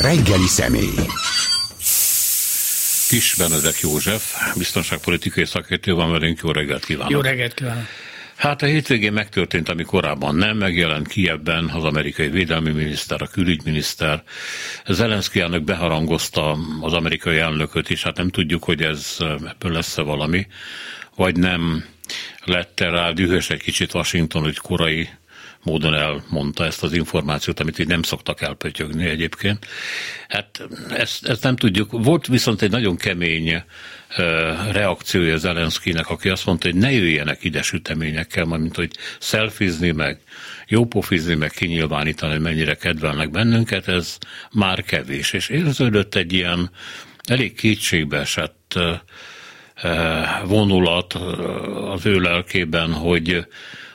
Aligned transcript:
reggeli 0.00 0.46
személy. 0.46 0.94
Kis 3.08 3.34
Benedek 3.38 3.80
József, 3.80 4.54
biztonságpolitikai 4.56 5.44
szakértő 5.44 5.94
van 5.94 6.10
velünk, 6.10 6.40
jó 6.42 6.50
reggelt 6.50 6.84
kívánok! 6.84 7.10
Jó 7.10 7.20
reggelt 7.20 7.54
kívánok! 7.54 7.84
Hát 8.36 8.62
a 8.62 8.66
hétvégén 8.66 9.12
megtörtént, 9.12 9.68
ami 9.68 9.82
korábban 9.82 10.34
nem, 10.34 10.56
megjelent 10.56 11.08
Kievben 11.08 11.64
az 11.68 11.84
amerikai 11.84 12.28
védelmi 12.28 12.70
miniszter, 12.70 13.22
a 13.22 13.26
külügyminiszter. 13.26 14.22
Zelenszky 14.86 15.40
elnök 15.40 15.64
beharangozta 15.64 16.58
az 16.80 16.92
amerikai 16.92 17.38
elnököt 17.38 17.90
is, 17.90 18.02
hát 18.02 18.16
nem 18.16 18.28
tudjuk, 18.28 18.64
hogy 18.64 18.82
ez 18.82 19.16
ebből 19.20 19.72
lesz-e 19.72 20.02
valami, 20.02 20.46
vagy 21.16 21.36
nem 21.36 21.84
lett 22.44 22.80
rá 22.80 23.10
dühös 23.10 23.50
egy 23.50 23.62
kicsit 23.62 23.94
Washington, 23.94 24.42
hogy 24.42 24.56
korai 24.56 25.08
módon 25.62 25.94
elmondta 25.94 26.64
ezt 26.64 26.82
az 26.82 26.92
információt, 26.92 27.60
amit 27.60 27.78
így 27.78 27.86
nem 27.86 28.02
szoktak 28.02 28.40
elpötyögni 28.40 29.08
egyébként. 29.08 29.66
Hát 30.28 30.68
ezt, 30.90 31.26
ezt 31.26 31.42
nem 31.42 31.56
tudjuk. 31.56 31.90
Volt 31.90 32.26
viszont 32.26 32.62
egy 32.62 32.70
nagyon 32.70 32.96
kemény 32.96 33.62
reakciója 34.70 35.36
Zelenszkinek, 35.36 36.08
aki 36.10 36.28
azt 36.28 36.46
mondta, 36.46 36.68
hogy 36.68 36.78
ne 36.78 36.92
jöjjenek 36.92 37.44
ide 37.44 37.62
süteményekkel, 37.62 38.44
mint 38.44 38.76
hogy 38.76 38.90
szelfizni, 39.18 39.90
meg 39.90 40.20
jópofizni, 40.66 41.34
meg 41.34 41.50
kinyilvánítani, 41.50 42.32
hogy 42.32 42.40
mennyire 42.40 42.74
kedvelnek 42.74 43.30
bennünket, 43.30 43.88
ez 43.88 44.18
már 44.50 44.82
kevés. 44.82 45.32
És 45.32 45.48
érződött 45.48 46.14
egy 46.14 46.32
ilyen 46.32 46.70
elég 47.24 47.54
kétségbeesett 47.54 48.78
vonulat 50.44 51.12
az 51.92 52.06
ő 52.06 52.20
lelkében, 52.20 52.92
hogy 52.92 53.46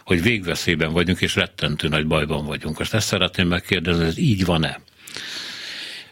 hogy 0.05 0.21
végveszélyben 0.21 0.91
vagyunk, 0.91 1.21
és 1.21 1.35
rettentő 1.35 1.87
nagy 1.87 2.07
bajban 2.07 2.45
vagyunk. 2.45 2.77
Most 2.77 2.93
ezt 2.93 3.07
szeretném 3.07 3.47
megkérdezni, 3.47 4.05
ez 4.05 4.17
így 4.17 4.45
van-e? 4.45 4.79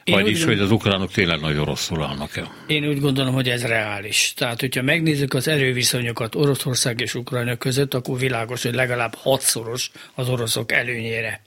Én 0.03 0.13
Vagyis, 0.13 0.43
hogy 0.43 0.59
az 0.59 0.71
ukránok 0.71 1.11
tényleg 1.11 1.39
nagyon 1.39 1.65
rosszul 1.65 2.03
állnak 2.03 2.37
el. 2.37 2.53
Én 2.67 2.87
úgy 2.87 2.99
gondolom, 2.99 3.33
hogy 3.33 3.49
ez 3.49 3.63
reális. 3.63 4.33
Tehát, 4.35 4.59
hogyha 4.59 4.81
megnézzük 4.81 5.33
az 5.33 5.47
erőviszonyokat 5.47 6.35
Oroszország 6.35 6.99
és 6.99 7.15
Ukrajna 7.15 7.55
között, 7.55 7.93
akkor 7.93 8.19
világos, 8.19 8.63
hogy 8.63 8.73
legalább 8.73 9.15
hatszoros 9.15 9.91
az 10.15 10.29
oroszok 10.29 10.71
előnyére. 10.71 11.41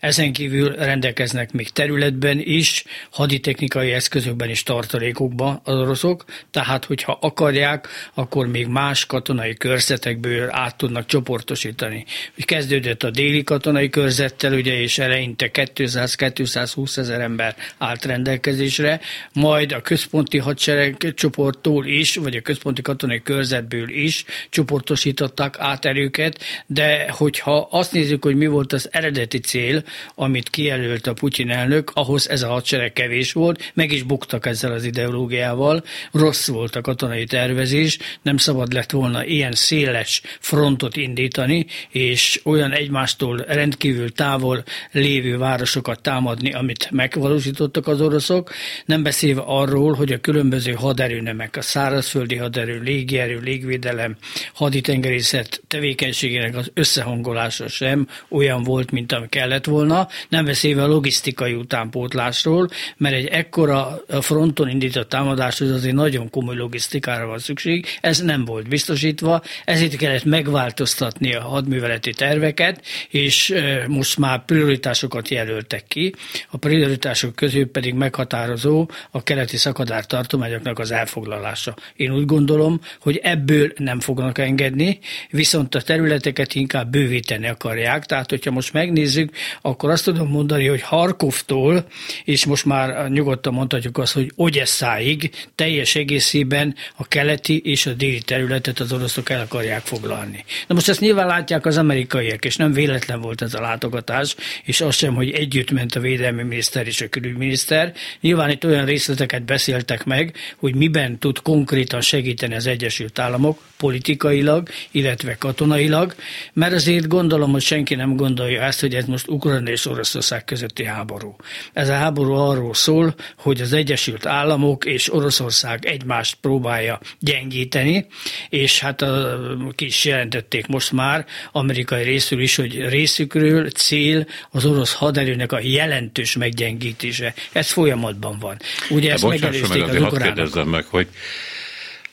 Ezen 0.00 0.32
kívül 0.32 0.74
rendelkeznek 0.74 1.52
még 1.52 1.70
területben 1.70 2.40
is, 2.44 2.84
haditechnikai 3.10 3.92
eszközökben 3.92 4.50
is 4.50 4.62
tartalékokban 4.62 5.60
az 5.64 5.74
oroszok, 5.74 6.24
tehát 6.50 6.84
hogyha 6.84 7.18
akarják, 7.20 7.88
akkor 8.14 8.46
még 8.46 8.66
más 8.66 9.06
katonai 9.06 9.54
körzetekből 9.54 10.48
át 10.50 10.76
tudnak 10.76 11.06
csoportosítani. 11.06 12.04
Kezdődött 12.36 13.02
a 13.02 13.10
déli 13.10 13.44
katonai 13.44 13.90
körzettel, 13.90 14.52
ugye, 14.52 14.80
és 14.80 14.98
eleinte 14.98 15.50
200-220 15.52 16.96
ezer 16.96 17.20
ember 17.20 17.56
állt 17.78 18.04
rendelkezésre, 18.04 19.00
majd 19.32 19.72
a 19.72 19.80
központi 19.80 20.38
hadsereg 20.38 21.12
csoporttól 21.14 21.86
is, 21.86 22.16
vagy 22.16 22.36
a 22.36 22.40
központi 22.40 22.82
katonai 22.82 23.22
körzetből 23.22 23.90
is 23.90 24.24
csoportosították 24.50 25.54
át 25.58 25.84
erőket, 25.84 26.38
de 26.66 27.10
hogyha 27.10 27.68
azt 27.70 27.92
nézzük, 27.92 28.24
hogy 28.24 28.36
mi 28.36 28.46
volt 28.46 28.72
az 28.72 28.88
eredeti 28.92 29.38
cél, 29.38 29.55
cél, 29.56 29.82
amit 30.14 30.48
kijelölt 30.48 31.06
a 31.06 31.12
Putyin 31.12 31.50
elnök, 31.50 31.90
ahhoz 31.94 32.28
ez 32.28 32.42
a 32.42 32.48
hadsereg 32.48 32.92
kevés 32.92 33.32
volt, 33.32 33.72
meg 33.74 33.92
is 33.92 34.02
buktak 34.02 34.46
ezzel 34.46 34.72
az 34.72 34.84
ideológiával, 34.84 35.84
rossz 36.12 36.48
volt 36.48 36.76
a 36.76 36.80
katonai 36.80 37.24
tervezés, 37.24 37.98
nem 38.22 38.36
szabad 38.36 38.72
lett 38.72 38.90
volna 38.90 39.24
ilyen 39.24 39.52
széles 39.52 40.22
frontot 40.40 40.96
indítani, 40.96 41.66
és 41.90 42.40
olyan 42.44 42.72
egymástól 42.72 43.36
rendkívül 43.36 44.12
távol 44.12 44.64
lévő 44.92 45.38
városokat 45.38 46.00
támadni, 46.00 46.52
amit 46.52 46.90
megvalósítottak 46.90 47.86
az 47.86 48.00
oroszok, 48.00 48.52
nem 48.84 49.02
beszélve 49.02 49.42
arról, 49.44 49.94
hogy 49.94 50.12
a 50.12 50.20
különböző 50.20 50.72
haderőnemek, 50.72 51.56
a 51.56 51.62
szárazföldi 51.62 52.36
haderő, 52.36 52.80
légierő, 52.80 53.38
légvédelem, 53.38 54.16
haditengerészet 54.54 55.62
tevékenységének 55.68 56.56
az 56.56 56.70
összehangolása 56.74 57.68
sem 57.68 58.08
olyan 58.28 58.62
volt, 58.62 58.90
mint 58.90 59.12
ami 59.12 59.28
kellett 59.46 59.64
volna, 59.64 60.08
nem 60.28 60.44
beszélve 60.44 60.82
a 60.82 60.86
logisztikai 60.86 61.54
utánpótlásról, 61.54 62.68
mert 62.96 63.14
egy 63.14 63.26
ekkora 63.26 64.00
fronton 64.20 64.68
indított 64.68 65.08
támadáshoz 65.08 65.70
azért 65.70 65.94
nagyon 65.94 66.30
komoly 66.30 66.56
logisztikára 66.56 67.26
van 67.26 67.38
szükség, 67.38 67.86
ez 68.00 68.20
nem 68.20 68.44
volt 68.44 68.68
biztosítva, 68.68 69.42
ezért 69.64 69.96
kellett 69.96 70.24
megváltoztatni 70.24 71.34
a 71.34 71.40
hadműveleti 71.40 72.12
terveket, 72.12 72.84
és 73.08 73.54
most 73.88 74.18
már 74.18 74.44
prioritásokat 74.44 75.28
jelöltek 75.28 75.84
ki. 75.88 76.14
A 76.50 76.56
prioritások 76.56 77.34
közül 77.34 77.66
pedig 77.66 77.94
meghatározó 77.94 78.90
a 79.10 79.22
keleti 79.22 79.56
szakadár 79.56 80.06
tartományoknak 80.06 80.78
az 80.78 80.90
elfoglalása. 80.90 81.74
Én 81.96 82.12
úgy 82.12 82.24
gondolom, 82.24 82.80
hogy 83.00 83.20
ebből 83.22 83.72
nem 83.76 84.00
fognak 84.00 84.38
engedni, 84.38 84.98
viszont 85.30 85.74
a 85.74 85.80
területeket 85.80 86.54
inkább 86.54 86.90
bővíteni 86.90 87.48
akarják. 87.48 88.04
Tehát, 88.04 88.30
hogyha 88.30 88.50
most 88.50 88.72
megnézzük, 88.72 89.35
akkor 89.60 89.90
azt 89.90 90.04
tudom 90.04 90.28
mondani, 90.28 90.66
hogy 90.66 90.82
Harkovtól, 90.82 91.86
és 92.24 92.44
most 92.44 92.64
már 92.64 93.10
nyugodtan 93.10 93.52
mondhatjuk 93.52 93.98
azt, 93.98 94.12
hogy 94.12 94.32
Ogyesszáig 94.36 95.30
teljes 95.54 95.94
egészében 95.94 96.74
a 96.96 97.08
keleti 97.08 97.60
és 97.64 97.86
a 97.86 97.92
déli 97.92 98.20
területet 98.20 98.80
az 98.80 98.92
oroszok 98.92 99.30
el 99.30 99.40
akarják 99.40 99.80
foglalni. 99.80 100.44
Na 100.66 100.74
most 100.74 100.88
ezt 100.88 101.00
nyilván 101.00 101.26
látják 101.26 101.66
az 101.66 101.76
amerikaiak, 101.76 102.44
és 102.44 102.56
nem 102.56 102.72
véletlen 102.72 103.20
volt 103.20 103.42
ez 103.42 103.54
a 103.54 103.60
látogatás, 103.60 104.34
és 104.64 104.80
az 104.80 104.94
sem, 104.94 105.14
hogy 105.14 105.30
együtt 105.30 105.70
ment 105.70 105.94
a 105.94 106.00
védelmi 106.00 106.42
miniszter 106.42 106.86
és 106.86 107.00
a 107.00 107.08
külügyminiszter. 107.08 107.92
Nyilván 108.20 108.50
itt 108.50 108.64
olyan 108.64 108.84
részleteket 108.84 109.42
beszéltek 109.42 110.04
meg, 110.04 110.36
hogy 110.56 110.74
miben 110.74 111.18
tud 111.18 111.42
konkrétan 111.42 112.00
segíteni 112.00 112.54
az 112.54 112.66
Egyesült 112.66 113.18
Államok 113.18 113.58
politikailag, 113.76 114.68
illetve 114.90 115.36
katonailag, 115.38 116.14
mert 116.52 116.72
azért 116.72 117.06
gondolom, 117.06 117.50
hogy 117.50 117.62
senki 117.62 117.94
nem 117.94 118.16
gondolja 118.16 118.62
ezt, 118.62 118.80
hogy 118.80 118.94
ez 118.94 119.04
most 119.04 119.25
most 119.26 119.44
Ukrajna 119.44 119.70
és 119.70 119.86
Oroszország 119.86 120.44
közötti 120.44 120.84
háború. 120.84 121.36
Ez 121.72 121.88
a 121.88 121.94
háború 121.94 122.32
arról 122.32 122.74
szól, 122.74 123.14
hogy 123.38 123.60
az 123.60 123.72
Egyesült 123.72 124.26
Államok 124.26 124.84
és 124.84 125.12
Oroszország 125.12 125.84
egymást 125.84 126.36
próbálja 126.40 127.00
gyengíteni, 127.18 128.06
és 128.48 128.80
hát 128.80 129.02
a, 129.02 129.38
ki 129.74 129.84
is 129.84 130.04
jelentették 130.04 130.66
most 130.66 130.92
már 130.92 131.26
amerikai 131.52 132.02
részül 132.02 132.40
is, 132.40 132.56
hogy 132.56 132.88
részükről 132.88 133.70
cél 133.70 134.26
az 134.50 134.64
orosz 134.64 134.92
haderőnek 134.92 135.52
a 135.52 135.60
jelentős 135.62 136.36
meggyengítése. 136.36 137.34
Ez 137.52 137.70
folyamatban 137.70 138.38
van. 138.38 138.56
Ugye 138.90 139.12
ezt 139.12 139.28
megelőzték 139.28 139.86
meg, 139.86 140.02
az 140.02 140.02
ukránok. 140.02 140.70
meg, 140.70 140.84
hogy 140.84 141.08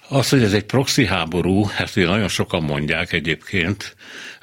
az, 0.08 0.30
hogy 0.30 0.44
ez 0.44 0.53
egy 0.53 0.64
proxy 0.64 1.06
háború, 1.06 1.69
ezt 1.78 1.97
ugye 1.97 2.06
nagyon 2.06 2.28
sokan 2.28 2.64
mondják 2.64 3.12
egyébként, 3.12 3.96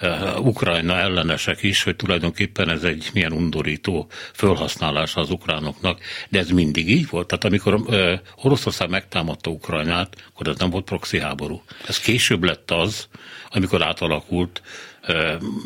uh, 0.02 0.46
Ukrajna 0.46 0.96
ellenesek 0.96 1.62
is, 1.62 1.82
hogy 1.82 1.96
tulajdonképpen 1.96 2.68
ez 2.70 2.82
egy 2.82 3.10
milyen 3.12 3.32
undorító 3.32 4.06
felhasználása 4.32 5.20
az 5.20 5.30
ukránoknak, 5.30 6.00
de 6.28 6.38
ez 6.38 6.50
mindig 6.50 6.90
így 6.90 7.08
volt. 7.08 7.26
Tehát 7.26 7.44
amikor 7.44 7.74
uh, 7.74 8.12
Oroszország 8.42 8.90
megtámadta 8.90 9.50
Ukrajnát, 9.50 10.16
akkor 10.32 10.48
ez 10.48 10.56
nem 10.58 10.70
volt 10.70 10.84
proxy 10.84 11.18
háború. 11.18 11.62
Ez 11.88 11.98
később 11.98 12.44
lett 12.44 12.70
az, 12.70 13.08
amikor 13.50 13.82
átalakult 13.82 14.62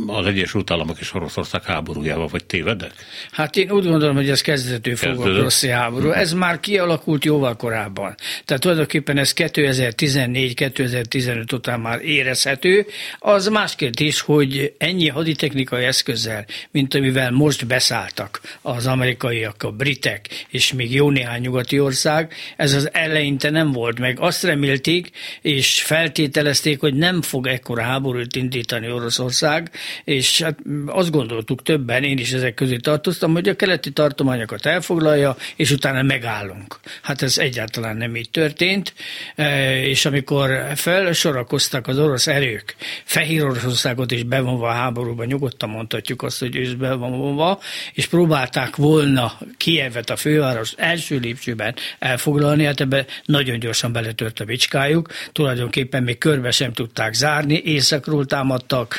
az 0.07 0.27
Egyesült 0.27 0.71
Államok 0.71 1.01
és 1.01 1.15
Oroszország 1.15 1.65
háborújával, 1.65 2.27
vagy 2.27 2.45
tévedek? 2.45 2.93
Hát 3.31 3.57
én 3.57 3.71
úgy 3.71 3.85
gondolom, 3.85 4.15
hogy 4.15 4.31
ez 4.31 4.41
kezdető 4.41 4.95
fogva 4.95 5.25
a 5.25 5.41
rossz 5.41 5.65
háború. 5.65 6.11
Ez 6.11 6.33
már 6.33 6.61
kialakult 6.61 7.25
jóval 7.25 7.57
korábban. 7.57 8.15
Tehát 8.45 8.63
tulajdonképpen 8.63 9.19
ez 9.19 9.33
2014-2015 9.37 11.53
után 11.53 11.81
már 11.81 12.01
érezhető. 12.01 12.87
Az 13.19 13.49
más 13.49 13.75
kérdés, 13.75 14.21
hogy 14.21 14.75
ennyi 14.79 15.09
haditechnikai 15.09 15.85
eszközzel, 15.85 16.47
mint 16.71 16.95
amivel 16.95 17.31
most 17.31 17.67
beszálltak 17.67 18.41
az 18.63 18.87
amerikaiak, 18.87 19.63
a 19.63 19.71
britek, 19.71 20.47
és 20.49 20.73
még 20.73 20.95
jó 20.95 21.11
néhány 21.11 21.41
nyugati 21.41 21.81
ország, 21.81 22.33
ez 22.57 22.75
az 22.75 22.89
eleinte 22.93 23.51
nem 23.51 23.73
volt 23.73 23.99
meg. 23.99 24.21
Azt 24.21 24.43
remélték, 24.43 25.11
és 25.41 25.83
feltételezték, 25.83 26.81
hogy 26.81 26.95
nem 26.95 27.23
fog 27.23 27.47
ekkora 27.47 27.83
háborút 27.83 28.37
indítani 28.37 28.91
Oroszország, 28.91 29.23
Oroszország, 29.25 29.71
és 30.05 30.43
hát 30.43 30.59
azt 30.87 31.11
gondoltuk 31.11 31.63
többen, 31.63 32.03
én 32.03 32.19
is 32.19 32.33
ezek 32.33 32.55
közé 32.55 32.77
tartoztam, 32.77 33.33
hogy 33.33 33.49
a 33.49 33.57
keleti 33.57 33.91
tartományokat 33.91 34.67
elfoglalja, 34.67 35.37
és 35.57 35.71
utána 35.71 36.03
megállunk. 36.03 36.81
Hát 37.03 37.23
ez 37.23 37.39
egyáltalán 37.39 37.97
nem 37.97 38.17
így 38.17 38.31
történt, 38.31 38.95
e, 39.35 39.77
és 39.83 40.05
amikor 40.05 40.67
felsorakoztak 40.75 41.87
az 41.87 41.99
orosz 41.99 42.27
erők, 42.27 42.77
Fehér 43.05 43.45
Oroszországot 43.45 44.11
is 44.11 44.23
bevonva 44.23 44.69
a 44.69 44.73
háborúba, 44.73 45.25
nyugodtan 45.25 45.69
mondhatjuk 45.69 46.23
azt, 46.23 46.39
hogy 46.39 46.57
ő 46.57 46.61
is 46.61 46.75
bevonva, 46.75 47.61
és 47.93 48.07
próbálták 48.07 48.77
volna 48.77 49.39
Kievet, 49.57 50.11
a 50.11 50.17
főváros 50.17 50.73
első 50.77 51.19
lépcsőben 51.19 51.75
elfoglalni, 51.99 52.65
hát 52.65 52.81
ebbe 52.81 53.07
nagyon 53.25 53.59
gyorsan 53.59 53.93
beletört 53.93 54.41
a 54.41 54.45
bicskájuk, 54.45 55.09
tulajdonképpen 55.33 56.03
még 56.03 56.19
körbe 56.19 56.51
sem 56.51 56.73
tudták 56.73 57.15
zárni, 57.15 57.63
északról 57.65 58.27
támadtak, 58.27 58.97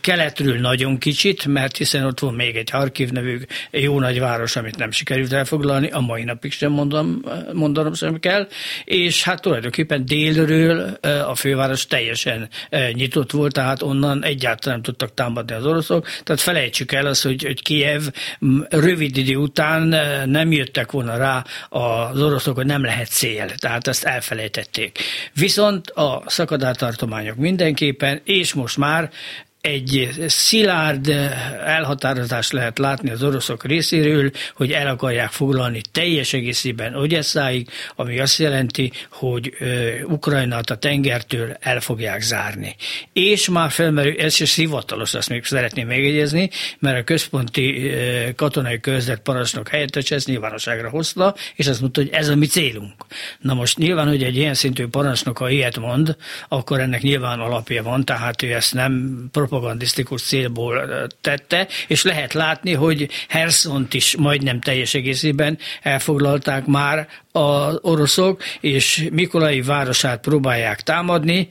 keletről 0.00 0.58
nagyon 0.58 0.98
kicsit, 0.98 1.46
mert 1.46 1.76
hiszen 1.76 2.04
ott 2.04 2.20
van 2.20 2.34
még 2.34 2.56
egy 2.56 2.70
Harkiv 2.70 3.10
nevű 3.10 3.38
jó 3.70 3.98
nagyváros, 3.98 4.56
amit 4.56 4.76
nem 4.76 4.90
sikerült 4.90 5.32
elfoglalni, 5.32 5.88
a 5.88 6.00
mai 6.00 6.24
napig 6.24 6.52
sem 6.52 6.72
mondom, 6.72 7.22
mondanom 7.52 7.94
sem 7.94 8.20
kell, 8.20 8.48
és 8.84 9.22
hát 9.22 9.42
tulajdonképpen 9.42 10.04
délről 10.04 10.98
a 11.26 11.34
főváros 11.34 11.86
teljesen 11.86 12.48
nyitott 12.92 13.30
volt, 13.30 13.52
tehát 13.52 13.82
onnan 13.82 14.24
egyáltalán 14.24 14.80
nem 14.80 14.82
tudtak 14.82 15.14
támadni 15.14 15.54
az 15.54 15.66
oroszok, 15.66 16.06
tehát 16.22 16.40
felejtsük 16.40 16.92
el 16.92 17.06
azt, 17.06 17.22
hogy, 17.22 17.44
hogy 17.44 17.62
Kiev 17.62 18.02
rövid 18.68 19.16
idő 19.16 19.36
után 19.36 19.82
nem 20.28 20.52
jöttek 20.52 20.90
volna 20.90 21.16
rá 21.16 21.44
az 21.68 22.22
oroszok, 22.22 22.56
hogy 22.56 22.66
nem 22.66 22.84
lehet 22.84 23.08
cél, 23.08 23.50
tehát 23.50 23.86
ezt 23.86 24.04
elfelejtették. 24.04 24.98
Viszont 25.34 25.90
a 25.90 26.22
szakadátartományok 26.26 27.36
mindenképpen, 27.36 28.20
és 28.24 28.54
most 28.54 28.76
már 28.76 29.10
egy 29.60 30.10
szilárd 30.26 31.08
elhatározást 31.64 32.52
lehet 32.52 32.78
látni 32.78 33.10
az 33.10 33.22
oroszok 33.22 33.64
részéről, 33.64 34.30
hogy 34.54 34.72
el 34.72 34.86
akarják 34.86 35.30
foglalni 35.30 35.80
teljes 35.92 36.32
egészében 36.32 36.94
Ogyesszáig, 36.94 37.68
ami 37.96 38.20
azt 38.20 38.38
jelenti, 38.38 38.92
hogy 39.10 39.52
Ukrajnát 40.04 40.70
a 40.70 40.76
tengertől 40.76 41.56
el 41.60 41.80
fogják 41.80 42.20
zárni. 42.20 42.76
És 43.12 43.48
már 43.48 43.70
felmerül, 43.70 44.18
ez 44.18 44.40
is 44.40 44.54
hivatalos, 44.54 45.14
azt 45.14 45.28
még 45.28 45.44
szeretném 45.44 45.86
megjegyezni, 45.86 46.50
mert 46.78 46.98
a 46.98 47.04
központi 47.04 47.90
katonai 48.36 48.80
körzet 48.80 49.20
parancsnok 49.20 49.68
helyettes 49.68 50.10
ezt 50.10 50.26
nyilvánosságra 50.26 50.88
hozta, 50.88 51.34
és 51.54 51.66
azt 51.66 51.80
mondta, 51.80 52.00
hogy 52.00 52.10
ez 52.12 52.28
a 52.28 52.36
mi 52.36 52.46
célunk. 52.46 52.92
Na 53.40 53.54
most 53.54 53.78
nyilván, 53.78 54.08
hogy 54.08 54.22
egy 54.22 54.36
ilyen 54.36 54.54
szintű 54.54 54.86
parancsnok, 54.86 55.38
ha 55.38 55.50
ilyet 55.50 55.78
mond, 55.78 56.16
akkor 56.48 56.80
ennek 56.80 57.02
nyilván 57.02 57.40
alapja 57.40 57.82
van, 57.82 58.04
tehát 58.04 58.42
ő 58.42 58.52
ezt 58.52 58.74
nem 58.74 59.28
propagandisztikus 59.50 60.22
célból 60.22 61.06
tette, 61.20 61.68
és 61.86 62.02
lehet 62.02 62.32
látni, 62.32 62.72
hogy 62.72 63.08
Herszont 63.28 63.94
is 63.94 64.16
majdnem 64.16 64.60
teljes 64.60 64.94
egészében 64.94 65.58
elfoglalták 65.82 66.66
már 66.66 67.08
az 67.32 67.78
oroszok, 67.82 68.42
és 68.60 69.08
Mikolai 69.12 69.62
városát 69.62 70.20
próbálják 70.20 70.80
támadni. 70.80 71.48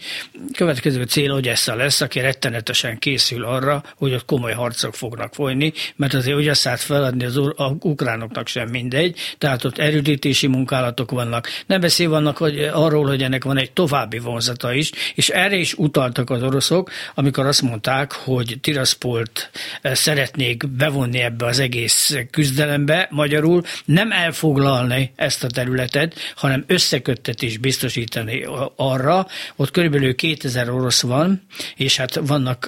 Következő 0.53 1.03
cél 1.03 1.31
Ogyesszа 1.31 1.75
lesz, 1.75 2.01
aki 2.01 2.19
rettenetesen 2.19 2.99
készül 2.99 3.43
arra, 3.45 3.83
hogy 3.95 4.13
ott 4.13 4.25
komoly 4.25 4.53
harcok 4.53 4.95
fognak 4.95 5.33
folyni, 5.33 5.73
mert 5.95 6.13
azért 6.13 6.37
Ogyesszát 6.37 6.79
feladni 6.79 7.25
az 7.25 7.39
ukránoknak 7.79 8.47
sem 8.47 8.69
mindegy, 8.69 9.17
tehát 9.37 9.63
ott 9.63 9.77
erődítési 9.77 10.47
munkálatok 10.47 11.11
vannak. 11.11 11.47
Nem 11.65 11.79
beszél 11.79 12.09
vannak 12.09 12.37
hogy 12.37 12.59
arról, 12.59 13.05
hogy 13.05 13.23
ennek 13.23 13.43
van 13.43 13.57
egy 13.57 13.71
további 13.71 14.19
vonzata 14.19 14.73
is, 14.73 14.91
és 15.15 15.29
erre 15.29 15.55
is 15.55 15.73
utaltak 15.73 16.29
az 16.29 16.43
oroszok, 16.43 16.91
amikor 17.15 17.45
azt 17.45 17.61
mondták, 17.61 17.88
hogy 18.11 18.57
Tiraspolt 18.61 19.49
eh, 19.81 19.95
szeretnék 19.95 20.69
bevonni 20.69 21.19
ebbe 21.19 21.45
az 21.45 21.59
egész 21.59 22.17
küzdelembe, 22.31 23.07
magyarul 23.11 23.63
nem 23.85 24.11
elfoglalni 24.11 25.11
ezt 25.15 25.43
a 25.43 25.47
területet, 25.47 26.15
hanem 26.35 26.63
összeköttetés 26.67 27.57
biztosítani 27.57 28.45
arra. 28.75 29.27
Ott 29.55 29.71
körülbelül 29.71 30.15
2000 30.15 30.69
orosz 30.69 31.01
van, 31.01 31.41
és 31.75 31.97
hát 31.97 32.15
vannak, 32.15 32.67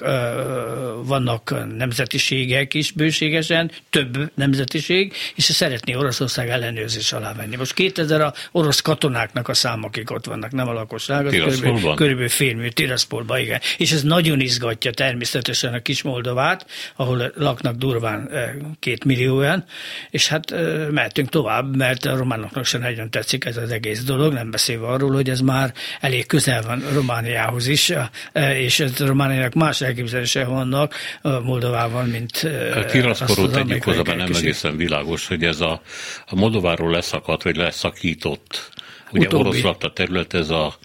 vannak 1.04 1.54
nemzetiségek 1.76 2.74
is 2.74 2.90
bőségesen, 2.90 3.70
több 3.90 4.30
nemzetiség, 4.34 5.12
és 5.34 5.44
szeretné 5.44 5.94
Oroszország 5.94 6.48
ellenőrzés 6.48 7.12
alá 7.12 7.32
venni. 7.32 7.56
Most 7.56 7.74
2000 7.74 8.20
a 8.20 8.32
orosz 8.52 8.80
katonáknak 8.80 9.48
a 9.48 9.54
számok, 9.54 9.92
akik 9.92 10.10
ott 10.10 10.24
vannak, 10.24 10.52
nem 10.52 10.68
a 10.68 10.72
lakosság, 10.72 11.26
az 11.26 11.32
körülbelül, 11.32 11.94
körülbelül 11.94 12.28
félmű, 12.28 12.68
Tiraszpolban, 12.68 13.38
igen. 13.38 13.60
És 13.76 13.92
ez 13.92 14.02
nagyon 14.02 14.40
izgatja 14.40 14.90
természetesen 15.12 15.74
a 15.74 15.80
kis 15.80 16.02
Moldovát, 16.02 16.66
ahol 16.96 17.32
laknak 17.36 17.76
durván 17.76 18.30
két 18.78 19.04
millióan, 19.04 19.64
és 20.10 20.28
hát 20.28 20.54
mehetünk 20.90 21.28
tovább, 21.28 21.76
mert 21.76 22.04
a 22.04 22.16
románoknak 22.16 22.64
sem 22.64 22.80
nagyon 22.80 23.10
tetszik 23.10 23.44
ez 23.44 23.56
az 23.56 23.70
egész 23.70 24.02
dolog, 24.04 24.32
nem 24.32 24.50
beszélve 24.50 24.86
arról, 24.86 25.12
hogy 25.12 25.30
ez 25.30 25.40
már 25.40 25.72
elég 26.00 26.26
közel 26.26 26.62
van 26.62 26.82
Romániához 26.92 27.66
is, 27.66 27.92
e, 28.32 28.58
és 28.58 28.80
ez 28.80 28.98
Romániának 28.98 29.52
más 29.54 29.80
elképzelése 29.80 30.44
vannak 30.44 30.94
Moldovával, 31.22 32.04
mint 32.04 32.48
a 32.74 32.84
Tiraszkorú 32.84 33.48
tegyük 33.48 33.82
hozzá, 33.82 34.02
mert 34.06 34.18
nem 34.18 34.34
egészen 34.34 34.76
világos, 34.76 35.26
hogy 35.26 35.44
ez 35.44 35.60
a, 35.60 35.82
a 36.26 36.34
Moldováról 36.34 36.90
leszakadt, 36.90 37.42
vagy 37.42 37.56
leszakított, 37.56 38.70
ugye 39.10 39.36
orosz 39.36 39.62
lakta 39.62 39.92
terület, 39.92 40.34
ez 40.34 40.50
a 40.50 40.78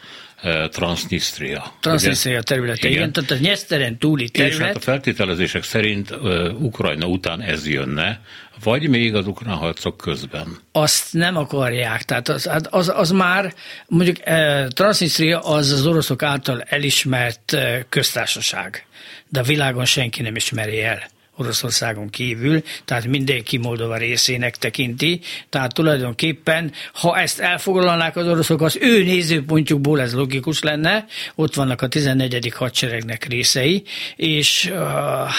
Transnistria. 0.69 1.74
Transnistria 1.80 2.42
területe, 2.42 2.88
igen. 2.88 2.92
igen, 2.92 3.12
tehát 3.12 3.31
a 3.31 3.36
Nyeszteren 3.36 3.98
túli 3.98 4.30
terület. 4.30 4.54
És 4.54 4.60
hát 4.60 4.75
a 4.75 4.80
feltételezések 4.80 5.63
szerint 5.63 6.12
uh, 6.12 6.62
Ukrajna 6.62 7.06
után 7.06 7.42
ez 7.42 7.68
jönne, 7.68 8.22
vagy 8.63 8.89
még 8.89 9.16
az 9.16 9.28
ukrán 9.28 9.56
harcok 9.56 9.98
közben? 9.98 10.57
Azt 10.72 11.13
nem 11.13 11.38
akarják, 11.38 12.04
tehát 12.04 12.30
az, 12.30 12.48
hát 12.48 12.68
az, 12.68 12.92
az 12.95 13.12
már, 13.12 13.54
mondjuk 13.88 14.18
eh, 14.24 14.68
Transnistria 14.68 15.39
az 15.39 15.72
az 15.72 15.86
oroszok 15.86 16.24
által 16.24 16.62
elismert 16.62 17.54
eh, 17.54 17.80
köztársaság, 17.90 18.86
de 19.28 19.40
a 19.40 19.44
világon 19.44 19.86
senki 19.86 20.22
nem 20.22 20.36
ismeri 20.36 20.81
el. 20.83 21.07
Oroszországon 21.38 22.10
kívül, 22.10 22.62
tehát 22.86 23.06
mindenki 23.06 23.57
Moldova 23.57 23.98
részének 23.98 24.57
tekinti, 24.57 25.22
tehát 25.50 25.74
tulajdonképpen, 25.74 26.72
ha 26.94 27.18
ezt 27.18 27.39
elfoglalnák 27.39 28.16
az 28.16 28.28
oroszok, 28.28 28.62
az 28.62 28.78
ő 28.81 29.04
nézőpontjukból 29.04 30.01
ez 30.01 30.13
logikus 30.13 30.62
lenne, 30.62 31.06
ott 31.36 31.56
vannak 31.56 31.81
a 31.81 31.88
14. 31.88 32.54
hadseregnek 32.56 33.25
részei, 33.25 33.84
és 34.16 34.74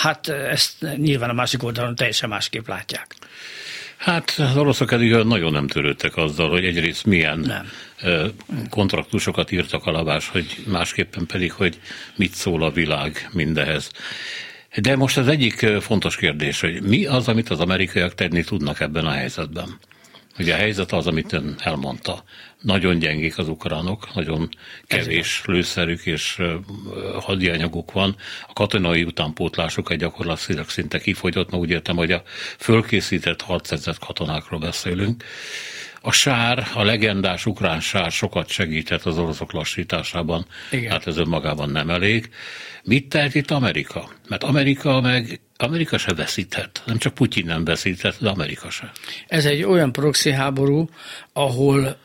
hát 0.03 0.29
ezt 0.29 0.87
nyilván 0.97 1.31
a 1.31 1.33
másik 1.33 1.63
oldalon 1.63 1.95
teljesen 1.95 2.29
másképp 2.29 2.67
látják. 2.67 3.15
Hát 3.97 4.35
az 4.39 4.57
oroszok 4.57 4.93
eddig 4.93 5.13
nagyon 5.13 5.53
nem 5.53 5.67
törődtek 5.67 6.17
azzal, 6.17 6.51
hogy 6.51 6.65
egyrészt 6.65 7.05
milyen 7.05 7.39
nem. 7.39 7.71
kontraktusokat 8.71 9.51
írtak 9.51 9.87
alapás, 9.87 10.29
hogy 10.29 10.57
másképpen 10.67 11.27
pedig, 11.27 11.53
hogy 11.53 11.81
mit 12.17 12.35
szól 12.35 12.63
a 12.63 12.71
világ 12.71 13.29
mindehez. 13.33 13.91
De 14.81 14.97
most 14.97 15.19
az 15.19 15.29
egyik 15.29 15.67
fontos 15.81 16.17
kérdés, 16.17 16.61
hogy 16.61 16.83
mi 16.83 17.07
az, 17.07 17.29
amit 17.29 17.49
az 17.51 17.61
amerikaiak 17.61 18.15
tenni 18.15 18.45
tudnak 18.45 18.81
ebben 18.81 19.05
a 19.05 19.11
helyzetben? 19.11 19.79
Ugye 20.39 20.55
a 20.55 20.57
helyzet 20.57 20.93
az, 20.93 21.07
amit 21.07 21.33
ön 21.33 21.55
elmondta. 21.59 22.25
Nagyon 22.61 22.99
gyengék 22.99 23.39
az 23.39 23.49
ukránok, 23.49 24.15
nagyon 24.15 24.49
kevés 24.87 25.43
lőszerük 25.45 26.07
és 26.07 26.43
hadianyaguk 27.21 27.93
van. 27.93 28.17
A 28.49 28.53
katonai 28.53 29.03
utánpótlásuk 29.03 29.91
egy 29.91 29.99
gyakorlatilag 29.99 30.69
szinte 30.69 30.99
kifogyott, 30.99 31.51
mert 31.51 31.63
úgy 31.63 31.71
értem, 31.71 31.97
hogy 31.97 32.13
a 32.13 32.23
fölkészített 32.59 33.43
harcedzett 33.43 33.99
katonákról 33.99 34.61
beszélünk. 34.61 35.25
A 36.01 36.13
sár, 36.13 36.69
a 36.75 36.83
legendás 36.83 37.47
ukrán 37.47 37.81
sár 37.81 38.11
sokat 38.11 38.49
segített 38.49 39.05
az 39.05 39.19
oroszok 39.19 39.53
lassításában, 39.53 40.47
Igen. 40.71 40.91
hát 40.91 41.07
ez 41.07 41.17
önmagában 41.17 41.71
nem 41.71 41.91
elég. 41.91 42.31
Mit 42.85 43.09
tehet 43.09 43.35
itt 43.35 43.51
Amerika? 43.51 44.11
Mert 44.29 44.45
Amerika 44.45 45.01
meg 45.01 45.41
Amerika 45.57 45.99
se 45.99 46.15
veszített, 46.15 46.83
nem 46.87 46.99
csak 46.99 47.15
Putyin 47.15 47.47
nem 47.47 47.65
veszített, 47.65 48.17
de 48.21 48.29
Amerika 48.29 48.71
se. 48.71 48.93
Ez 49.27 49.45
egy 49.45 49.63
olyan 49.63 49.93
proxy 49.93 50.31
háború, 50.31 50.89
ahol 51.33 51.99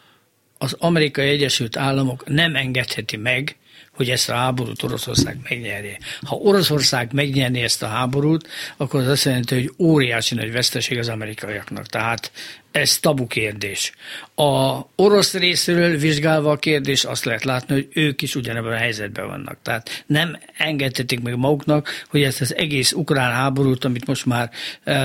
az 0.58 0.76
Amerikai 0.80 1.30
Egyesült 1.30 1.78
Államok 1.78 2.28
nem 2.28 2.56
engedheti 2.56 3.18
meg, 3.18 3.58
hogy 3.92 4.10
ezt 4.10 4.30
a 4.30 4.34
háborút 4.34 4.84
Oroszország 4.84 5.38
megnyerje. 5.50 5.98
Ha 6.22 6.36
Oroszország 6.36 7.14
megnyerni 7.14 7.62
ezt 7.62 7.84
a 7.84 7.88
háborút, 7.88 8.48
akkor 8.78 9.00
az 9.00 9.08
azt 9.08 9.26
jelenti, 9.26 9.56
hogy 9.56 9.72
óriási 9.78 10.36
nagy 10.36 10.52
veszteség 10.52 10.98
az 10.98 11.10
amerikaiaknak. 11.10 11.86
Tehát 11.86 12.32
ez 12.74 13.00
tabu 13.00 13.28
kérdés. 13.28 13.92
A 14.36 14.82
orosz 14.96 15.34
részéről 15.34 15.98
vizsgálva 15.98 16.52
a 16.52 16.58
kérdés, 16.58 17.04
azt 17.04 17.26
lehet 17.26 17.44
látni, 17.44 17.74
hogy 17.74 17.88
ők 17.94 18.22
is 18.22 18.36
ugyanebben 18.36 18.72
a 18.72 18.76
helyzetben 18.76 19.28
vannak. 19.28 19.58
Tehát 19.62 20.04
nem 20.06 20.38
engedhetik 20.58 21.22
meg 21.22 21.38
maguknak, 21.38 22.06
hogy 22.10 22.24
ezt 22.24 22.42
az 22.42 22.56
egész 22.56 22.92
ukrán 22.92 23.32
háborút, 23.32 23.86
amit 23.86 24.08
most 24.08 24.26
már 24.26 24.50
e, 24.84 24.96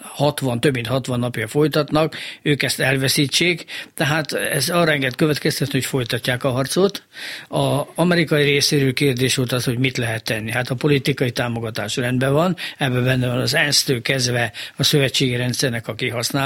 60, 0.00 0.60
több 0.60 0.74
mint 0.74 0.86
60 0.86 1.18
napja 1.18 1.48
folytatnak, 1.48 2.16
ők 2.42 2.62
ezt 2.62 2.80
elveszítsék. 2.80 3.64
Tehát 3.94 4.32
ez 4.32 4.68
arra 4.68 4.92
enged 4.92 5.14
következtetni, 5.14 5.72
hogy 5.72 5.88
folytatják 5.88 6.44
a 6.44 6.50
harcot. 6.50 7.02
A 7.48 7.82
amerikai 7.94 8.42
részéről 8.42 8.92
kérdés 8.92 9.34
volt 9.34 9.52
az, 9.52 9.64
hogy 9.64 9.78
mit 9.78 9.96
lehet 9.96 10.24
tenni. 10.24 10.50
Hát 10.50 10.70
a 10.70 10.74
politikai 10.74 11.30
támogatás 11.30 11.96
rendben 11.96 12.32
van, 12.32 12.56
ebben 12.78 13.04
benne 13.04 13.26
van 13.26 13.38
az 13.38 13.54
ENSZ-től 13.54 14.02
kezdve 14.02 14.52
a 14.76 14.82
szövetségi 14.82 15.36
rendszernek 15.36 15.88
a 15.88 15.94
kihasználása, 15.94 16.36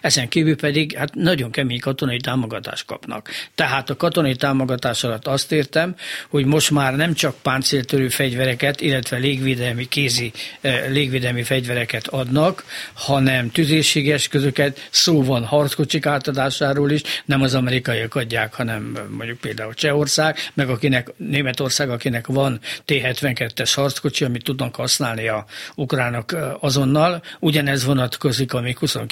ezen 0.00 0.28
kívül 0.28 0.56
pedig 0.56 0.96
hát 0.96 1.14
nagyon 1.14 1.50
kemény 1.50 1.80
katonai 1.80 2.18
támogatást 2.18 2.86
kapnak. 2.86 3.28
Tehát 3.54 3.90
a 3.90 3.96
katonai 3.96 4.34
támogatás 4.34 5.04
alatt 5.04 5.26
azt 5.26 5.52
értem, 5.52 5.94
hogy 6.28 6.44
most 6.44 6.70
már 6.70 6.96
nem 6.96 7.14
csak 7.14 7.34
páncéltörő 7.42 8.08
fegyvereket, 8.08 8.80
illetve 8.80 9.16
légvédelmi 9.16 9.88
kézi 9.88 10.32
eh, 10.60 10.84
légvédelmi 10.88 11.42
fegyvereket 11.42 12.06
adnak, 12.06 12.64
hanem 12.94 13.50
tüzérségi 13.50 14.12
eszközöket, 14.12 14.88
szó 14.90 15.22
van 15.22 15.44
harckocsik 15.44 16.06
átadásáról 16.06 16.90
is, 16.90 17.02
nem 17.24 17.42
az 17.42 17.54
amerikaiak 17.54 18.14
adják, 18.14 18.54
hanem 18.54 18.98
mondjuk 19.16 19.38
például 19.38 19.74
Csehország, 19.74 20.36
meg 20.54 20.68
akinek, 20.68 21.12
Németország, 21.16 21.90
akinek 21.90 22.26
van 22.26 22.60
T-72-es 22.84 23.72
harckocsi, 23.74 24.24
amit 24.24 24.44
tudnak 24.44 24.74
használni 24.74 25.28
a 25.28 25.44
ukránok 25.74 26.36
azonnal. 26.60 27.22
Ugyanez 27.40 27.84
vonatkozik 27.84 28.54
a 28.54 28.60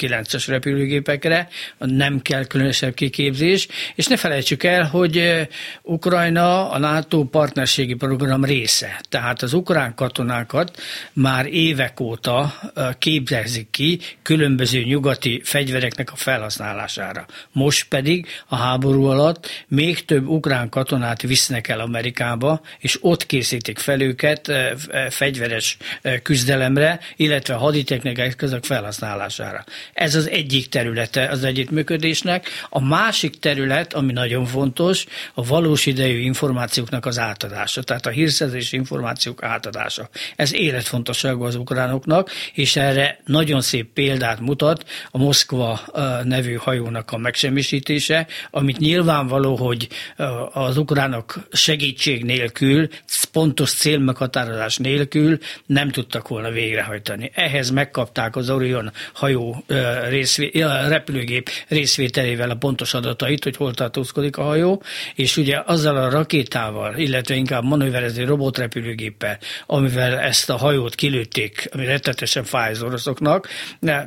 MiG-29-es 0.07 0.43
repülőgépekre, 0.47 1.47
nem 1.77 2.21
kell 2.21 2.45
különösebb 2.45 2.93
kiképzés, 2.93 3.67
és 3.95 4.07
ne 4.07 4.17
felejtsük 4.17 4.63
el, 4.63 4.83
hogy 4.83 5.47
Ukrajna 5.81 6.69
a 6.69 6.77
NATO 6.77 7.23
partnerségi 7.23 7.93
program 7.93 8.45
része. 8.45 9.01
Tehát 9.09 9.41
az 9.41 9.53
ukrán 9.53 9.95
katonákat 9.95 10.81
már 11.13 11.45
évek 11.45 11.99
óta 11.99 12.53
képzezik 12.97 13.69
ki 13.71 13.99
különböző 14.21 14.83
nyugati 14.83 15.41
fegyvereknek 15.43 16.11
a 16.11 16.15
felhasználására. 16.15 17.25
Most 17.51 17.87
pedig 17.87 18.27
a 18.47 18.55
háború 18.55 19.05
alatt 19.05 19.65
még 19.67 20.05
több 20.05 20.27
ukrán 20.27 20.69
katonát 20.69 21.21
visznek 21.21 21.67
el 21.67 21.79
Amerikába, 21.79 22.61
és 22.79 22.97
ott 23.01 23.25
készítik 23.25 23.79
fel 23.79 24.01
őket 24.01 24.51
fegyveres 25.09 25.77
küzdelemre, 26.23 26.99
illetve 27.15 27.53
haditechnikai 27.53 28.25
eszközök 28.25 28.63
felhasználására. 28.63 29.63
Ez 29.95 30.15
az 30.15 30.29
egyik 30.29 30.69
területe 30.69 31.27
az 31.27 31.43
együttműködésnek. 31.43 32.49
A 32.69 32.83
másik 32.83 33.39
terület, 33.39 33.93
ami 33.93 34.11
nagyon 34.11 34.45
fontos, 34.45 35.05
a 35.33 35.43
valós 35.43 35.85
idejű 35.85 36.19
információknak 36.19 37.05
az 37.05 37.19
átadása, 37.19 37.83
tehát 37.83 38.05
a 38.05 38.09
hírszerzés 38.09 38.71
információk 38.71 39.43
átadása. 39.43 40.09
Ez 40.35 40.53
életfontosságú 40.53 41.43
az 41.43 41.55
ukránoknak, 41.55 42.31
és 42.53 42.75
erre 42.75 43.19
nagyon 43.25 43.61
szép 43.61 43.93
példát 43.93 44.39
mutat 44.39 44.85
a 45.11 45.17
Moszkva 45.17 45.81
nevű 46.23 46.53
hajónak 46.53 47.11
a 47.11 47.17
megsemmisítése, 47.17 48.27
amit 48.51 48.77
nyilvánvaló, 48.77 49.55
hogy 49.55 49.87
az 50.53 50.77
ukránok 50.77 51.47
segítség 51.51 52.23
nélkül, 52.23 52.87
pontos 53.31 53.73
célmeghatározás 53.73 54.77
nélkül 54.77 55.37
nem 55.65 55.89
tudtak 55.89 56.27
volna 56.27 56.49
végrehajtani. 56.49 57.31
Ehhez 57.33 57.69
megkapták 57.69 58.35
az 58.35 58.49
Orion 58.49 58.91
hajó 59.13 59.63
részvé, 60.09 60.51
repülőgép 60.87 61.49
részvételével 61.67 62.49
a 62.49 62.55
pontos 62.55 62.93
adatait, 62.93 63.43
hogy 63.43 63.55
hol 63.55 63.73
tartózkodik 63.73 64.37
a 64.37 64.43
hajó, 64.43 64.83
és 65.15 65.37
ugye 65.37 65.61
azzal 65.65 65.95
a 65.95 66.09
rakétával, 66.09 66.97
illetve 66.97 67.35
inkább 67.35 67.63
manőverező 67.63 68.23
robotrepülőgéppel, 68.23 69.37
amivel 69.65 70.19
ezt 70.19 70.49
a 70.49 70.57
hajót 70.57 70.95
kilőtték, 70.95 71.69
ami 71.73 71.85
rettetesen 71.85 72.43
fáj 72.43 72.71
az 72.71 72.81
oroszoknak, 72.81 73.47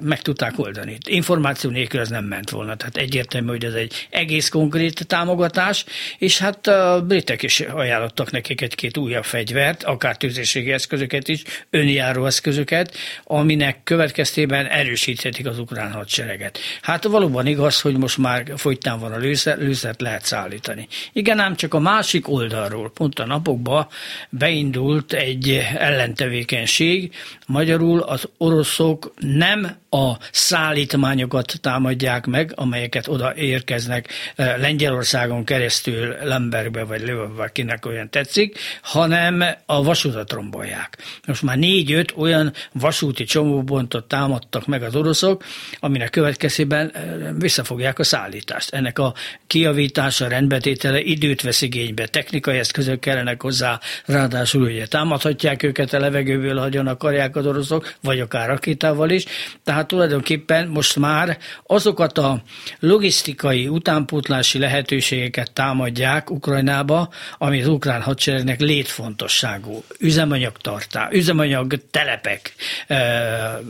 meg 0.00 0.22
tudták 0.22 0.58
oldani. 0.58 0.98
Információ 1.08 1.70
nélkül 1.70 2.00
ez 2.00 2.08
nem 2.08 2.24
ment 2.24 2.50
volna. 2.50 2.76
Tehát 2.76 2.96
egyértelmű, 2.96 3.48
hogy 3.48 3.64
ez 3.64 3.72
egy 3.72 4.06
egész 4.10 4.48
konkrét 4.48 5.06
támogatás, 5.06 5.84
és 6.18 6.38
hát 6.38 6.66
a 6.66 7.04
britek 7.06 7.42
is 7.42 7.60
ajánlottak 7.60 8.30
nekik 8.30 8.60
egy-két 8.60 8.96
újabb 8.96 9.24
fegyvert, 9.24 9.82
akár 9.82 10.16
tűzéségi 10.16 10.72
eszközöket 10.72 11.28
is, 11.28 11.42
önjáró 11.70 12.26
eszközöket, 12.26 12.94
aminek 13.24 13.82
következtében 13.84 14.66
erősíthetik 14.66 15.46
az 15.46 15.58
ukrán 15.70 15.92
hadsereget. 15.92 16.58
Hát 16.82 17.04
valóban 17.04 17.46
igaz, 17.46 17.80
hogy 17.80 17.96
most 17.96 18.18
már 18.18 18.52
folytán 18.56 18.98
van 18.98 19.12
a 19.12 19.16
lőszer, 19.16 19.58
lőszert 19.58 20.00
lehet 20.00 20.24
szállítani. 20.24 20.88
Igen, 21.12 21.38
ám 21.38 21.56
csak 21.56 21.74
a 21.74 21.78
másik 21.78 22.28
oldalról, 22.28 22.90
pont 22.90 23.18
a 23.18 23.26
napokban 23.26 23.86
beindult 24.30 25.12
egy 25.12 25.66
ellentevékenység, 25.76 27.14
magyarul 27.46 28.00
az 28.00 28.28
oroszok 28.38 29.12
nem 29.20 29.76
a 29.90 30.12
szállítmányokat 30.32 31.58
támadják 31.60 32.26
meg, 32.26 32.52
amelyeket 32.54 33.08
oda 33.08 33.34
érkeznek 33.36 34.08
eh, 34.36 34.54
Lengyelországon 34.58 35.44
keresztül 35.44 36.14
Lembergbe 36.22 36.84
vagy 36.84 37.00
Lövöbbe, 37.00 37.50
kinek 37.52 37.86
olyan 37.86 38.10
tetszik, 38.10 38.58
hanem 38.82 39.44
a 39.66 39.82
vasutat 39.82 40.32
rombolják. 40.32 40.98
Most 41.26 41.42
már 41.42 41.56
négy-öt 41.56 42.12
olyan 42.16 42.52
vasúti 42.72 43.24
csomóbontot 43.24 44.08
támadtak 44.08 44.66
meg 44.66 44.82
az 44.82 44.94
oroszok, 44.94 45.44
aminek 45.80 46.10
következtében 46.10 46.90
eh, 46.94 47.02
visszafogják 47.38 47.98
a 47.98 48.04
szállítást. 48.04 48.74
Ennek 48.74 48.98
a 48.98 49.14
kiavítása, 49.46 50.28
rendbetétele 50.28 51.00
időt 51.00 51.42
vesz 51.42 51.62
igénybe, 51.62 52.06
technikai 52.06 52.58
eszközök 52.58 53.00
kellenek 53.00 53.42
hozzá, 53.42 53.80
ráadásul 54.04 54.62
ugye 54.62 54.86
támadhatják 54.86 55.62
őket 55.62 55.92
a 55.92 55.98
levegőből, 55.98 56.60
hogyan 56.60 56.86
akarják 56.86 57.36
az 57.36 57.46
oroszok, 57.46 57.94
vagy 58.02 58.20
akár 58.20 58.48
rakétával 58.48 59.10
is. 59.10 59.24
Tehát 59.64 59.86
tulajdonképpen 59.86 60.68
most 60.68 60.96
már 60.96 61.38
azokat 61.66 62.18
a 62.18 62.42
logisztikai 62.80 63.68
utánpótlási 63.68 64.58
lehetőségeket 64.58 65.52
támadják 65.52 66.30
Ukrajnába, 66.30 67.08
ami 67.38 67.60
az 67.60 67.68
ukrán 67.68 68.02
hadseregnek 68.02 68.60
létfontosságú. 68.60 69.84
Üzemanyagtartá, 69.98 71.08
üzemanyag 71.12 71.74
telepek, 71.90 72.54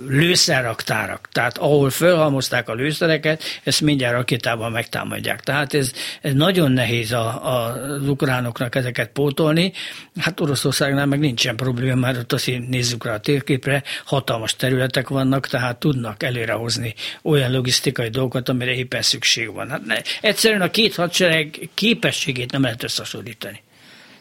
lőszerraktárak, 0.09 1.29
tehát 1.33 1.59
ahol 1.69 1.91
felhalmozták 1.91 2.69
a 2.69 2.75
lőszereket, 2.75 3.43
ezt 3.65 3.81
mindjárt 3.81 4.15
rakétában 4.15 4.73
megtámadják. 4.73 5.41
Tehát 5.41 5.75
ez, 5.75 5.93
ez 6.21 6.35
nagyon 6.35 6.73
nehéz 6.73 7.13
a, 7.13 7.47
a, 7.47 7.73
az 7.73 8.09
ukránoknak 8.09 8.75
ezeket 8.75 9.11
pótolni. 9.11 9.73
Hát 10.19 10.41
Oroszországnál 10.41 11.07
meg 11.07 11.19
nincsen 11.19 11.57
probléma, 11.57 11.95
mert 11.95 12.19
ott 12.19 12.33
azt 12.33 12.51
nézzük 12.69 13.05
rá 13.05 13.15
a 13.15 13.21
térképre, 13.21 13.83
hatalmas 14.05 14.57
területek 14.57 15.09
vannak, 15.09 15.47
tehát 15.47 15.77
tudnak 15.77 16.23
előrehozni 16.23 16.95
olyan 17.23 17.53
logisztikai 17.53 18.09
dolgokat, 18.09 18.49
amire 18.49 18.75
éppen 18.75 19.03
szükség 19.03 19.53
van. 19.53 19.71
Hát 19.71 19.85
ne, 19.85 19.97
egyszerűen 20.21 20.63
a 20.63 20.71
két 20.71 20.95
hadsereg 20.95 21.69
képességét 21.75 22.53
nem 22.53 22.63
lehet 22.63 22.83
összehasonlítani. 22.83 23.63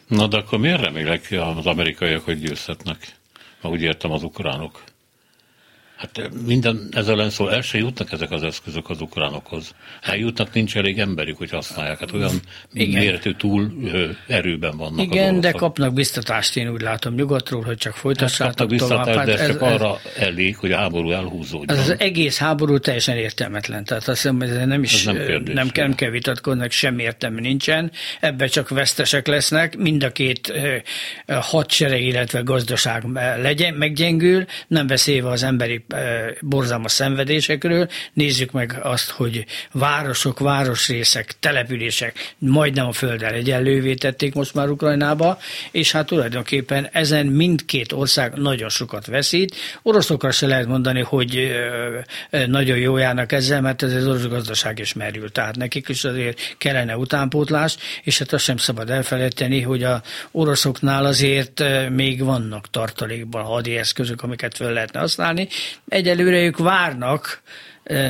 Na 0.08 0.26
de 0.26 0.36
akkor 0.36 0.58
miért 0.58 0.80
remélek 0.80 1.34
az 1.56 1.66
amerikaiak, 1.66 2.24
hogy 2.24 2.40
győzhetnek? 2.40 3.16
Ha 3.60 3.68
úgy 3.68 3.82
értem 3.82 4.10
az 4.10 4.22
ukránok. 4.22 4.82
Hát 5.98 6.30
minden 6.46 6.88
ez 6.90 7.08
ellen 7.08 7.30
szól, 7.30 7.52
el 7.52 7.60
se 7.60 7.78
jutnak 7.78 8.12
ezek 8.12 8.30
az 8.30 8.42
eszközök 8.42 8.90
az 8.90 9.00
ukránokhoz. 9.00 9.74
Eljutnak, 10.02 10.52
nincs 10.54 10.76
elég 10.76 10.98
emberük, 10.98 11.36
hogy 11.36 11.50
használják. 11.50 11.98
Hát 11.98 12.12
olyan 12.12 12.40
Igen. 12.72 13.00
méretű 13.00 13.32
túl 13.32 13.72
erőben 14.26 14.76
vannak 14.76 15.00
Igen, 15.00 15.40
de 15.40 15.50
kapnak 15.50 15.92
biztatást, 15.92 16.56
én 16.56 16.68
úgy 16.68 16.80
látom 16.80 17.14
nyugatról, 17.14 17.62
hogy 17.62 17.76
csak 17.76 17.94
folytassátok 17.94 18.46
hát 18.46 18.56
kapnak 18.56 18.78
biztatást, 18.78 19.10
tovább. 19.10 19.26
de 19.26 19.38
ez, 19.38 19.46
csak 19.46 19.62
ez, 19.62 19.72
arra 19.72 19.98
elég, 20.18 20.56
hogy 20.56 20.72
a 20.72 20.76
háború 20.76 21.10
elhúzódjon. 21.10 21.78
Ez 21.78 21.88
az 21.88 21.94
egész 21.98 22.38
háború 22.38 22.78
teljesen 22.78 23.16
értelmetlen. 23.16 23.84
Tehát 23.84 24.08
azt 24.08 24.22
hiszem, 24.22 24.40
ez 24.40 24.66
nem 24.66 24.82
is 24.82 24.94
ez 24.94 25.04
nem, 25.04 25.26
kérdés, 25.26 25.54
nem, 25.54 25.68
kell, 25.68 25.86
nem 25.86 25.94
kell 25.94 26.10
vitatkozni, 26.10 26.66
sem 26.70 26.98
értelme 26.98 27.40
nincsen. 27.40 27.90
Ebbe 28.20 28.46
csak 28.46 28.68
vesztesek 28.68 29.26
lesznek, 29.26 29.76
mind 29.76 30.02
a 30.02 30.12
két 30.12 30.52
hadsereg, 31.26 32.02
illetve 32.02 32.40
gazdaság 32.40 33.04
legyen, 33.40 33.74
meggyengül, 33.74 34.44
nem 34.66 34.86
beszélve 34.86 35.28
az 35.30 35.42
emberi 35.42 35.84
borzalmas 36.40 36.92
szenvedésekről. 36.92 37.88
Nézzük 38.12 38.50
meg 38.50 38.78
azt, 38.82 39.10
hogy 39.10 39.44
városok, 39.72 40.38
városrészek, 40.38 41.34
települések 41.40 42.34
majdnem 42.38 42.86
a 42.86 42.92
földdel 42.92 43.32
egyenlővé 43.32 43.94
tették 43.94 44.34
most 44.34 44.54
már 44.54 44.68
Ukrajnába, 44.68 45.38
és 45.70 45.92
hát 45.92 46.06
tulajdonképpen 46.06 46.88
ezen 46.92 47.26
mindkét 47.26 47.92
ország 47.92 48.34
nagyon 48.34 48.68
sokat 48.68 49.06
veszít. 49.06 49.56
Oroszokra 49.82 50.30
se 50.30 50.46
lehet 50.46 50.66
mondani, 50.66 51.00
hogy 51.00 51.52
nagyon 52.46 52.78
jó 52.78 52.96
járnak 52.96 53.32
ezzel, 53.32 53.60
mert 53.60 53.82
ez 53.82 53.92
az 53.92 54.06
orosz 54.06 54.26
gazdaság 54.26 54.78
is 54.78 54.92
merül. 54.92 55.32
Tehát 55.32 55.56
nekik 55.56 55.88
is 55.88 56.04
azért 56.04 56.54
kellene 56.58 56.96
utánpótlás, 56.96 57.76
és 58.02 58.18
hát 58.18 58.32
azt 58.32 58.44
sem 58.44 58.56
szabad 58.56 58.90
elfelejteni, 58.90 59.60
hogy 59.60 59.82
a 59.82 60.02
oroszoknál 60.30 61.04
azért 61.04 61.64
még 61.90 62.24
vannak 62.24 62.70
tartalékban 62.70 63.44
hadi 63.44 63.76
eszközök, 63.76 64.22
amiket 64.22 64.56
föl 64.56 64.72
lehetne 64.72 65.00
használni, 65.00 65.48
Egyelőre 65.88 66.36
ők 66.36 66.56
várnak, 66.56 67.42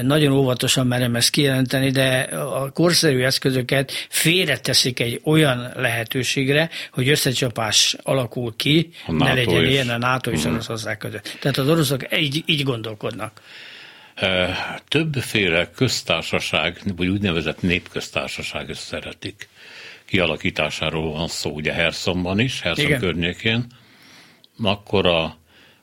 nagyon 0.03 0.33
óvatosan 0.33 0.87
merem 0.87 1.17
ezt 1.17 1.31
kijelenteni, 1.31 1.91
de 1.91 2.19
a 2.33 2.71
korszerű 2.71 3.23
eszközöket 3.23 3.93
félreteszik 4.09 5.01
egy 5.01 5.21
olyan 5.25 5.73
lehetőségre, 5.77 6.71
hogy 6.93 7.09
összecsapás 7.09 7.97
alakul 8.03 8.55
ki, 8.57 8.91
ne 9.07 9.35
legyen 9.35 9.65
is. 9.65 9.71
ilyen 9.71 9.89
a 9.89 9.99
NATO 9.99 10.31
és 10.31 10.39
uh-huh. 10.39 10.53
Oroszország 10.53 10.97
között. 10.97 11.37
Tehát 11.41 11.57
az 11.57 11.69
oroszok 11.69 12.19
így, 12.21 12.43
így 12.47 12.63
gondolkodnak. 12.63 13.41
Többféle 14.89 15.71
köztársaság, 15.71 16.81
vagy 16.97 17.09
úgynevezett 17.09 17.63
népköztársaság 17.63 18.69
is 18.69 18.79
szeretik. 18.79 19.49
Kialakításáról 20.05 21.13
van 21.13 21.29
szó, 21.29 21.51
ugye 21.51 21.73
Herszonban 21.73 22.39
is, 22.39 22.61
Herszon 22.61 22.99
környékén. 22.99 23.67
Akkor 24.63 25.07
a 25.07 25.37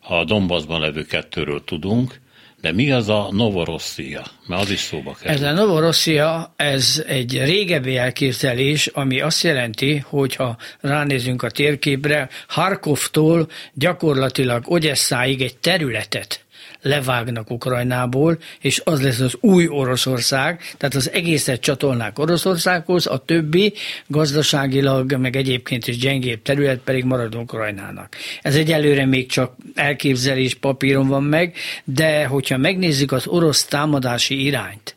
a 0.07 0.23
Donbassban 0.23 0.81
levő 0.81 1.03
kettőről 1.03 1.63
tudunk, 1.63 2.19
de 2.61 2.71
mi 2.71 2.91
az 2.91 3.09
a 3.09 3.27
Novorosszia? 3.31 4.23
Mert 4.47 4.61
az 4.61 4.69
is 4.69 4.79
szóba 4.79 5.13
kerül. 5.13 5.35
Ez 5.35 5.41
a 5.41 5.51
Novorosszia, 5.51 6.53
ez 6.55 7.03
egy 7.07 7.43
régebbi 7.43 7.97
elképzelés, 7.97 8.87
ami 8.87 9.21
azt 9.21 9.43
jelenti, 9.43 10.03
hogy 10.05 10.35
ha 10.35 10.57
ránézünk 10.79 11.43
a 11.43 11.49
térképre, 11.49 12.29
Harkovtól 12.47 13.47
gyakorlatilag 13.73 14.63
Ogyesszáig 14.67 15.41
egy 15.41 15.57
területet 15.57 16.44
levágnak 16.85 17.51
Ukrajnából, 17.51 18.37
és 18.61 18.81
az 18.83 19.01
lesz 19.01 19.19
az 19.19 19.37
új 19.39 19.67
Oroszország, 19.67 20.61
tehát 20.77 20.95
az 20.95 21.11
egészet 21.11 21.61
csatolnák 21.61 22.19
Oroszországhoz, 22.19 23.07
a 23.07 23.17
többi 23.17 23.73
gazdaságilag, 24.07 25.13
meg 25.13 25.35
egyébként 25.35 25.87
is 25.87 25.97
gyengébb 25.97 26.41
terület 26.41 26.79
pedig 26.79 27.03
marad 27.03 27.35
Ukrajnának. 27.35 28.15
Ez 28.41 28.55
egyelőre 28.55 29.05
még 29.05 29.27
csak 29.27 29.55
elképzelés 29.75 30.53
papíron 30.53 31.07
van 31.07 31.23
meg, 31.23 31.55
de 31.83 32.25
hogyha 32.25 32.57
megnézzük 32.57 33.11
az 33.11 33.27
orosz 33.27 33.65
támadási 33.65 34.45
irányt, 34.45 34.95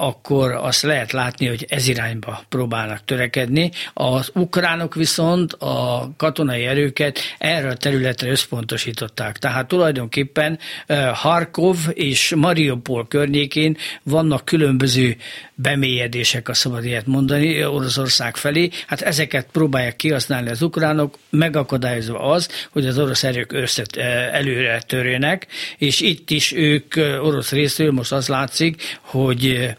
akkor 0.00 0.52
azt 0.52 0.82
lehet 0.82 1.12
látni, 1.12 1.46
hogy 1.46 1.66
ez 1.68 1.88
irányba 1.88 2.42
próbálnak 2.48 3.04
törekedni. 3.04 3.70
Az 3.94 4.30
ukránok 4.34 4.94
viszont 4.94 5.52
a 5.52 6.10
katonai 6.16 6.64
erőket 6.64 7.18
erre 7.38 7.68
a 7.68 7.76
területre 7.76 8.30
összpontosították. 8.30 9.38
Tehát 9.38 9.68
tulajdonképpen 9.68 10.58
Harkov 11.12 11.76
és 11.92 12.34
Mariupol 12.36 13.06
környékén 13.08 13.76
vannak 14.02 14.44
különböző 14.44 15.16
bemélyedések, 15.54 16.48
a 16.48 16.54
szabad 16.54 16.84
ilyet 16.84 17.06
mondani, 17.06 17.64
Oroszország 17.64 18.36
felé. 18.36 18.68
Hát 18.86 19.00
ezeket 19.00 19.46
próbálják 19.52 19.96
kihasználni 19.96 20.50
az 20.50 20.62
ukránok, 20.62 21.18
megakadályozva 21.30 22.18
az, 22.18 22.48
hogy 22.70 22.86
az 22.86 22.98
orosz 22.98 23.24
erők 23.24 23.52
összet, 23.52 23.96
előre 24.32 24.80
törjenek, 24.86 25.46
és 25.78 26.00
itt 26.00 26.30
is 26.30 26.52
ők 26.52 26.94
orosz 27.22 27.50
részről 27.50 27.92
most 27.92 28.12
az 28.12 28.28
látszik, 28.28 28.98
hogy 29.00 29.70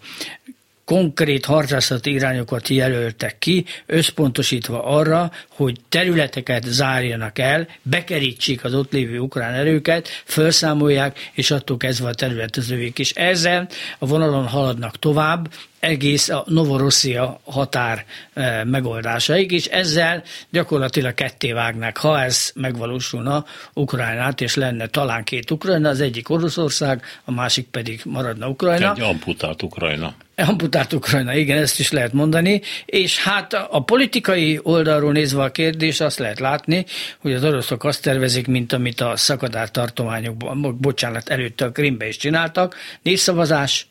konkrét 0.86 1.46
harcászati 1.46 2.12
irányokat 2.12 2.68
jelöltek 2.68 3.40
ki, 3.40 3.66
összpontosítva 3.86 4.84
arra, 4.84 5.32
hogy 5.50 5.80
területeket 5.90 6.64
zárjanak 6.64 7.40
el, 7.40 7.68
bekerítsék 7.82 8.64
az 8.64 8.74
ott 8.74 8.92
lévő 8.92 9.20
ukrán 9.20 9.54
erőket, 9.54 10.08
felszámolják, 10.24 11.32
és 11.34 11.52
attól 11.52 11.78
kezdve 11.78 12.08
a 12.08 12.14
terület 12.14 12.58
az 12.58 12.72
övék 12.72 13.00
is. 13.00 13.12
Ezzel 13.12 13.68
a 14.00 14.06
vonalon 14.06 14.48
haladnak 14.48 15.00
tovább, 15.00 15.50
egész 15.82 16.30
a 16.30 16.44
Novorosszia 16.48 17.40
határ 17.44 18.06
e, 18.34 18.64
megoldásaig, 18.64 19.52
és 19.52 19.66
ezzel 19.66 20.24
gyakorlatilag 20.50 21.14
ketté 21.14 21.52
vágnák, 21.52 21.98
ha 21.98 22.22
ez 22.22 22.52
megvalósulna 22.56 23.46
Ukrajnát, 23.74 24.42
és 24.42 24.56
lenne 24.56 24.88
talán 24.88 25.24
két 25.24 25.52
Ukrajna, 25.52 25.90
az 25.90 26.02
egyik 26.02 26.30
Oroszország, 26.30 27.04
a 27.26 27.32
másik 27.32 27.68
pedig 27.68 28.02
maradna 28.06 28.48
Ukrajna. 28.48 28.94
Egy 28.94 29.02
amputált 29.02 29.62
Ukrajna. 29.62 30.14
Amputált 30.36 30.94
Ukrajna, 30.94 31.34
igen, 31.34 31.58
ezt 31.58 31.80
is 31.80 31.92
lehet 31.92 32.14
mondani, 32.14 32.62
és 32.86 33.24
hát 33.24 33.54
a 33.54 33.80
politikai 33.80 34.60
oldalról 34.64 35.12
nézve 35.12 35.44
a 35.44 35.52
kérdés, 35.52 36.00
azt 36.00 36.20
lehet 36.20 36.40
látni, 36.40 36.86
hogy 37.20 37.34
az 37.34 37.44
oroszok 37.44 37.84
azt 37.84 38.02
tervezik, 38.02 38.48
mint 38.48 38.74
amit 38.74 39.02
a 39.02 39.16
szakadár 39.16 39.72
tartományokban, 39.72 40.78
bocsánat, 40.80 41.30
előtt 41.30 41.62
a 41.62 41.72
Krimbe 41.72 42.08
is 42.08 42.18
csináltak, 42.18 42.76
népszavazás, 43.02 43.88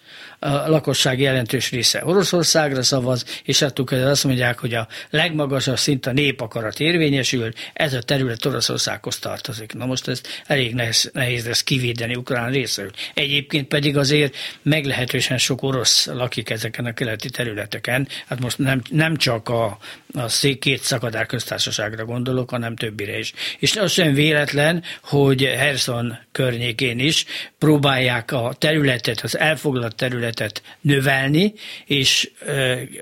lakosság 0.48 1.20
jelentős 1.20 1.70
része 1.70 2.04
Oroszországra 2.04 2.82
szavaz, 2.82 3.24
és 3.44 3.62
attól 3.62 3.98
azt 3.98 4.24
mondják, 4.24 4.58
hogy 4.58 4.74
a 4.74 4.88
legmagasabb 5.10 5.78
szint 5.78 6.06
a 6.06 6.12
népakarat 6.12 6.80
érvényesül, 6.80 7.52
ez 7.72 7.94
a 7.94 8.02
terület 8.02 8.44
Oroszországhoz 8.44 9.18
tartozik. 9.18 9.74
Na 9.74 9.86
most 9.86 10.08
ez 10.08 10.20
elég 10.46 10.74
nehéz, 10.74 11.10
nehéz 11.12 11.46
lesz 11.46 11.62
kivédeni 11.62 12.14
ukrán 12.14 12.50
részről. 12.50 12.90
Egyébként 13.14 13.68
pedig 13.68 13.96
azért 13.96 14.36
meglehetősen 14.62 15.38
sok 15.38 15.62
orosz 15.62 16.06
lakik 16.06 16.50
ezeken 16.50 16.84
a 16.84 16.92
keleti 16.92 17.30
területeken, 17.30 18.08
hát 18.26 18.40
most 18.40 18.58
nem, 18.58 18.82
nem 18.90 19.16
csak 19.16 19.48
a, 19.48 19.78
a 20.12 20.56
két 20.58 20.82
szakadár 20.82 21.26
köztársaságra 21.26 22.04
gondolok, 22.04 22.50
hanem 22.50 22.76
többire 22.76 23.18
is. 23.18 23.32
És 23.58 23.76
az 23.76 23.92
sem 23.92 24.14
véletlen, 24.14 24.82
hogy 25.02 25.42
Herson 25.42 26.18
környékén 26.32 26.98
is 26.98 27.24
próbálják 27.58 28.32
a 28.32 28.54
területet, 28.58 29.20
az 29.20 29.38
elfoglalt 29.38 29.94
területet 29.94 30.62
növelni, 30.80 31.54
és 31.84 32.30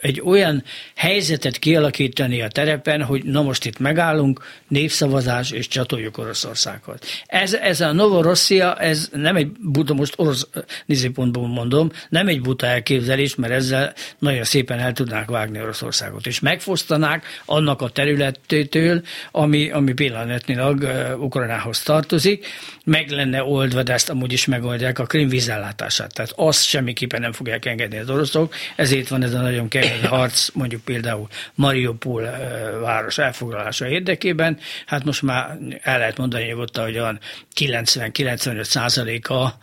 egy 0.01 0.21
olyan 0.25 0.65
helyzetet 0.95 1.59
kialakítani 1.59 2.43
a 2.43 2.49
terepen, 2.49 3.03
hogy 3.03 3.25
na 3.25 3.43
most 3.43 3.65
itt 3.65 3.79
megállunk, 3.79 4.45
népszavazás, 4.69 5.51
és 5.51 5.69
csatoljuk 5.69 6.19
Oroszországhoz. 6.19 6.99
Ez, 7.27 7.55
ez 7.55 7.81
a 7.81 7.93
Novorosszia, 7.93 8.75
ez 8.75 9.09
nem 9.13 9.37
egy 9.37 9.51
buta, 9.51 9.95
most 9.95 10.15
orosz 10.17 10.49
nézőpontból 10.87 11.49
mondom, 11.49 11.91
nem 12.09 12.29
egy 12.29 12.41
buta 12.41 12.67
elképzelés, 12.67 13.35
mert 13.35 13.53
ezzel 13.53 13.95
nagyon 14.19 14.45
szépen 14.45 14.79
el 14.79 14.93
tudnák 14.93 15.29
vágni 15.29 15.61
Oroszországot, 15.61 16.27
és 16.27 16.41
megfosztanák 16.99 17.25
annak 17.45 17.83
a 17.83 17.89
területétől, 17.89 19.03
ami, 19.31 19.71
ami 19.71 19.93
pillanatnyilag 19.93 20.81
uh, 20.81 21.23
Ukrajnához 21.23 21.83
tartozik, 21.83 22.47
meg 22.85 23.11
lenne 23.11 23.43
oldva, 23.43 23.83
de 23.83 23.93
ezt 23.93 24.11
amúgy 24.11 24.33
is 24.33 24.45
megoldják 24.47 24.99
a 24.99 25.05
Krim 25.05 25.29
vízellátását. 25.29 26.15
Tehát 26.15 26.33
azt 26.37 26.65
semmiképpen 26.65 27.21
nem 27.21 27.33
fogják 27.33 27.65
engedni 27.65 27.99
az 27.99 28.11
oroszok, 28.11 28.55
ezért 28.77 29.09
van 29.09 29.23
ez 29.23 29.35
a 29.35 29.41
nagyon 29.41 29.69
kemény 29.69 30.07
harc, 30.17 30.49
mondjuk 30.53 30.83
például 30.83 31.29
Mariupol 31.55 32.31
város 32.81 33.19
elfoglalása 33.19 33.89
érdekében. 33.89 34.59
Hát 34.87 35.05
most 35.05 35.23
már 35.23 35.59
el 35.83 35.99
lehet 35.99 36.17
mondani 36.17 36.45
nyugodtan, 36.45 36.85
hogy 36.85 36.99
olyan 36.99 37.19
90-95 37.61 38.63
százaléka 38.63 39.59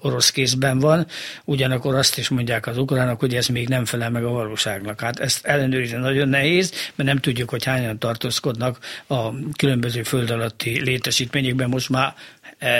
orosz 0.00 0.30
kézben 0.30 0.78
van, 0.78 1.06
ugyanakkor 1.44 1.94
azt 1.94 2.18
is 2.18 2.28
mondják 2.28 2.66
az 2.66 2.78
ukránok, 2.78 3.20
hogy 3.20 3.34
ez 3.34 3.46
még 3.46 3.68
nem 3.68 3.84
felel 3.84 4.10
meg 4.10 4.24
a 4.24 4.30
valóságnak. 4.30 5.00
Hát 5.00 5.18
ezt 5.20 5.46
ellenőrizni 5.46 5.87
nagyon 5.96 6.28
nehéz, 6.28 6.72
mert 6.94 7.08
nem 7.08 7.18
tudjuk, 7.18 7.50
hogy 7.50 7.64
hányan 7.64 7.98
tartózkodnak 7.98 8.78
a 9.06 9.30
különböző 9.56 10.02
föld 10.02 10.30
alatti 10.30 10.80
létesítményekben 10.80 11.68
most 11.68 11.88
már 11.88 12.14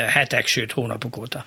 hetek, 0.08 0.46
sőt 0.46 0.72
hónapok 0.72 1.16
óta. 1.16 1.44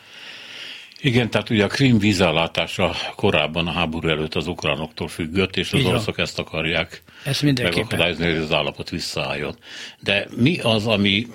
Igen, 1.04 1.30
tehát 1.30 1.50
ugye 1.50 1.63
a 1.63 1.67
Krim 1.67 2.00
vízellátása 2.00 2.95
korábban 3.15 3.67
a 3.67 3.71
háború 3.71 4.08
előtt 4.08 4.36
az 4.36 4.47
ukránoktól 4.47 5.08
függött, 5.08 5.58
és 5.58 5.74
az 5.74 5.86
oroszok 5.86 6.17
ezt 6.17 6.39
akarják 6.39 7.02
ezt 7.24 7.41
megakadályozni, 7.41 8.26
hogy 8.26 8.36
az 8.36 8.52
állapot 8.52 8.89
visszaálljon. 8.89 9.56
De 10.00 10.28
mi 10.36 10.60
az, 10.60 10.88
ami, 10.88 11.28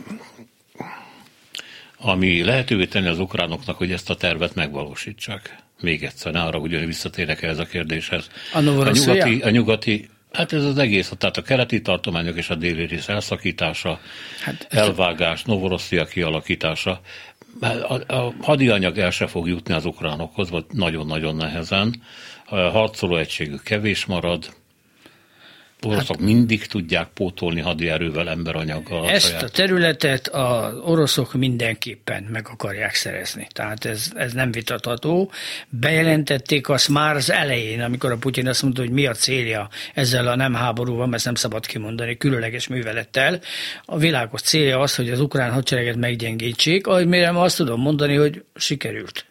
ami 1.98 2.44
lehetővé 2.44 2.86
tenni 2.86 3.08
az 3.08 3.18
ukránoknak, 3.18 3.76
hogy 3.76 3.92
ezt 3.92 4.10
a 4.10 4.16
tervet 4.16 4.54
megvalósítsák? 4.54 5.56
Még 5.80 6.04
egyszer, 6.04 6.36
arra, 6.36 6.58
hogy 6.58 6.86
visszatérek 6.86 7.42
ehhez 7.42 7.58
a 7.58 7.64
kérdéshez. 7.64 8.30
A, 8.52 8.58
a 8.58 8.90
nyugati, 8.90 9.40
a 9.42 9.50
nyugati 9.50 10.08
Hát 10.36 10.52
ez 10.52 10.64
az 10.64 10.78
egész, 10.78 11.12
tehát 11.18 11.36
a 11.36 11.42
keleti 11.42 11.80
tartományok 11.80 12.36
és 12.36 12.50
a 12.50 12.54
déli 12.54 12.86
rész 12.86 13.08
elszakítása, 13.08 14.00
hát, 14.40 14.66
elvágás, 14.70 15.42
Novorosszia 15.42 16.04
kialakítása. 16.04 17.00
A, 17.60 18.14
a 18.14 18.32
hadianyag 18.40 18.98
el 18.98 19.10
se 19.10 19.26
fog 19.26 19.48
jutni 19.48 19.74
az 19.74 19.84
ukránokhoz, 19.84 20.50
vagy 20.50 20.64
nagyon-nagyon 20.72 21.36
nehezen. 21.36 22.02
A 22.44 22.56
harcoló 22.56 23.16
egységük 23.16 23.62
kevés 23.62 24.04
marad, 24.04 24.54
oroszok 25.86 26.16
hát, 26.16 26.26
mindig 26.26 26.66
tudják 26.66 27.08
pótolni 27.08 27.60
hadierővel, 27.60 28.28
emberanyaggal. 28.28 29.08
Ezt 29.08 29.26
saját. 29.26 29.42
a 29.42 29.48
területet 29.48 30.28
az 30.28 30.74
oroszok 30.84 31.34
mindenképpen 31.34 32.22
meg 32.22 32.48
akarják 32.50 32.94
szerezni. 32.94 33.46
Tehát 33.52 33.84
ez, 33.84 34.12
ez 34.14 34.32
nem 34.32 34.50
vitatható. 34.50 35.30
Bejelentették 35.68 36.68
azt 36.68 36.88
már 36.88 37.16
az 37.16 37.30
elején, 37.30 37.80
amikor 37.82 38.10
a 38.12 38.16
Putyin 38.16 38.48
azt 38.48 38.62
mondta, 38.62 38.80
hogy 38.80 38.90
mi 38.90 39.06
a 39.06 39.14
célja 39.14 39.68
ezzel 39.94 40.28
a 40.28 40.36
nem 40.36 40.54
háborúval, 40.54 41.14
ezt 41.14 41.24
nem 41.24 41.34
szabad 41.34 41.66
kimondani, 41.66 42.16
különleges 42.16 42.66
művelettel. 42.66 43.40
A 43.84 43.98
világos 43.98 44.40
célja 44.40 44.80
az, 44.80 44.94
hogy 44.94 45.10
az 45.10 45.20
ukrán 45.20 45.52
hadsereget 45.52 45.96
meggyengítsék, 45.96 46.86
amire 46.86 47.40
azt 47.40 47.56
tudom 47.56 47.80
mondani, 47.80 48.14
hogy 48.14 48.44
sikerült 48.54 49.26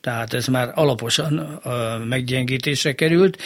tehát 0.00 0.34
ez 0.34 0.46
már 0.46 0.72
alaposan 0.74 1.38
a 1.38 2.04
meggyengítésre 2.08 2.92
került. 2.92 3.38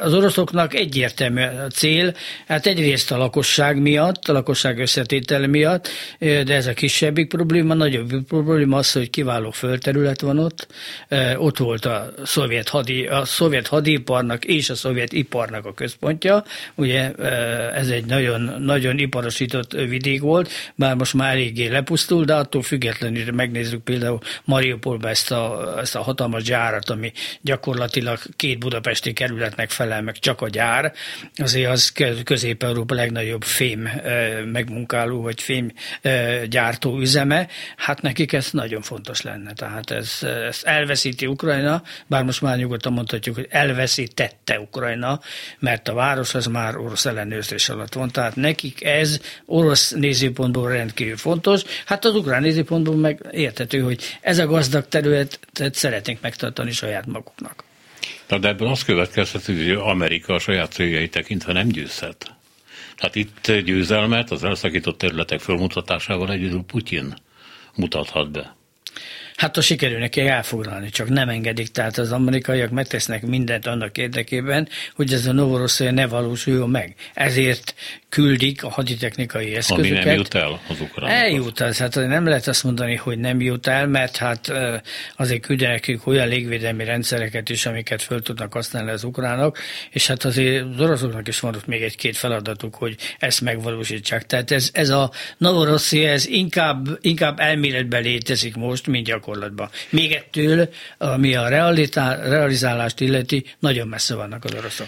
Az 0.00 0.14
oroszoknak 0.14 0.74
egyértelmű 0.74 1.42
a 1.42 1.66
cél, 1.66 2.14
hát 2.46 2.66
egyrészt 2.66 3.10
a 3.10 3.16
lakosság 3.16 3.80
miatt, 3.80 4.28
a 4.28 4.32
lakosság 4.32 4.78
összetétel 4.78 5.46
miatt, 5.46 5.88
de 6.18 6.54
ez 6.54 6.66
a 6.66 6.72
kisebbik 6.72 7.28
probléma, 7.28 7.74
nagyobb 7.74 8.12
probléma 8.28 8.76
az, 8.76 8.92
hogy 8.92 9.10
kiváló 9.10 9.50
földterület 9.50 10.20
van 10.20 10.38
ott, 10.38 10.66
ott 11.36 11.58
volt 11.58 11.84
a 11.84 12.12
szovjet, 12.24 12.68
hadi, 12.68 13.06
a 13.06 13.24
szovjet 13.24 13.66
hadiparnak 13.66 14.44
és 14.44 14.70
a 14.70 14.74
szovjet 14.74 15.12
iparnak 15.12 15.66
a 15.66 15.74
központja, 15.74 16.44
ugye 16.74 17.12
ez 17.74 17.88
egy 17.88 18.04
nagyon, 18.04 18.54
nagyon 18.58 18.98
iparosított 18.98 19.72
vidék 19.72 20.20
volt, 20.20 20.50
bár 20.74 20.94
most 20.94 21.14
már 21.14 21.32
eléggé 21.32 21.66
lepusztul, 21.66 22.24
de 22.24 22.34
attól 22.34 22.62
függetlenül 22.62 23.32
megnézzük 23.32 23.82
például 23.82 24.18
Mariupolba 24.44 25.08
ezt 25.08 25.30
a 25.30 25.79
ezt 25.80 25.96
a 25.96 26.02
hatalmas 26.02 26.42
gyárat, 26.42 26.90
ami 26.90 27.12
gyakorlatilag 27.40 28.18
két 28.36 28.58
budapesti 28.58 29.12
kerületnek 29.12 29.70
felel 29.70 30.02
meg 30.02 30.18
csak 30.18 30.40
a 30.40 30.48
gyár, 30.48 30.92
azért 31.36 31.70
az 31.70 31.92
Közép-Európa 32.24 32.94
legnagyobb 32.94 33.42
fém 33.42 33.90
megmunkáló, 34.44 35.22
vagy 35.22 35.40
fém 35.40 35.72
gyártó 36.48 36.98
üzeme, 36.98 37.48
hát 37.76 38.02
nekik 38.02 38.32
ez 38.32 38.48
nagyon 38.50 38.82
fontos 38.82 39.22
lenne. 39.22 39.52
Tehát 39.52 39.90
ez, 39.90 40.18
ez 40.22 40.60
elveszíti 40.64 41.26
Ukrajna, 41.26 41.82
bár 42.06 42.24
most 42.24 42.42
már 42.42 42.56
nyugodtan 42.56 42.92
mondhatjuk, 42.92 43.34
hogy 43.34 43.46
elveszítette 43.50 44.60
Ukrajna, 44.60 45.20
mert 45.58 45.88
a 45.88 45.94
város 45.94 46.34
az 46.34 46.46
már 46.46 46.76
orosz 46.76 47.06
ellenőrzés 47.06 47.68
alatt 47.68 47.94
van. 47.94 48.10
Tehát 48.10 48.36
nekik 48.36 48.84
ez 48.84 49.20
orosz 49.46 49.90
nézőpontból 49.90 50.68
rendkívül 50.70 51.16
fontos. 51.16 51.62
Hát 51.84 52.04
az 52.04 52.14
ukrán 52.14 52.42
nézőpontból 52.42 52.96
meg 52.96 53.26
értető, 53.30 53.80
hogy 53.80 54.02
ez 54.20 54.38
a 54.38 54.46
gazdag 54.46 54.88
területet 55.70 55.74
szeretnénk 55.74 56.20
megtartani 56.20 56.70
saját 56.72 57.06
maguknak. 57.06 57.64
Na 58.28 58.38
de 58.38 58.48
ebből 58.48 58.68
az 58.68 58.84
következhet, 58.84 59.44
hogy 59.44 59.70
Amerika 59.70 60.34
a 60.34 60.38
saját 60.38 60.72
céljai 60.72 61.08
tekintve 61.08 61.52
nem 61.52 61.68
győzhet. 61.68 62.34
Tehát 62.96 63.14
itt 63.14 63.52
győzelmet 63.52 64.30
az 64.30 64.44
elszakított 64.44 64.98
területek 64.98 65.40
felmutatásával 65.40 66.30
egyedül 66.30 66.62
Putyin 66.62 67.14
mutathat 67.74 68.30
be. 68.30 68.56
Hát 69.40 69.56
a 69.56 69.60
sikerül 69.60 69.98
neki 69.98 70.20
elfoglalni, 70.20 70.90
csak 70.90 71.08
nem 71.08 71.28
engedik. 71.28 71.68
Tehát 71.68 71.98
az 71.98 72.12
amerikaiak 72.12 72.70
megtesznek 72.70 73.22
mindent 73.22 73.66
annak 73.66 73.98
érdekében, 73.98 74.68
hogy 74.94 75.12
ez 75.12 75.26
a 75.26 75.32
Novorosszia 75.32 75.90
ne 75.90 76.06
valósuljon 76.06 76.70
meg. 76.70 76.94
Ezért 77.14 77.74
küldik 78.08 78.64
a 78.64 78.68
haditechnikai 78.68 79.54
eszközöket. 79.54 79.96
Ami 79.96 80.04
nem 80.04 80.16
jut 80.16 80.34
el 80.34 80.60
az 80.68 80.80
ukránokhoz. 80.80 81.22
Eljut 81.22 81.60
el, 81.60 81.72
hát 81.78 81.94
nem 81.94 82.26
lehet 82.26 82.46
azt 82.46 82.64
mondani, 82.64 82.94
hogy 82.94 83.18
nem 83.18 83.40
jut 83.40 83.66
el, 83.66 83.86
mert 83.86 84.16
hát 84.16 84.52
azért 85.16 85.40
küldenek 85.40 85.88
ők 85.88 86.06
olyan 86.06 86.28
légvédelmi 86.28 86.84
rendszereket 86.84 87.48
is, 87.48 87.66
amiket 87.66 88.02
föl 88.02 88.22
tudnak 88.22 88.52
használni 88.52 88.90
az 88.90 89.04
ukránok, 89.04 89.58
és 89.90 90.06
hát 90.06 90.24
azért 90.24 90.64
az 90.74 90.80
oroszoknak 90.80 91.28
is 91.28 91.40
van 91.40 91.54
ott 91.54 91.66
még 91.66 91.82
egy-két 91.82 92.16
feladatuk, 92.16 92.74
hogy 92.74 92.96
ezt 93.18 93.40
megvalósítsák. 93.40 94.26
Tehát 94.26 94.50
ez, 94.50 94.70
ez 94.72 94.88
a 94.88 95.10
Novorosszia, 95.36 96.08
ez 96.08 96.26
inkább, 96.26 96.98
inkább 97.00 97.40
elméletben 97.40 98.02
létezik 98.02 98.56
most, 98.56 98.86
mint 98.86 99.08
gyakorlatban. 99.30 99.68
Még 99.90 100.12
ettől, 100.12 100.68
ami 100.98 101.34
a 101.34 101.48
realizálást 101.48 103.00
illeti, 103.00 103.44
nagyon 103.58 103.88
messze 103.88 104.14
vannak 104.14 104.44
az 104.44 104.54
oroszok. 104.54 104.86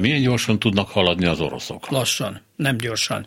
Milyen 0.00 0.22
gyorsan 0.22 0.58
tudnak 0.58 0.88
haladni 0.88 1.26
az 1.26 1.40
oroszok? 1.40 1.90
Lassan 1.90 2.40
nem 2.60 2.76
gyorsan. 2.76 3.26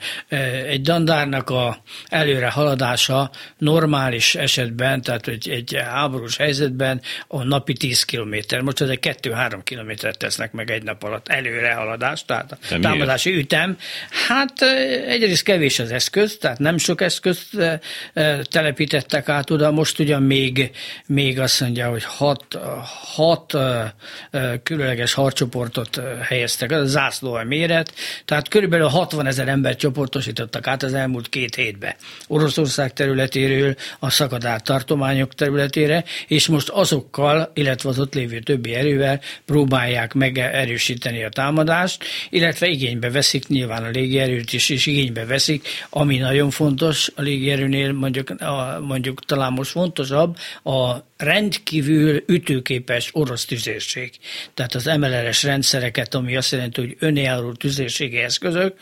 Egy 0.67 0.81
dandárnak 0.81 1.49
a 1.49 1.77
előre 2.05 2.49
haladása 2.49 3.31
normális 3.57 4.35
esetben, 4.35 5.01
tehát 5.01 5.27
egy, 5.27 5.49
egy 5.49 5.77
háborús 5.89 6.37
helyzetben 6.37 7.01
a 7.27 7.43
napi 7.43 7.73
10 7.73 8.03
kilométer. 8.03 8.61
Most 8.61 8.81
egy 8.81 8.99
2-3 9.21 9.59
kilométert 9.63 10.17
tesznek 10.17 10.51
meg 10.51 10.71
egy 10.71 10.83
nap 10.83 11.03
alatt 11.03 11.27
előre 11.27 11.73
haladást, 11.73 12.27
tehát 12.27 12.51
a 12.51 12.79
támadási 12.81 13.29
miért? 13.29 13.43
ütem. 13.43 13.77
Hát 14.27 14.61
egyrészt 15.07 15.43
kevés 15.43 15.79
az 15.79 15.91
eszköz, 15.91 16.37
tehát 16.37 16.59
nem 16.59 16.77
sok 16.77 17.01
eszközt 17.01 17.49
telepítettek 18.43 19.29
át 19.29 19.49
oda. 19.49 19.71
Most 19.71 19.99
ugyan 19.99 20.23
még, 20.23 20.71
még 21.05 21.39
azt 21.39 21.61
mondja, 21.61 21.89
hogy 21.89 22.03
hat, 22.03 22.59
hat 23.15 23.57
különleges 24.63 25.13
harcsoportot 25.13 26.01
helyeztek, 26.21 26.71
az 26.71 26.81
a 26.81 26.85
zászló 26.85 27.33
a 27.33 27.43
méret, 27.43 27.93
tehát 28.25 28.47
körülbelül 28.47 28.87
60 28.87 29.22
60 29.23 29.27
ezer 29.27 29.47
ember 29.47 29.75
csoportosítottak 29.75 30.67
át 30.67 30.83
az 30.83 30.93
elmúlt 30.93 31.29
két 31.29 31.55
hétbe. 31.55 31.95
Oroszország 32.27 32.93
területéről 32.93 33.75
a 33.99 34.09
szakadát 34.09 34.63
tartományok 34.63 35.33
területére, 35.33 36.03
és 36.27 36.47
most 36.47 36.69
azokkal, 36.69 37.51
illetve 37.53 37.89
az 37.89 37.99
ott 37.99 38.13
lévő 38.13 38.39
többi 38.39 38.73
erővel 38.73 39.19
próbálják 39.45 40.13
megerősíteni 40.13 41.23
a 41.23 41.29
támadást, 41.29 42.03
illetve 42.29 42.67
igénybe 42.67 43.11
veszik 43.11 43.47
nyilván 43.47 43.83
a 43.83 43.89
légierőt 43.89 44.53
is, 44.53 44.69
és 44.69 44.85
igénybe 44.85 45.25
veszik, 45.25 45.67
ami 45.89 46.17
nagyon 46.17 46.49
fontos 46.49 47.11
a 47.15 47.21
légierőnél, 47.21 47.91
mondjuk, 47.91 48.29
a, 48.29 48.79
mondjuk 48.81 49.25
talán 49.25 49.53
most 49.53 49.71
fontosabb, 49.71 50.37
a 50.63 51.11
rendkívül 51.23 52.23
ütőképes 52.27 53.09
orosz 53.13 53.45
tüzérség. 53.45 54.11
Tehát 54.53 54.75
az 54.75 54.85
MLRS 54.85 55.43
rendszereket, 55.43 56.13
ami 56.13 56.35
azt 56.35 56.51
jelenti, 56.51 56.81
hogy 56.81 56.95
önélló 56.99 57.51
tüzérségi 57.51 58.17
eszközök, 58.17 58.75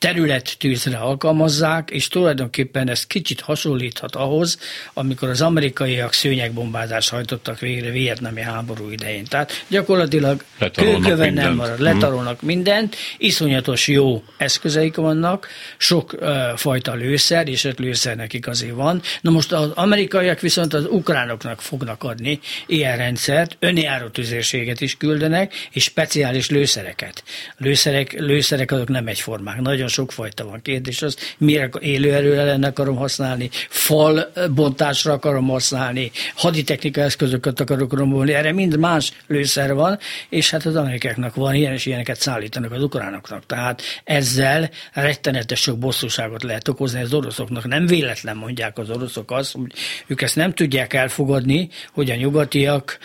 területtűzre 0.00 0.96
alkalmazzák, 0.96 1.90
és 1.90 2.08
tulajdonképpen 2.08 2.88
ez 2.88 3.06
kicsit 3.06 3.40
hasonlíthat 3.40 4.16
ahhoz, 4.16 4.58
amikor 4.94 5.28
az 5.28 5.40
amerikaiak 5.40 6.12
szőnyegbombázást 6.12 7.10
hajtottak 7.10 7.58
végre 7.58 7.90
vietnami 7.90 8.40
háború 8.40 8.90
idején. 8.90 9.24
Tehát 9.24 9.64
gyakorlatilag 9.68 10.44
kőköven 10.72 11.32
nem 11.32 11.54
marad, 11.54 11.74
mhm. 11.74 11.82
letarolnak 11.82 12.42
mindent, 12.42 12.96
iszonyatos 13.18 13.88
jó 13.88 14.22
eszközeik 14.36 14.96
vannak, 14.96 15.48
sok 15.76 16.12
uh, 16.12 16.28
fajta 16.56 16.94
lőszer, 16.94 17.48
és 17.48 17.64
öt 17.64 17.78
lőszer 17.78 18.16
nekik 18.16 18.46
azért 18.46 18.74
van. 18.74 19.02
Na 19.20 19.30
most 19.30 19.52
az 19.52 19.70
amerikaiak 19.74 20.40
viszont 20.40 20.74
az 20.74 20.84
ukránoknak 20.84 21.60
fognak 21.80 22.02
adni 22.02 22.40
ilyen 22.66 22.96
rendszert, 22.96 23.56
önjáró 23.58 24.08
tüzérséget 24.08 24.80
is 24.80 24.96
küldenek, 24.96 25.54
és 25.70 25.82
speciális 25.82 26.50
lőszereket. 26.50 27.22
Lőszerek, 27.56 28.12
lőszerek 28.12 28.72
azok 28.72 28.88
nem 28.88 29.06
egyformák, 29.06 29.60
nagyon 29.60 29.88
sokfajta 29.88 30.44
van. 30.44 30.62
Kérdés 30.62 31.02
az, 31.02 31.16
mire 31.38 31.70
élőerő 31.80 32.38
ellen 32.38 32.62
akarom 32.62 32.96
használni, 32.96 33.50
fal 33.68 34.32
bontásra 34.54 35.12
akarom 35.12 35.48
használni, 35.48 36.10
haditechnika 36.34 37.00
eszközöket 37.00 37.60
akarok 37.60 37.92
rombolni, 37.92 38.32
erre 38.32 38.52
mind 38.52 38.78
más 38.78 39.12
lőszer 39.26 39.74
van, 39.74 39.98
és 40.28 40.50
hát 40.50 40.66
az 40.66 40.76
amerikáknak 40.76 41.34
van 41.34 41.54
ilyen, 41.54 41.72
és 41.72 41.86
ilyeneket 41.86 42.20
szállítanak 42.20 42.72
az 42.72 42.82
ukránoknak. 42.82 43.46
Tehát 43.46 43.82
ezzel 44.04 44.70
rettenetes 44.92 45.60
sok 45.60 45.78
bosszúságot 45.78 46.42
lehet 46.42 46.68
okozni 46.68 47.00
az 47.00 47.14
oroszoknak. 47.14 47.66
Nem 47.66 47.86
véletlen 47.86 48.36
mondják 48.36 48.78
az 48.78 48.90
oroszok 48.90 49.30
azt, 49.30 49.52
hogy 49.52 49.72
ők 50.06 50.22
ezt 50.22 50.36
nem 50.36 50.52
tudják 50.54 50.92
elfogadni, 50.92 51.59
hogy 51.92 52.10
a 52.10 52.14
nyugatiak 52.14 52.98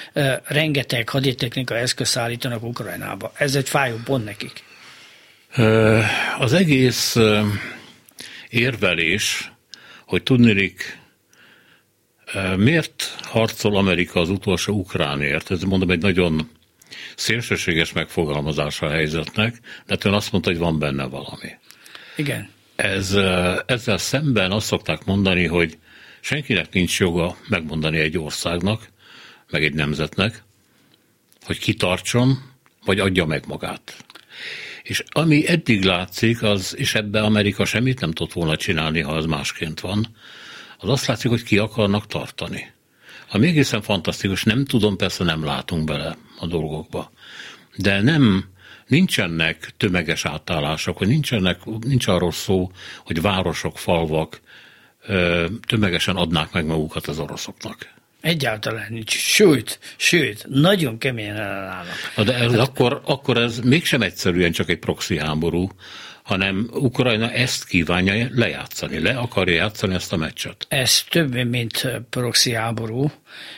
rengeteg 0.44 1.10
haditechnika 1.10 1.78
eszköz 1.78 2.08
szállítanak 2.08 2.64
Ukrajnába. 2.64 3.32
Ez 3.38 3.56
egy 3.56 3.70
fájó 3.70 3.96
pont 4.04 4.26
nekik. 4.26 4.64
Az 6.40 6.54
egész 6.54 7.18
érvelés, 8.50 9.52
hogy 10.06 10.24
tudnélik, 10.24 11.00
miért 12.56 13.16
harcol 13.22 13.78
Amerika 13.78 14.20
az 14.20 14.30
utolsó 14.30 14.74
ukránért? 14.74 15.52
Ez 15.52 15.62
mondom 15.62 15.90
egy 15.90 16.02
nagyon 16.02 16.50
szélsőséges 17.16 17.94
megfogalmazása 17.94 18.86
a 18.86 18.90
helyzetnek, 18.90 19.60
de 19.86 19.98
ön 20.04 20.14
azt 20.14 20.32
mondta, 20.32 20.50
hogy 20.50 20.60
van 20.60 20.80
benne 20.80 21.04
valami. 21.04 21.50
Igen. 22.16 22.50
Ez, 22.76 23.18
ezzel 23.66 23.98
szemben 23.98 24.52
azt 24.52 24.66
szokták 24.66 25.06
mondani, 25.06 25.46
hogy 25.48 25.78
senkinek 26.26 26.74
nincs 26.74 27.00
joga 27.00 27.38
megmondani 27.48 27.98
egy 28.00 28.18
országnak, 28.18 28.90
meg 29.50 29.64
egy 29.64 29.74
nemzetnek, 29.74 30.44
hogy 31.42 31.60
kitartson, 31.60 32.38
vagy 32.86 33.00
adja 33.00 33.26
meg 33.26 33.44
magát. 33.48 34.06
És 34.84 35.04
ami 35.08 35.48
eddig 35.48 35.84
látszik, 35.84 36.44
az, 36.44 36.76
és 36.78 36.96
ebbe 36.96 37.22
Amerika 37.22 37.66
semmit 37.66 38.00
nem 38.00 38.12
tudott 38.12 38.34
volna 38.34 38.56
csinálni, 38.56 39.02
ha 39.02 39.12
az 39.12 39.26
másként 39.26 39.80
van, 39.80 40.08
az 40.78 40.90
azt 40.90 41.06
látszik, 41.06 41.30
hogy 41.30 41.44
ki 41.44 41.58
akarnak 41.58 42.08
tartani. 42.08 42.72
Ami 43.32 43.48
egészen 43.48 43.82
fantasztikus, 43.82 44.44
nem 44.44 44.66
tudom, 44.66 44.98
persze 44.98 45.24
nem 45.24 45.44
látunk 45.44 45.84
bele 45.84 46.18
a 46.40 46.48
dolgokba, 46.48 47.12
de 47.76 48.02
nem, 48.02 48.46
nincsenek 48.88 49.74
tömeges 49.78 50.26
átállások, 50.26 50.98
hogy 50.98 51.08
nincsenek, 51.08 51.66
nincs 51.66 52.08
arról 52.08 52.32
szó, 52.32 52.72
hogy 53.04 53.22
városok, 53.22 53.78
falvak 53.78 54.42
tömegesen 55.68 56.16
adnák 56.16 56.52
meg 56.52 56.66
magukat 56.66 57.08
az 57.08 57.20
oroszoknak. 57.20 57.94
Egyáltalán 58.22 58.86
nincs. 58.90 59.18
Sőt, 59.18 59.80
sőt, 59.96 60.46
nagyon 60.50 60.98
keményen 60.98 61.38
ellenállnak. 61.38 61.96
De 62.16 62.34
ez, 62.34 62.52
hát, 62.52 62.60
akkor, 62.60 63.02
akkor 63.06 63.38
ez 63.38 63.60
mégsem 63.60 64.02
egyszerűen 64.02 64.52
csak 64.52 64.70
egy 64.70 64.80
proxy 64.80 65.18
háború, 65.18 65.70
hanem 66.24 66.70
Ukrajna 66.74 67.32
ezt 67.32 67.66
kívánja 67.66 68.28
lejátszani, 68.32 69.00
le 69.00 69.18
akarja 69.18 69.54
játszani 69.54 69.94
ezt 69.94 70.14
a 70.14 70.18
meccset. 70.18 70.66
Ez 70.70 71.04
több, 71.10 71.48
mint 71.48 71.88
proxy 72.10 72.54
háború 72.54 73.12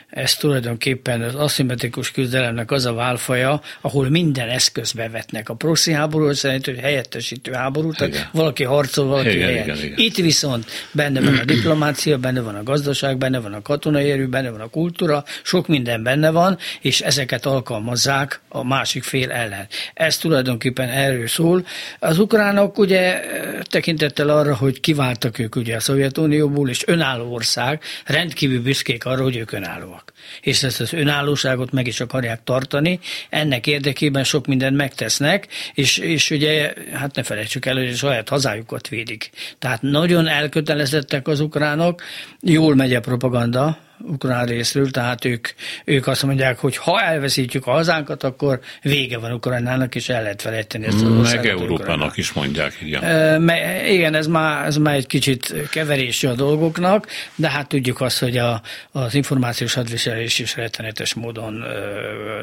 ez 0.10 0.36
tulajdonképpen 0.36 1.22
az 1.22 1.36
aszimmetrikus 1.36 2.12
küzdelemnek 2.12 2.72
az 2.72 2.86
a 2.86 2.94
válfaja, 2.94 3.62
ahol 3.82 4.10
minden 4.10 4.50
eszköz 4.50 4.92
bevetnek. 4.92 5.50
A 5.50 5.54
proxy 5.54 5.92
háború 5.92 6.34
szerint, 6.34 6.66
hogy 6.66 6.78
helyettesítő 6.78 7.52
háború, 7.52 7.92
tehát 7.92 8.14
igen. 8.14 8.28
valaki 8.32 8.64
harcol, 8.64 9.06
valaki 9.06 9.30
igen, 9.30 9.48
helyen. 9.48 9.64
Igen, 9.64 9.78
igen. 9.78 9.98
Itt 9.98 10.16
viszont 10.16 10.66
benne 10.92 11.22
van 11.22 11.38
a 11.38 11.44
diplomácia, 11.44 12.18
benne 12.18 12.42
van 12.42 12.56
a 12.56 12.64
gazdaság, 12.64 13.18
benne 13.18 13.40
van 13.40 13.54
a 13.54 13.62
katonai 13.62 14.12
erő, 14.12 14.28
benne 14.28 14.50
van 14.50 14.62
a 14.62 14.68
kultúra, 14.68 15.24
sok 15.44 15.68
minden 15.68 16.04
benne 16.04 16.30
van, 16.30 16.58
és 16.82 17.02
ezeket 17.02 17.46
alkalmazzák 17.46 18.42
a 18.50 18.64
másik 18.64 19.04
fél 19.04 19.32
ellen. 19.32 19.68
Ez 19.94 20.18
tulajdonképpen 20.18 20.90
erről 20.90 21.28
szól. 21.28 21.66
Az 22.00 22.20
ukránok 22.20 22.78
ugye 22.78 23.22
tekintettel 23.64 24.30
arra, 24.30 24.56
hogy 24.56 24.80
kiváltak 24.80 25.40
ők 25.40 25.56
ugye 25.56 25.76
a 25.76 25.80
Szovjetunióból, 25.80 26.70
és 26.70 26.88
önálló 26.88 27.34
ország, 27.34 27.82
rendkívül 28.06 28.62
büszkék 28.62 29.06
arra, 29.06 29.24
hogy 29.24 29.36
ők 29.36 29.52
önálló 29.52 29.67
önállóak. 29.68 30.14
És 30.42 30.64
ezt 30.64 30.80
az 30.80 30.94
önállóságot 30.94 31.72
meg 31.72 31.88
is 31.88 32.00
akarják 32.00 32.44
tartani, 32.44 33.00
ennek 33.30 33.68
érdekében 33.68 34.24
sok 34.24 34.46
mindent 34.46 34.76
megtesznek, 34.76 35.48
és, 35.74 35.98
és 35.98 36.30
ugye, 36.30 36.74
hát 36.94 37.16
ne 37.16 37.24
felejtsük 37.24 37.66
el, 37.66 37.76
hogy 37.76 37.96
saját 37.96 38.30
hazájukat 38.30 38.88
védik. 38.88 39.30
Tehát 39.60 39.82
nagyon 39.82 40.28
elkötelezettek 40.28 41.28
az 41.28 41.40
ukránok, 41.40 42.02
jól 42.42 42.76
megy 42.76 42.94
a 42.94 43.00
propaganda, 43.00 43.78
ukrán 44.00 44.46
részről, 44.46 44.92
tehát 44.92 45.26
ők, 45.26 45.48
ők 45.86 46.08
azt 46.08 46.24
mondják, 46.24 46.60
hogy 46.60 46.78
ha 46.78 47.02
elveszítjük 47.02 47.68
a 47.68 47.72
hazánkat, 47.72 48.24
akkor 48.24 48.60
vége 48.82 49.18
van 49.18 49.32
Ukrajnának, 49.32 49.96
és 49.96 50.10
el 50.10 50.22
lehet 50.22 50.42
felejteni 50.42 50.86
ezt 50.86 51.02
az 51.02 51.34
Meg 51.34 51.46
Európának 51.46 51.80
Ukrajnának. 51.80 52.18
is 52.18 52.34
mondják, 52.34 52.78
igen. 52.82 53.04
E, 53.04 53.90
igen, 53.90 54.14
ez 54.14 54.28
már, 54.28 54.66
ez 54.66 54.78
már 54.78 54.96
egy 54.96 55.08
kicsit 55.08 55.54
keverési 55.72 56.28
a 56.28 56.34
dolgoknak, 56.34 57.08
de 57.36 57.50
hát 57.50 57.68
tudjuk 57.68 58.02
azt, 58.02 58.20
hogy 58.20 58.38
a, 58.38 58.62
az 58.92 59.14
információs 59.14 59.74
hadviselés 59.74 60.40
is 60.40 60.56
rettenetes 60.56 61.14
módon 61.14 61.64
e, 61.64 61.68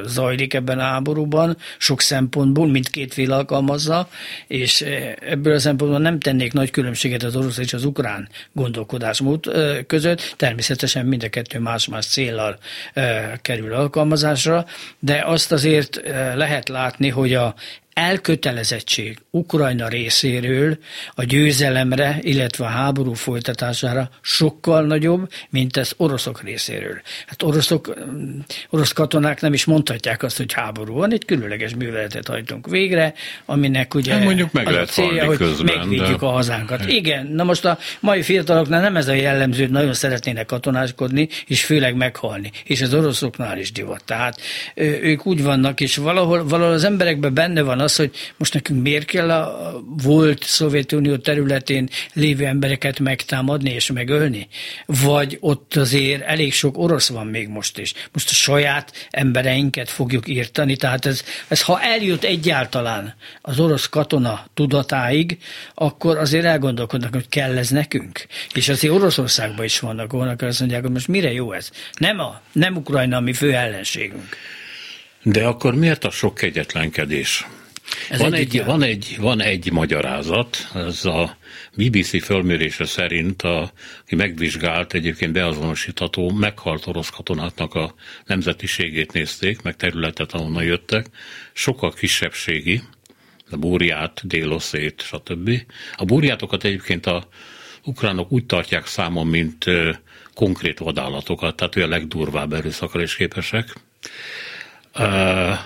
zajlik 0.06 0.54
ebben 0.54 0.78
a 0.78 0.82
háborúban, 0.82 1.56
sok 1.78 2.00
szempontból, 2.00 2.68
mindkét 2.68 3.14
fél 3.14 3.32
alkalmazza, 3.32 4.08
és 4.46 4.84
ebből 5.20 5.54
a 5.54 5.58
szempontból 5.58 6.00
nem 6.00 6.20
tennék 6.20 6.52
nagy 6.52 6.70
különbséget 6.70 7.22
az 7.22 7.36
orosz 7.36 7.58
és 7.58 7.72
az 7.72 7.84
ukrán 7.84 8.28
gondolkodásmód 8.52 9.50
között, 9.86 10.34
természetesen 10.36 11.06
mindeket 11.06 11.43
kettő 11.44 11.62
más-más 11.62 12.06
célral 12.06 12.58
kerül 13.42 13.74
alkalmazásra, 13.74 14.66
de 14.98 15.22
azt 15.26 15.52
azért 15.52 16.00
lehet 16.34 16.68
látni, 16.68 17.08
hogy 17.08 17.34
a 17.34 17.54
elkötelezettség 17.94 19.18
Ukrajna 19.30 19.88
részéről 19.88 20.78
a 21.14 21.24
győzelemre, 21.24 22.18
illetve 22.20 22.64
a 22.64 22.68
háború 22.68 23.12
folytatására 23.12 24.10
sokkal 24.20 24.82
nagyobb, 24.82 25.30
mint 25.50 25.76
ez 25.76 25.92
oroszok 25.96 26.42
részéről. 26.42 27.00
Hát 27.26 27.42
oroszok, 27.42 27.94
mm, 28.10 28.38
orosz 28.70 28.92
katonák 28.92 29.40
nem 29.40 29.52
is 29.52 29.64
mondhatják 29.64 30.22
azt, 30.22 30.36
hogy 30.36 30.52
háború 30.52 30.94
van, 30.94 31.12
egy 31.12 31.24
különleges 31.24 31.74
műveletet 31.74 32.28
hajtunk 32.28 32.66
végre, 32.66 33.14
aminek 33.44 33.94
ugye 33.94 34.12
hát 34.12 34.24
mondjuk 34.24 34.52
meg 34.52 34.66
az 34.66 34.72
lehet 34.72 34.88
a 34.88 34.92
célja, 34.92 35.24
hogy 35.24 35.36
közben, 35.36 35.78
megvédjük 35.78 36.20
de... 36.20 36.26
a 36.26 36.30
hazánkat. 36.30 36.86
Igen, 36.86 37.26
na 37.26 37.44
most 37.44 37.64
a 37.64 37.78
mai 38.00 38.22
fiataloknál 38.22 38.80
nem 38.80 38.96
ez 38.96 39.08
a 39.08 39.12
jellemző, 39.12 39.62
hogy 39.62 39.72
nagyon 39.72 39.94
szeretnének 39.94 40.46
katonáskodni, 40.46 41.28
és 41.46 41.64
főleg 41.64 41.96
meghalni. 41.96 42.50
És 42.64 42.82
az 42.82 42.94
oroszoknál 42.94 43.58
is 43.58 43.72
divat. 43.72 44.04
Tehát 44.04 44.40
ők 44.74 45.26
úgy 45.26 45.42
vannak, 45.42 45.80
és 45.80 45.96
valahol, 45.96 46.44
valahol 46.44 46.74
az 46.74 46.84
emberekben 46.84 47.34
benne 47.34 47.62
van 47.62 47.80
az, 47.84 47.96
hogy 47.96 48.10
most 48.36 48.54
nekünk 48.54 48.82
miért 48.82 49.04
kell 49.04 49.30
a 49.30 49.72
volt 50.02 50.42
Szovjetunió 50.42 51.16
területén 51.16 51.88
lévő 52.12 52.44
embereket 52.44 52.98
megtámadni 52.98 53.70
és 53.70 53.90
megölni? 53.92 54.48
Vagy 54.86 55.36
ott 55.40 55.76
azért 55.76 56.22
elég 56.22 56.52
sok 56.52 56.78
orosz 56.78 57.08
van 57.08 57.26
még 57.26 57.48
most 57.48 57.78
is. 57.78 57.92
Most 58.12 58.30
a 58.30 58.34
saját 58.34 59.08
embereinket 59.10 59.90
fogjuk 59.90 60.28
írtani, 60.28 60.76
tehát 60.76 61.06
ez, 61.06 61.24
ez 61.48 61.62
ha 61.62 61.80
eljut 61.82 62.24
egyáltalán 62.24 63.14
az 63.42 63.60
orosz 63.60 63.88
katona 63.88 64.46
tudatáig, 64.54 65.38
akkor 65.74 66.18
azért 66.18 66.44
elgondolkodnak, 66.44 67.14
hogy 67.14 67.28
kell 67.28 67.56
ez 67.56 67.68
nekünk. 67.68 68.26
És 68.54 68.68
azért 68.68 68.94
Oroszországban 68.94 69.64
is 69.64 69.80
vannak 69.80 70.12
olyanok, 70.12 70.42
azt 70.42 70.60
mondják, 70.60 70.82
hogy 70.82 70.90
most 70.90 71.08
mire 71.08 71.32
jó 71.32 71.52
ez? 71.52 71.70
Nem, 71.98 72.18
a, 72.18 72.40
nem 72.52 72.76
Ukrajna 72.76 73.16
a 73.16 73.20
mi 73.20 73.32
fő 73.32 73.54
ellenségünk. 73.54 74.36
De 75.22 75.44
akkor 75.44 75.74
miért 75.74 76.04
a 76.04 76.10
sok 76.10 76.34
kegyetlenkedés? 76.34 77.46
Ez 78.10 78.18
van, 78.18 78.32
egy, 78.34 78.64
van, 78.64 78.82
egy, 78.82 79.16
van 79.20 79.40
egy 79.40 79.70
magyarázat, 79.72 80.68
ez 80.74 81.04
a 81.04 81.36
BBC 81.76 82.24
fölmérése 82.24 82.84
szerint, 82.84 83.42
a, 83.42 83.72
aki 84.02 84.14
megvizsgált, 84.14 84.94
egyébként 84.94 85.32
beazonosítható, 85.32 86.30
meghalt 86.30 86.86
orosz 86.86 87.10
katonáknak 87.10 87.74
a 87.74 87.94
nemzetiségét 88.26 89.12
nézték, 89.12 89.62
meg 89.62 89.76
területet, 89.76 90.32
ahonnan 90.32 90.64
jöttek, 90.64 91.06
sokkal 91.52 91.92
kisebbségi, 91.92 92.82
a 93.50 93.56
búriát, 93.56 94.20
déloszét, 94.24 95.02
stb. 95.02 95.50
A 95.96 96.04
búriátokat 96.04 96.64
egyébként 96.64 97.06
a 97.06 97.28
ukránok 97.84 98.32
úgy 98.32 98.46
tartják 98.46 98.86
számon, 98.86 99.26
mint 99.26 99.64
konkrét 100.34 100.78
vadállatokat, 100.78 101.56
tehát 101.56 101.76
olyan 101.76 101.88
legdurvább 101.88 102.52
erőszakra 102.52 103.02
is 103.02 103.16
képesek. 103.16 103.74
Uh, 104.98 105.58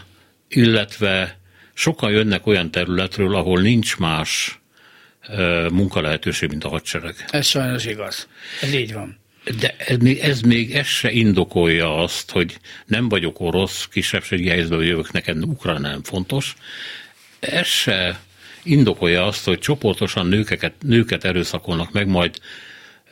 illetve 0.49 1.38
sokan 1.79 2.11
jönnek 2.11 2.47
olyan 2.47 2.71
területről, 2.71 3.35
ahol 3.35 3.61
nincs 3.61 3.97
más 3.97 4.61
munkalehetőség, 5.71 6.49
mint 6.49 6.65
a 6.65 6.69
hadsereg. 6.69 7.25
Ez 7.31 7.47
sajnos 7.47 7.85
igaz. 7.85 8.29
Ez 8.63 8.75
így 8.75 8.93
van. 8.93 9.19
De 9.61 9.75
ez 9.79 9.97
még, 9.97 10.19
ez 10.19 10.41
még 10.41 10.75
ez 10.75 10.87
se 10.87 11.11
indokolja 11.11 11.97
azt, 11.97 12.31
hogy 12.31 12.59
nem 12.87 13.09
vagyok 13.09 13.41
orosz, 13.41 13.89
kisebbségi 13.91 14.49
helyzetből 14.49 14.85
jövök, 14.85 15.13
nekem 15.13 15.43
ukrán 15.43 15.81
nem 15.81 16.03
fontos. 16.03 16.55
Ez 17.41 17.67
se 17.67 18.21
indokolja 18.63 19.27
azt, 19.27 19.45
hogy 19.45 19.59
csoportosan 19.59 20.27
nőket, 20.27 20.73
nőket 20.81 21.25
erőszakolnak 21.25 21.93
meg, 21.93 22.07
majd 22.07 22.39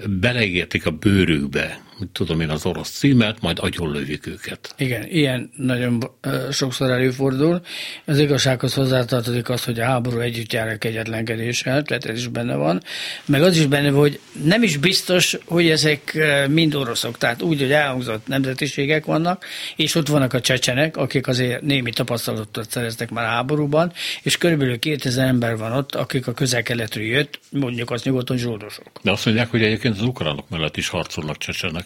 beleértik 0.07 0.87
a 0.87 0.91
bőrükbe, 0.91 1.81
tudom 2.13 2.41
én 2.41 2.51
az 2.51 2.67
orosz 2.67 2.91
címet, 2.91 3.41
majd 3.41 3.59
agyonlövik 3.61 4.27
őket. 4.27 4.75
Igen, 4.77 5.07
ilyen 5.09 5.51
nagyon 5.57 6.11
sokszor 6.51 6.91
előfordul. 6.91 7.61
Az 8.05 8.19
igazsághoz 8.19 8.75
hozzátartozik 8.75 9.49
az, 9.49 9.65
hogy 9.65 9.81
a 9.81 9.85
háború 9.85 10.19
együtt 10.19 10.53
jár 10.53 10.69
a 10.69 10.79
kegyetlenkedéssel, 10.79 11.83
tehát 11.83 12.05
ez 12.05 12.19
is 12.19 12.27
benne 12.27 12.55
van. 12.55 12.83
Meg 13.25 13.43
az 13.43 13.57
is 13.57 13.67
benne, 13.67 13.91
hogy 13.91 14.21
nem 14.45 14.63
is 14.63 14.77
biztos, 14.77 15.37
hogy 15.45 15.69
ezek 15.69 16.19
mind 16.49 16.75
oroszok, 16.75 17.19
tehát 17.19 17.43
úgy, 17.43 17.61
hogy 17.61 17.73
elhangzott 17.73 18.27
nemzetiségek 18.27 19.05
vannak, 19.05 19.45
és 19.77 19.95
ott 19.95 20.09
vannak 20.09 20.33
a 20.33 20.41
csecsenek, 20.41 20.97
akik 20.97 21.27
azért 21.27 21.63
némi 21.63 21.91
tapasztalatot 21.91 22.71
szereztek 22.71 23.11
már 23.11 23.25
a 23.25 23.29
háborúban, 23.29 23.93
és 24.23 24.39
körülbelül 24.39 24.79
2000 24.79 25.27
ember 25.27 25.57
van 25.57 25.73
ott, 25.73 25.95
akik 25.95 26.27
a 26.27 26.33
közel-keletről 26.33 27.05
jött, 27.05 27.41
mondjuk 27.51 27.91
az 27.91 28.03
nyugodtan 28.03 28.37
zsoldosok. 28.37 28.91
De 29.03 29.11
azt 29.11 29.25
mondják, 29.25 29.51
hogy 29.51 29.63
egyébként 29.63 29.97
az 29.97 30.03
ukránok 30.03 30.49
mellett 30.49 30.77
is 30.77 30.89
harcolnak 30.89 31.39
csecsenek 31.39 31.86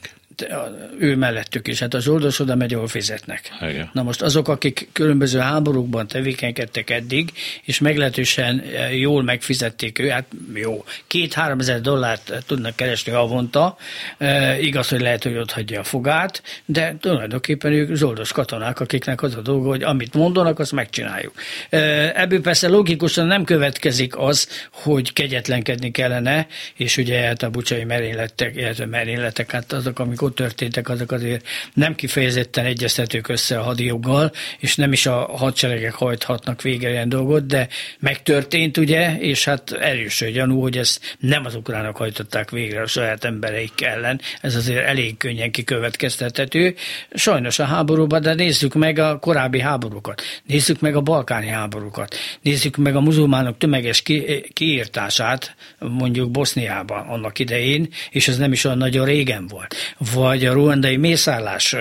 ő 0.99 1.17
mellettük 1.17 1.69
is. 1.69 1.79
Hát 1.79 1.95
az 1.95 2.09
oldalsó 2.09 2.45
oda 2.45 2.55
megy, 2.55 2.75
ahol 2.75 2.89
fizetnek. 2.89 3.51
Igen. 3.61 3.91
Na 3.93 4.03
most 4.03 4.23
azok, 4.23 4.49
akik 4.49 4.89
különböző 4.93 5.39
háborúkban 5.39 6.07
tevékenykedtek 6.07 6.91
eddig, 6.91 7.33
és 7.63 7.79
meglehetősen 7.79 8.61
eh, 8.61 8.99
jól 8.99 9.23
megfizették 9.23 9.99
ő, 9.99 10.09
hát 10.09 10.27
jó, 10.55 10.85
két-három 11.07 11.59
ezer 11.59 11.81
dollárt 11.81 12.45
tudnak 12.47 12.77
keresni 12.77 13.13
havonta, 13.13 13.77
e, 14.19 14.61
igaz, 14.61 14.89
hogy 14.89 15.01
lehet, 15.01 15.23
hogy 15.23 15.37
ott 15.37 15.51
hagyja 15.51 15.81
a 15.81 15.85
fogát, 15.85 16.43
de 16.65 16.97
tulajdonképpen 17.01 17.73
ők 17.73 17.95
zoldos 17.95 18.33
katonák, 18.33 18.81
akiknek 18.81 19.23
az 19.23 19.35
a 19.35 19.41
dolga, 19.41 19.69
hogy 19.69 19.83
amit 19.83 20.15
mondanak, 20.15 20.59
azt 20.59 20.73
megcsináljuk. 20.73 21.33
E, 21.71 21.79
ebből 22.15 22.41
persze 22.41 22.69
logikusan 22.69 23.27
nem 23.27 23.45
következik 23.45 24.19
az, 24.19 24.69
hogy 24.73 25.13
kegyetlenkedni 25.13 25.91
kellene, 25.91 26.47
és 26.77 26.97
ugye 26.97 27.21
hát 27.21 27.43
a 27.43 27.51
bucsai 27.51 27.85
merényletek, 27.85 28.57
illetve 28.57 28.87
merényletek, 28.87 29.51
hát 29.51 29.73
azok, 29.73 29.99
amik 29.99 30.23
ott 30.31 30.37
történtek, 30.37 30.89
azok 30.89 31.13
azért 31.13 31.47
nem 31.75 31.95
kifejezetten 31.95 32.65
egyeztetők 32.65 33.29
össze 33.29 33.59
a 33.59 33.63
hadijoggal, 33.63 34.33
és 34.59 34.77
nem 34.77 34.93
is 34.93 35.07
a 35.07 35.15
hadseregek 35.37 35.95
hajthatnak 35.95 36.63
végre 36.63 36.91
ilyen 36.91 37.09
dolgot, 37.09 37.47
de 37.47 37.69
megtörtént 37.99 38.77
ugye, 38.77 39.19
és 39.19 39.45
hát 39.45 39.73
erős 39.73 40.21
a 40.21 40.27
gyanú, 40.27 40.61
hogy 40.61 40.79
ezt 40.79 41.17
nem 41.19 41.45
az 41.45 41.55
ukránok 41.55 41.97
hajtották 41.97 42.51
végre 42.51 42.81
a 42.81 42.87
saját 42.87 43.25
embereik 43.25 43.83
ellen, 43.83 44.21
ez 44.41 44.55
azért 44.55 44.87
elég 44.87 45.17
könnyen 45.17 45.51
kikövetkeztethető. 45.51 46.75
Sajnos 47.15 47.59
a 47.59 47.65
háborúban, 47.65 48.23
de 48.23 48.35
nézzük 48.35 48.75
meg 48.75 48.99
a 48.99 49.19
korábbi 49.19 49.61
háborúkat, 49.61 50.23
nézzük 50.47 50.81
meg 50.81 50.97
a 50.97 51.01
balkáni 51.01 51.49
háborúkat, 51.49 52.17
nézzük 52.43 52.77
meg 52.77 52.97
a 52.97 53.01
muzulmánok 53.01 53.59
tömeges 53.59 54.03
ki, 54.03 54.45
kiírtását, 54.53 55.55
mondjuk 55.79 56.31
Boszniában 56.31 57.09
annak 57.09 57.39
idején, 57.39 57.89
és 58.11 58.29
ez 58.29 58.39
nem 58.39 58.53
is 58.53 58.65
olyan 58.65 58.79
nagyon 58.79 59.07
régen 59.07 59.47
volt 59.47 59.75
vagy 60.21 60.47
a 60.47 60.53
ruandai 60.53 60.97
mészállás 60.97 61.77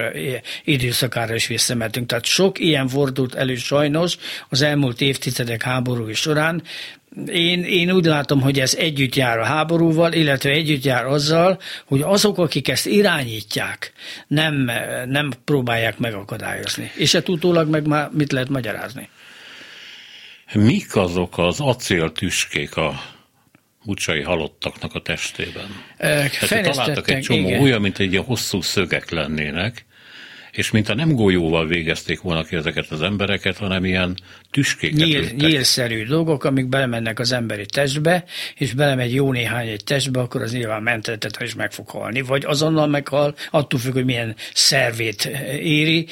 időszakára 0.63 1.35
is 1.35 1.47
visszamentünk. 1.47 2.07
Tehát 2.07 2.25
sok 2.25 2.59
ilyen 2.59 2.87
fordult 2.87 3.35
elő 3.35 3.55
sajnos 3.55 4.17
az 4.49 4.61
elmúlt 4.61 5.01
évtizedek 5.01 5.63
háborúi 5.63 6.13
során, 6.13 6.63
én, 7.27 7.63
én 7.63 7.91
úgy 7.91 8.05
látom, 8.05 8.41
hogy 8.41 8.59
ez 8.59 8.73
együtt 8.73 9.15
jár 9.15 9.39
a 9.39 9.43
háborúval, 9.43 10.13
illetve 10.13 10.49
együtt 10.49 10.83
jár 10.83 11.05
azzal, 11.05 11.59
hogy 11.85 12.01
azok, 12.01 12.37
akik 12.37 12.67
ezt 12.67 12.85
irányítják, 12.85 13.93
nem, 14.27 14.71
nem 15.05 15.31
próbálják 15.45 15.97
megakadályozni. 15.97 16.91
És 16.95 17.13
e 17.13 17.23
utólag 17.27 17.69
meg 17.69 17.87
már 17.87 18.09
mit 18.13 18.31
lehet 18.31 18.49
magyarázni? 18.49 19.09
Mik 20.53 20.95
azok 20.95 21.37
az 21.37 21.59
acéltüskék 21.59 22.75
a 22.75 23.01
bucsai 23.85 24.21
halottaknak 24.21 24.95
a 24.95 25.01
testében. 25.01 25.67
Tehát 25.97 26.63
találtak 26.63 27.09
egy 27.09 27.21
csomó 27.21 27.47
igen. 27.47 27.61
olyan, 27.61 27.81
mint 27.81 27.99
egy 27.99 28.11
ilyen 28.11 28.23
hosszú 28.23 28.61
szögek 28.61 29.09
lennének, 29.09 29.85
és 30.51 30.71
mint 30.71 30.89
a 30.89 30.95
nem 30.95 31.15
golyóval 31.15 31.67
végezték 31.67 32.21
volna 32.21 32.43
ki 32.43 32.55
ezeket 32.55 32.91
az 32.91 33.01
embereket, 33.01 33.57
hanem 33.57 33.85
ilyen 33.85 34.17
tüskéket 34.51 34.97
Nyíl, 34.97 35.29
Nyílszerű 35.35 36.05
dolgok, 36.05 36.43
amik 36.43 36.67
belemennek 36.67 37.19
az 37.19 37.31
emberi 37.31 37.65
testbe, 37.65 38.23
és 38.55 38.73
belemegy 38.73 39.13
jó 39.13 39.31
néhány 39.31 39.67
egy 39.67 39.83
testbe, 39.83 40.19
akkor 40.19 40.41
az 40.41 40.51
nyilván 40.51 40.83
mentetet 40.83 41.41
is 41.41 41.55
meg 41.55 41.71
fog 41.71 41.89
halni, 41.89 42.21
vagy 42.21 42.45
azonnal 42.45 42.87
meghal, 42.87 43.35
attól 43.51 43.79
függ, 43.79 43.93
hogy 43.93 44.05
milyen 44.05 44.35
szervét 44.53 45.25
éri, 45.59 46.07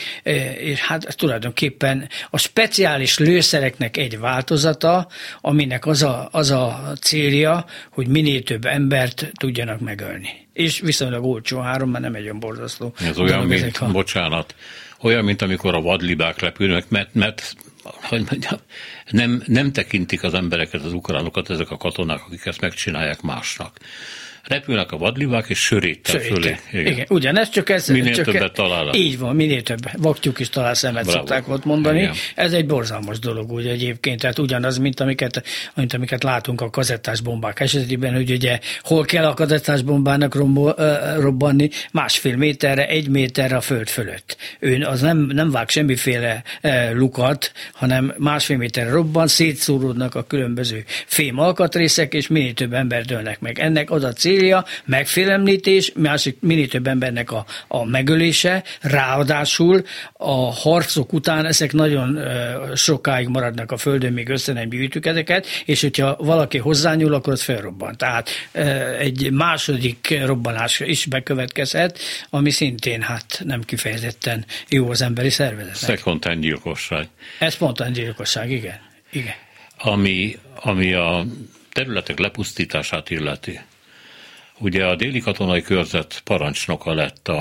és 0.57 0.79
hát 0.79 1.15
tulajdonképpen 1.17 2.09
a 2.29 2.37
speciális 2.37 3.17
lőszereknek 3.17 3.97
egy 3.97 4.19
változata, 4.19 5.07
aminek 5.41 5.85
az 5.85 6.03
a, 6.03 6.29
az 6.31 6.51
a 6.51 6.93
célja, 7.01 7.65
hogy 7.91 8.07
minél 8.07 8.43
több 8.43 8.65
embert 8.65 9.31
tudjanak 9.39 9.79
megölni 9.79 10.45
és 10.53 10.79
viszonylag 10.79 11.23
olcsó 11.23 11.59
három, 11.59 11.89
mert 11.89 12.03
nem 12.03 12.15
egy 12.15 12.23
olyan 12.23 12.39
borzasztó. 12.39 12.93
Ez 12.99 13.17
olyan, 13.17 13.45
mint, 13.45 13.61
ezek, 13.61 13.77
ha... 13.77 13.91
bocsánat, 13.91 14.55
olyan, 15.01 15.23
mint 15.23 15.41
amikor 15.41 15.75
a 15.75 15.81
vadlibák 15.81 16.39
repülnek, 16.39 16.89
mert, 16.89 17.13
mert 17.13 17.55
hogy 18.01 18.25
mondjam, 18.29 18.59
nem, 19.11 19.43
nem 19.45 19.71
tekintik 19.71 20.23
az 20.23 20.33
embereket, 20.33 20.83
az 20.83 20.93
ukránokat, 20.93 21.49
ezek 21.49 21.71
a 21.71 21.77
katonák, 21.77 22.21
akik 22.25 22.45
ezt 22.45 22.61
megcsinálják 22.61 23.21
másnak 23.21 23.77
repülnek 24.47 24.91
a 24.91 24.97
vadlivák, 24.97 25.45
és 25.47 25.59
söréttel 25.59 26.19
fölé. 26.19 26.55
Igen. 26.71 26.85
Igen. 26.85 27.05
ugyanez, 27.09 27.49
csak 27.49 27.69
ez... 27.69 27.87
Minél 27.87 28.13
csak 28.13 28.25
többet 28.25 28.53
talál. 28.53 28.93
Így 28.93 29.19
van, 29.19 29.35
minél 29.35 29.61
több. 29.61 29.79
Vaktyúk 29.97 30.39
is 30.39 30.49
talál 30.49 30.73
szemet, 30.73 31.03
Bravo. 31.03 31.17
szokták 31.17 31.49
ott 31.49 31.65
mondani. 31.65 31.99
Igen. 31.99 32.13
Ez 32.35 32.53
egy 32.53 32.65
borzalmas 32.65 33.19
dolog, 33.19 33.51
ugye 33.51 33.71
egyébként, 33.71 34.21
tehát 34.21 34.39
ugyanaz, 34.39 34.77
mint 34.77 34.99
amiket, 34.99 35.43
mint 35.75 35.93
amiket 35.93 36.23
látunk 36.23 36.61
a 36.61 36.69
kazettás 36.69 37.21
bombák 37.21 37.59
esetében, 37.59 38.13
hogy 38.13 38.31
ugye 38.31 38.59
hol 38.81 39.05
kell 39.05 39.25
a 39.25 39.33
kazettás 39.33 39.81
bombának 39.81 40.35
robbanni, 41.19 41.69
másfél 41.91 42.35
méterre, 42.35 42.87
egy 42.87 43.09
méterre 43.09 43.55
a 43.55 43.61
föld 43.61 43.87
fölött. 43.87 44.37
Ő 44.59 44.83
az 44.83 45.01
nem, 45.01 45.17
nem 45.17 45.51
vág 45.51 45.69
semmiféle 45.69 46.43
lukat, 46.93 47.51
hanem 47.73 48.13
másfél 48.17 48.57
méterre 48.57 48.89
robban, 48.89 49.27
szétszóródnak 49.27 50.15
a 50.15 50.23
különböző 50.23 50.83
fém 51.05 51.39
alkatrészek, 51.39 52.13
és 52.13 52.27
minél 52.27 52.53
több 52.53 52.73
ember 52.73 53.05
dőlnek 53.05 53.39
meg. 53.39 53.59
Ennek 53.59 53.91
az 53.91 54.03
a 54.03 54.13
cél, 54.13 54.36
célja, 54.37 54.65
megfélemlítés, 54.85 55.91
másik 55.95 56.37
minél 56.41 56.67
több 56.67 56.87
embernek 56.87 57.31
a, 57.31 57.45
a 57.67 57.85
megölése, 57.85 58.63
ráadásul 58.81 59.83
a 60.13 60.53
harcok 60.53 61.13
után 61.13 61.45
ezek 61.45 61.73
nagyon 61.73 62.19
sokáig 62.75 63.27
maradnak 63.27 63.71
a 63.71 63.77
földön, 63.77 64.13
még 64.13 64.29
össze 64.29 64.53
nem 64.53 64.69
gyűjtük 64.69 65.05
ezeket, 65.05 65.47
és 65.65 65.81
hogyha 65.81 66.15
valaki 66.19 66.57
hozzányúl, 66.57 67.13
akkor 67.13 67.33
az 67.33 67.41
felrobban. 67.41 67.97
Tehát 67.97 68.29
egy 68.99 69.31
második 69.31 70.19
robbanás 70.25 70.79
is 70.79 71.05
bekövetkezhet, 71.05 71.99
ami 72.29 72.49
szintén 72.49 73.01
hát 73.01 73.41
nem 73.43 73.61
kifejezetten 73.61 74.45
jó 74.69 74.89
az 74.89 75.01
emberi 75.01 75.29
szervezetnek. 75.29 75.97
Szekontán 75.97 76.39
gyilkosság. 76.39 77.07
Ez 77.39 77.53
spontán 77.53 77.91
gyilkosság, 77.91 78.51
igen. 78.51 78.79
igen. 79.11 79.35
Ami, 79.77 80.37
ami 80.55 80.93
a 80.93 81.25
területek 81.73 82.19
lepusztítását 82.19 83.09
illeti. 83.09 83.59
Ugye 84.57 84.85
a 84.85 84.95
déli 84.95 85.19
katonai 85.19 85.61
körzet 85.61 86.21
parancsnoka 86.23 86.93
lett 86.93 87.27
a, 87.27 87.39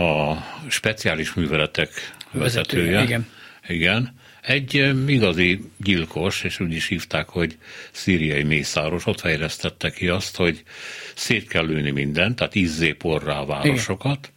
a 0.00 0.36
speciális 0.68 1.34
műveletek 1.34 1.88
vezetője. 2.30 2.42
vezetője 2.42 3.02
igen. 3.02 3.26
igen. 3.66 4.14
Egy 4.40 4.94
igazi 5.06 5.60
gyilkos, 5.76 6.42
és 6.42 6.60
úgy 6.60 6.72
is 6.72 6.86
hívták, 6.86 7.28
hogy 7.28 7.58
szíriai 7.90 8.42
mészáros, 8.42 9.06
ott 9.06 9.20
fejlesztette 9.20 9.90
ki 9.90 10.08
azt, 10.08 10.36
hogy 10.36 10.62
szét 11.14 11.48
kell 11.48 11.66
lőni 11.66 11.90
mindent, 11.90 12.36
tehát 12.36 12.54
izzé 12.54 12.92
porrá 12.92 13.38
a 13.38 13.46
városokat. 13.46 14.32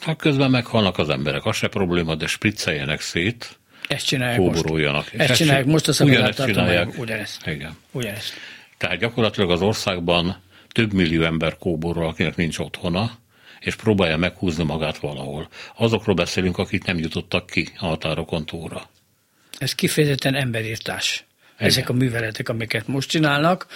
Ha 0.00 0.16
közben 0.16 0.50
meghalnak 0.50 0.98
az 0.98 1.08
emberek, 1.08 1.44
az 1.44 1.56
se 1.56 1.68
probléma, 1.68 2.14
de 2.14 2.26
spricceljenek 2.26 3.00
szét, 3.00 3.58
ezt 3.88 4.06
csinálják. 4.06 4.38
Most. 4.38 5.12
Ezt 5.16 5.34
csinálják 5.34 5.64
most 5.64 5.88
a 5.88 5.92
szabadát 5.92 6.44
csinálják. 6.44 6.98
Ugyanezt. 6.98 7.46
Igen. 7.46 7.76
Ugyanezt. 7.90 8.32
Tehát 8.78 8.98
gyakorlatilag 8.98 9.50
az 9.50 9.62
országban 9.62 10.42
több 10.72 10.92
millió 10.92 11.22
ember 11.22 11.56
kóborol, 11.58 12.06
akinek 12.06 12.36
nincs 12.36 12.58
otthona, 12.58 13.10
és 13.60 13.74
próbálja 13.74 14.16
meghúzni 14.16 14.64
magát 14.64 14.98
valahol. 14.98 15.48
Azokról 15.76 16.14
beszélünk, 16.14 16.58
akik 16.58 16.84
nem 16.84 16.98
jutottak 16.98 17.46
ki 17.46 17.68
a 17.78 17.86
határokon 17.86 18.46
túlra. 18.46 18.82
Ez 19.58 19.74
kifejezetten 19.74 20.34
emberírtás. 20.34 21.24
Igen. 21.56 21.68
Ezek 21.68 21.88
a 21.88 21.92
műveletek, 21.92 22.48
amiket 22.48 22.86
most 22.86 23.08
csinálnak, 23.08 23.66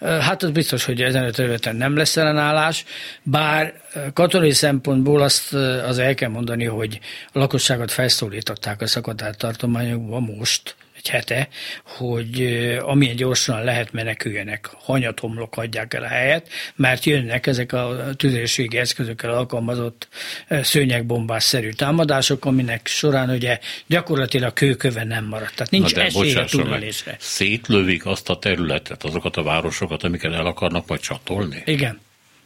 Hát 0.00 0.42
az 0.42 0.50
biztos, 0.50 0.84
hogy 0.84 1.02
ezen 1.02 1.24
a 1.24 1.30
területen 1.30 1.76
nem 1.76 1.96
lesz 1.96 2.16
ellenállás, 2.16 2.84
bár 3.22 3.80
katonai 4.12 4.52
szempontból 4.52 5.22
azt 5.22 5.54
az 5.54 5.98
el 5.98 6.14
kell 6.14 6.28
mondani, 6.28 6.64
hogy 6.64 7.00
a 7.32 7.38
lakosságot 7.38 7.90
felszólították 7.90 8.80
a 8.80 8.86
szakadár 8.86 9.36
tartományokban 9.36 10.22
most, 10.22 10.76
egy 10.98 11.08
hete, 11.08 11.48
hogy 11.84 12.42
amilyen 12.80 13.16
gyorsan 13.16 13.64
lehet 13.64 13.92
meneküljenek, 13.92 14.70
hanyatomlok 14.78 15.56
adják 15.56 15.94
el 15.94 16.02
a 16.02 16.06
helyet, 16.06 16.48
mert 16.74 17.04
jönnek 17.04 17.46
ezek 17.46 17.72
a 17.72 18.10
tüzérségi 18.16 18.78
eszközökkel 18.78 19.30
alkalmazott 19.30 20.08
szőnyegbombásszerű 20.48 21.70
támadások, 21.70 22.44
aminek 22.44 22.86
során 22.86 23.30
ugye 23.30 23.58
gyakorlatilag 23.86 24.52
kőköve 24.52 25.04
nem 25.04 25.24
maradt. 25.24 25.54
Tehát 25.54 25.70
nincs 25.70 25.94
Na 25.94 26.02
esély 26.02 26.34
a 26.34 26.44
túlélésre. 26.44 27.16
Szétlövik 27.18 28.06
azt 28.06 28.28
a 28.28 28.38
területet, 28.38 29.04
azokat 29.04 29.36
a 29.36 29.42
városokat, 29.42 30.02
amiket 30.02 30.32
el 30.32 30.46
akarnak 30.46 30.88
majd 30.88 31.00
csatolni? 31.00 31.62
Igen. 31.64 32.00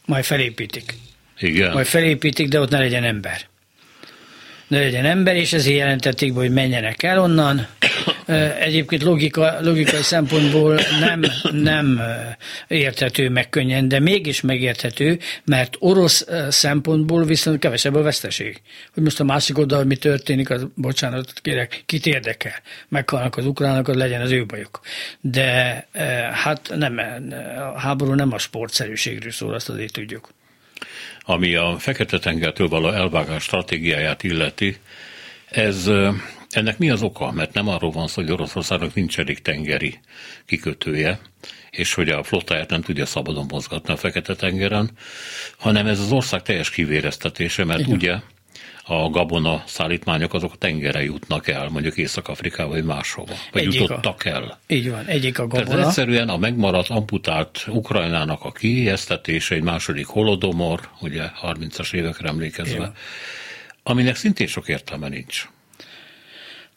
Majd 0.05 0.23
felépítik. 0.23 0.93
Igen. 1.39 1.71
Majd 1.71 1.85
felépítik, 1.85 2.47
de 2.47 2.59
ott 2.59 2.69
ne 2.69 2.79
legyen 2.79 3.03
ember 3.03 3.51
ne 4.73 4.79
legyen 4.79 5.05
ember, 5.05 5.35
és 5.35 5.53
ezért 5.53 5.77
jelentették 5.77 6.33
be, 6.33 6.39
hogy 6.39 6.51
menjenek 6.51 7.03
el 7.03 7.19
onnan. 7.19 7.67
Egyébként 8.59 9.03
logika, 9.03 9.57
logikai 9.61 10.01
szempontból 10.01 10.79
nem, 10.99 11.23
nem 11.51 12.01
érthető 12.67 13.29
meg 13.29 13.49
könnyen, 13.49 13.87
de 13.87 13.99
mégis 13.99 14.41
megérthető, 14.41 15.19
mert 15.45 15.75
orosz 15.79 16.27
szempontból 16.49 17.23
viszont 17.23 17.59
kevesebb 17.59 17.95
a 17.95 18.01
veszteség. 18.01 18.61
Hogy 18.93 19.03
most 19.03 19.19
a 19.19 19.23
másik 19.23 19.57
oldal 19.57 19.83
mi 19.83 19.95
történik, 19.95 20.49
az 20.49 20.67
bocsánatot 20.75 21.39
kérek, 21.41 21.83
kit 21.85 22.05
érdekel. 22.05 22.55
Meghalnak 22.89 23.37
az 23.37 23.45
ukránok, 23.45 23.87
az 23.87 23.95
legyen 23.95 24.21
az 24.21 24.31
ő 24.31 24.45
bajuk. 24.45 24.79
De 25.21 25.87
hát 26.31 26.71
nem, 26.75 26.99
a 27.73 27.79
háború 27.79 28.13
nem 28.13 28.33
a 28.33 28.37
sportszerűségről 28.37 29.31
szól, 29.31 29.53
azt 29.53 29.69
azért 29.69 29.93
tudjuk. 29.93 30.29
Ami 31.23 31.55
a 31.55 31.75
Fekete-tengertől 31.79 32.67
való 32.67 32.89
elvágás 32.89 33.43
stratégiáját 33.43 34.23
illeti, 34.23 34.77
ez 35.49 35.89
ennek 36.49 36.77
mi 36.77 36.89
az 36.89 37.01
oka? 37.01 37.31
Mert 37.31 37.53
nem 37.53 37.67
arról 37.67 37.91
van 37.91 38.07
szó, 38.07 38.21
hogy 38.21 38.31
Oroszországnak 38.31 38.93
nincs 38.93 39.19
elég 39.19 39.41
tengeri 39.41 39.99
kikötője, 40.45 41.19
és 41.69 41.93
hogy 41.93 42.09
a 42.09 42.23
flottáját 42.23 42.69
nem 42.69 42.81
tudja 42.81 43.05
szabadon 43.05 43.45
mozgatni 43.49 43.93
a 43.93 43.97
Fekete-tengeren, 43.97 44.89
hanem 45.57 45.87
ez 45.87 45.99
az 45.99 46.11
ország 46.11 46.41
teljes 46.41 46.69
kivéreztetése, 46.69 47.63
mert 47.63 47.79
Igen. 47.79 47.91
ugye 47.91 48.15
a 48.85 49.09
gabona 49.09 49.63
szállítmányok 49.65 50.33
azok 50.33 50.53
a 50.53 50.55
tengere 50.55 51.03
jutnak 51.03 51.47
el, 51.47 51.69
mondjuk 51.69 51.97
Észak-Afrikába 51.97 52.69
vagy 52.69 52.83
máshova, 52.83 53.33
vagy 53.51 53.61
egyik 53.61 53.79
jutottak 53.79 54.21
a, 54.25 54.29
el. 54.29 54.59
Így 54.67 54.89
van, 54.89 55.05
egyik 55.05 55.39
a 55.39 55.47
gabona. 55.47 55.69
Tehát 55.69 55.85
egyszerűen 55.87 56.29
a 56.29 56.37
megmaradt, 56.37 56.89
amputált 56.89 57.65
Ukrajnának 57.67 58.43
a 58.43 58.51
kiéheztetése, 58.51 59.55
egy 59.55 59.63
második 59.63 60.05
holodomor, 60.05 60.89
ugye 61.01 61.23
30-as 61.41 61.93
évekre 61.93 62.27
emlékezve, 62.27 62.75
Igen. 62.75 62.93
aminek 63.83 64.15
szintén 64.15 64.47
sok 64.47 64.67
értelme 64.67 65.07
nincs. 65.07 65.47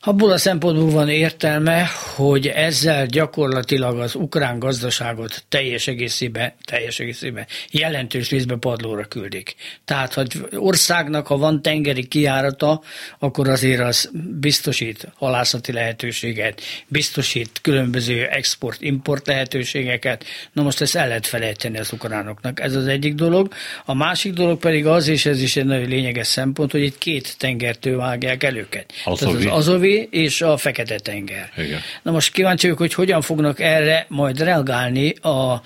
Abból 0.06 0.30
a 0.30 0.38
szempontból 0.38 0.90
van 0.90 1.08
értelme, 1.08 1.86
hogy 2.14 2.46
ezzel 2.46 3.06
gyakorlatilag 3.06 3.98
az 3.98 4.14
ukrán 4.14 4.58
gazdaságot 4.58 5.44
teljes 5.48 5.86
egészében, 5.86 6.52
teljes 6.64 6.98
egészében 6.98 7.46
jelentős 7.70 8.30
részben 8.30 8.58
padlóra 8.58 9.04
küldik. 9.04 9.54
Tehát, 9.84 10.14
hogy 10.14 10.28
országnak, 10.56 11.26
ha 11.26 11.36
van 11.36 11.62
tengeri 11.62 12.06
kiárata, 12.06 12.82
akkor 13.18 13.48
azért 13.48 13.80
az 13.80 14.10
biztosít 14.40 15.08
halászati 15.14 15.72
lehetőséget, 15.72 16.60
biztosít 16.88 17.50
különböző 17.62 18.24
export-import 18.24 19.26
lehetőségeket. 19.26 20.24
Na 20.52 20.62
most 20.62 20.80
ezt 20.80 20.96
el 20.96 21.08
lehet 21.08 21.26
felejteni 21.26 21.78
az 21.78 21.92
ukránoknak. 21.92 22.60
Ez 22.60 22.74
az 22.74 22.86
egyik 22.86 23.14
dolog. 23.14 23.52
A 23.84 23.94
másik 23.94 24.32
dolog 24.32 24.58
pedig 24.58 24.86
az, 24.86 25.08
és 25.08 25.26
ez 25.26 25.42
is 25.42 25.56
egy 25.56 25.64
nagyon 25.64 25.88
lényeges 25.88 26.26
szempont, 26.26 26.70
hogy 26.70 26.82
itt 26.82 26.98
két 26.98 27.38
tengertől 27.38 27.96
vágják 27.96 28.42
el 28.42 28.56
őket. 28.56 28.92
Az, 29.04 29.22
az, 29.22 29.34
az 29.34 29.46
Azovi 29.46 29.95
És 30.10 30.42
a 30.42 30.56
Fekete-tenger. 30.56 31.50
Igen. 31.56 31.80
Na 32.02 32.10
most 32.10 32.32
kíváncsi 32.32 32.62
vagyok, 32.66 32.78
hogy 32.78 32.94
hogyan 32.94 33.20
fognak 33.20 33.60
erre 33.60 34.06
majd 34.08 34.40
reagálni 34.40 35.10
a 35.10 35.62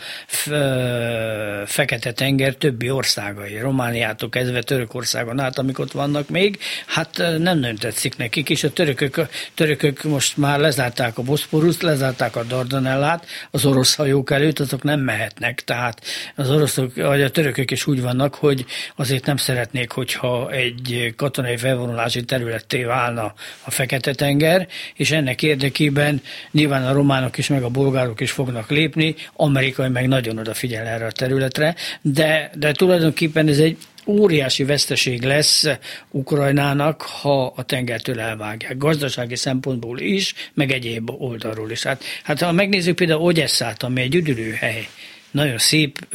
Fekete-tenger 1.67 2.55
többi 2.55 2.91
országai, 2.91 3.59
Romániától 3.59 4.29
kezdve 4.29 4.63
Törökországon 4.63 5.41
át, 5.41 5.59
amik 5.59 5.79
ott 5.79 5.93
vannak 5.93 6.29
még, 6.29 6.59
hát 6.87 7.17
nem 7.17 7.59
nagyon 7.59 7.77
tetszik 7.77 8.17
nekik, 8.17 8.51
és 8.51 8.65
a 8.65 8.73
törökök, 8.73 9.29
törökök 9.55 10.03
most 10.03 10.37
már 10.37 10.59
lezárták 10.59 11.19
a 11.19 11.23
Boszporuszt, 11.23 11.83
lezárták 11.83 12.37
a 12.37 12.43
Dardanellát, 12.43 13.27
az 13.51 13.65
orosz 13.65 13.95
hajók 13.95 14.31
előtt, 14.31 14.59
azok 14.59 14.83
nem 14.83 15.01
mehetnek, 15.01 15.65
tehát 15.65 16.03
az 16.37 16.51
oroszok, 16.51 16.95
vagy 16.95 17.23
a 17.23 17.31
törökök 17.31 17.71
is 17.71 17.87
úgy 17.87 18.03
vannak, 18.03 18.35
hogy 18.35 18.65
azért 18.97 19.27
nem 19.27 19.37
szeretnék, 19.37 19.91
hogyha 19.91 20.51
egy 20.51 21.15
katonai 21.17 21.57
felvonulási 21.57 22.25
területté 22.25 22.83
válna 22.83 23.35
a 23.65 23.71
Fekete-tenger, 24.21 24.69
és 24.95 25.11
ennek 25.11 25.43
érdekében 25.43 26.23
nyilván 26.51 26.87
a 26.87 26.93
románok 26.93 27.39
is, 27.39 27.49
meg 27.49 27.63
a 27.63 27.69
bolgárok 27.69 28.21
is 28.21 28.31
fognak 28.31 28.71
lépni, 28.71 29.15
amerikai 29.37 29.89
meg 29.89 30.09
nagyon 30.09 30.39
odafigyel 30.39 30.87
erre 30.87 31.07
a 31.07 31.13
területre, 31.13 31.75
de, 32.01 32.51
de 32.55 32.73
tulajdonképpen 32.73 33.49
ez 33.49 33.59
egy 33.59 33.77
óriási 34.07 34.65
veszteség 34.65 35.23
lesz 35.23 35.67
Ukrajnának, 36.11 37.03
ha 37.03 37.47
a 37.57 37.63
tengertől 37.63 38.21
elvágják. 38.21 38.77
Gazdasági 38.77 39.37
szempontból 39.37 39.99
is, 39.99 40.35
meg 40.55 40.73
egyéb 40.73 41.11
oldalról 41.11 41.71
is. 41.71 41.83
Hát, 41.83 42.05
hát 42.23 42.41
ha 42.41 42.53
megnézzük 42.53 42.97
például 42.97 43.21
Ogyesszát, 43.21 43.83
ami 43.83 44.01
egy 44.01 44.15
üdülőhely, 44.15 44.89
nagyon 45.31 45.59
szép, 45.59 46.07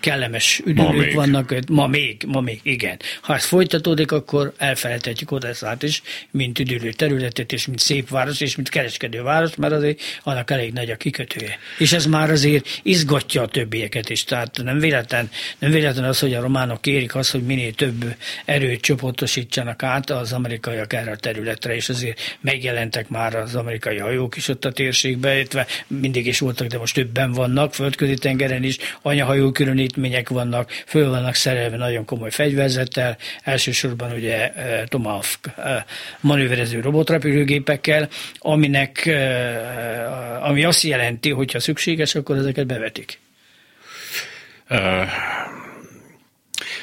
kellemes 0.00 0.60
üdülők 0.64 1.12
vannak, 1.12 1.54
ma 1.68 1.86
még, 1.86 2.22
ma 2.26 2.40
még, 2.40 2.60
igen. 2.62 2.98
Ha 3.20 3.34
ez 3.34 3.44
folytatódik, 3.44 4.12
akkor 4.12 4.52
elfelejthetjük 4.56 5.30
Odesszát 5.30 5.82
is, 5.82 6.02
mint 6.30 6.58
üdülő 6.58 6.92
területet, 6.92 7.52
és 7.52 7.66
mint 7.66 7.78
szép 7.78 8.08
város, 8.08 8.40
és 8.40 8.56
mint 8.56 8.68
kereskedő 8.68 9.22
város, 9.22 9.54
mert 9.56 9.72
azért 9.72 10.00
annak 10.22 10.50
elég 10.50 10.72
nagy 10.72 10.90
a 10.90 10.96
kikötője. 10.96 11.58
És 11.78 11.92
ez 11.92 12.06
már 12.06 12.30
azért 12.30 12.80
izgatja 12.82 13.42
a 13.42 13.48
többieket 13.48 14.10
is. 14.10 14.24
Tehát 14.24 14.60
nem 14.62 14.78
véletlen, 14.78 15.30
nem 15.58 15.70
véletlen 15.70 16.04
az, 16.04 16.18
hogy 16.18 16.34
a 16.34 16.40
románok 16.40 16.82
kérik 16.82 17.14
azt, 17.14 17.30
hogy 17.30 17.42
minél 17.42 17.72
több 17.72 18.14
erőt 18.44 18.80
csoportosítsanak 18.80 19.82
át 19.82 20.10
az 20.10 20.32
amerikaiak 20.32 20.92
erre 20.92 21.10
a 21.10 21.16
területre, 21.16 21.74
és 21.74 21.88
azért 21.88 22.38
megjelentek 22.40 23.08
már 23.08 23.34
az 23.34 23.54
amerikai 23.54 23.98
hajók 23.98 24.36
is 24.36 24.48
ott 24.48 24.64
a 24.64 24.72
térségbe, 24.72 25.34
illetve 25.34 25.66
mindig 25.86 26.26
is 26.26 26.38
voltak, 26.38 26.66
de 26.66 26.78
most 26.78 26.94
többen 26.94 27.32
vannak, 27.32 27.74
földközi 27.74 28.09
földközi 28.10 28.18
tengeren 28.18 28.62
is 28.62 28.76
anyahajó 29.02 29.50
különítmények 29.50 30.28
vannak, 30.28 30.70
föl 30.86 31.08
vannak 31.08 31.34
szerelve 31.34 31.76
nagyon 31.76 32.04
komoly 32.04 32.30
fegyverzettel, 32.30 33.16
elsősorban 33.42 34.12
ugye 34.12 34.52
e, 34.52 34.84
Tomahawk 34.84 35.26
e, 35.56 35.84
manőverező 36.20 36.80
robotrepülőgépekkel, 36.80 38.08
aminek, 38.38 39.06
e, 39.06 40.42
ami 40.42 40.64
azt 40.64 40.82
jelenti, 40.82 41.30
hogy 41.30 41.52
ha 41.52 41.60
szükséges, 41.60 42.14
akkor 42.14 42.36
ezeket 42.36 42.66
bevetik. 42.66 43.18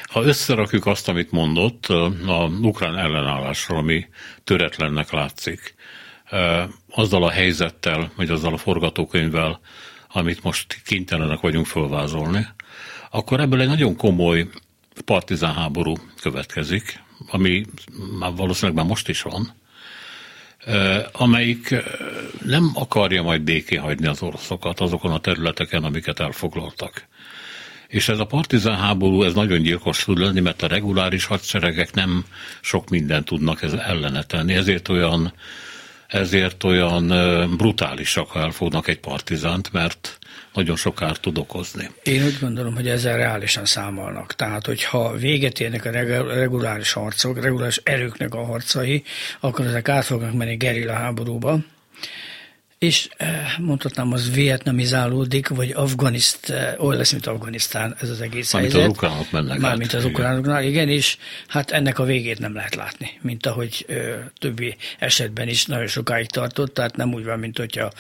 Ha 0.04 0.24
összerakjuk 0.24 0.86
azt, 0.86 1.08
amit 1.08 1.32
mondott 1.32 1.86
a 1.86 2.50
ukrán 2.62 2.98
ellenállásról, 2.98 3.78
ami 3.78 4.06
töretlennek 4.44 5.12
látszik, 5.12 5.76
azzal 6.90 7.24
a 7.24 7.30
helyzettel, 7.30 8.12
vagy 8.16 8.30
azzal 8.30 8.54
a 8.54 8.58
forgatókönyvvel, 8.58 9.60
amit 10.08 10.44
most 10.44 10.82
kénytelenek 10.86 11.40
vagyunk 11.40 11.66
fölvázolni, 11.66 12.48
akkor 13.12 13.40
ebből 13.40 13.62
egy 13.62 13.68
nagyon 13.68 13.96
komoly 13.96 14.48
partizán 15.06 15.54
háború 15.54 15.94
következik, 16.22 17.04
ami 17.30 17.66
már 18.20 18.32
valószínűleg 18.36 18.76
már 18.76 18.86
most 18.86 19.10
is 19.10 19.22
van, 19.22 19.54
amelyik 21.12 21.76
nem 22.46 22.72
akarja 22.74 23.22
majd 23.22 23.42
béké 23.42 23.76
hagyni 23.76 24.08
az 24.08 24.22
oroszokat 24.22 24.80
azokon 24.80 25.12
a 25.12 25.20
területeken, 25.20 25.84
amiket 25.84 26.20
elfoglaltak. 26.20 27.08
És 27.88 28.10
ez 28.10 28.20
a 28.20 28.26
partizán 28.26 28.78
háború, 28.78 29.24
ez 29.24 29.34
nagyon 29.34 29.62
gyilkos 29.62 30.04
tud 30.04 30.18
lenni, 30.18 30.40
mert 30.40 30.62
a 30.62 30.68
reguláris 30.68 31.26
hadseregek 31.26 31.94
nem 31.94 32.26
sok 32.62 32.90
mindent 32.90 33.26
tudnak 33.26 33.62
ez 33.62 33.74
ellene 33.74 34.24
tenni, 34.24 34.54
ezért 34.54 34.90
olyan 34.90 35.34
ezért 36.08 36.64
olyan 36.64 37.08
brutálisak, 37.58 38.30
ha 38.30 38.40
elfognak 38.40 38.88
egy 38.88 39.00
partizánt, 39.00 39.72
mert 39.72 40.18
nagyon 40.54 40.76
sok 40.76 40.96
kárt 40.96 41.22
tud 41.22 41.38
okozni. 41.38 41.90
Én 42.04 42.24
úgy 42.24 42.38
gondolom, 42.42 42.76
hogy 42.76 42.88
ezzel 42.88 43.18
reálisan 43.18 43.66
számolnak. 43.66 44.36
Tehát, 44.36 44.66
hogyha 44.66 45.16
véget 45.18 45.60
érnek 45.60 45.86
a 45.86 45.92
reguláris 46.34 46.92
harcok, 46.92 47.42
reguláris 47.42 47.82
erőknek 47.84 48.34
a 48.34 48.46
harcai, 48.46 49.04
akkor 49.40 49.66
ezek 49.66 49.90
át 49.90 50.06
fognak 50.06 50.34
menni 50.34 50.56
gerilla 50.56 50.94
háborúba, 50.94 51.60
és 52.80 53.10
eh, 53.18 53.54
mondhatnám, 53.60 54.12
az 54.12 54.32
vietnamizálódik, 54.32 55.48
vagy 55.48 55.72
Afganiszt, 55.72 56.50
eh, 56.50 56.74
olyan 56.78 56.98
lesz, 56.98 57.12
mint 57.12 57.28
Afganisztán 57.28 57.96
ez 58.00 58.10
az 58.10 58.22
egész 58.22 58.54
Mármint 58.54 58.74
helyzet. 58.74 58.92
az 58.92 58.98
ukránok 58.98 59.32
mennek 59.32 59.60
Mármint 59.60 59.94
az 59.94 60.06
ukránoknál, 60.06 60.64
igen, 60.64 60.90
és 60.90 61.18
hát 61.48 61.72
ennek 61.72 62.00
a 62.00 62.04
végét 62.04 62.40
nem 62.40 62.54
lehet 62.54 62.76
látni, 62.76 63.12
mint 63.22 63.46
ahogy 63.46 63.86
ö, 63.88 63.94
eh, 63.94 64.16
többi 64.40 64.76
esetben 65.00 65.48
is 65.48 65.66
nagyon 65.66 65.88
sokáig 65.88 66.28
tartott, 66.28 66.74
tehát 66.74 66.96
nem 66.96 67.14
úgy 67.14 67.24
van, 67.24 67.40
mint 67.40 67.58
hogyha 67.58 67.92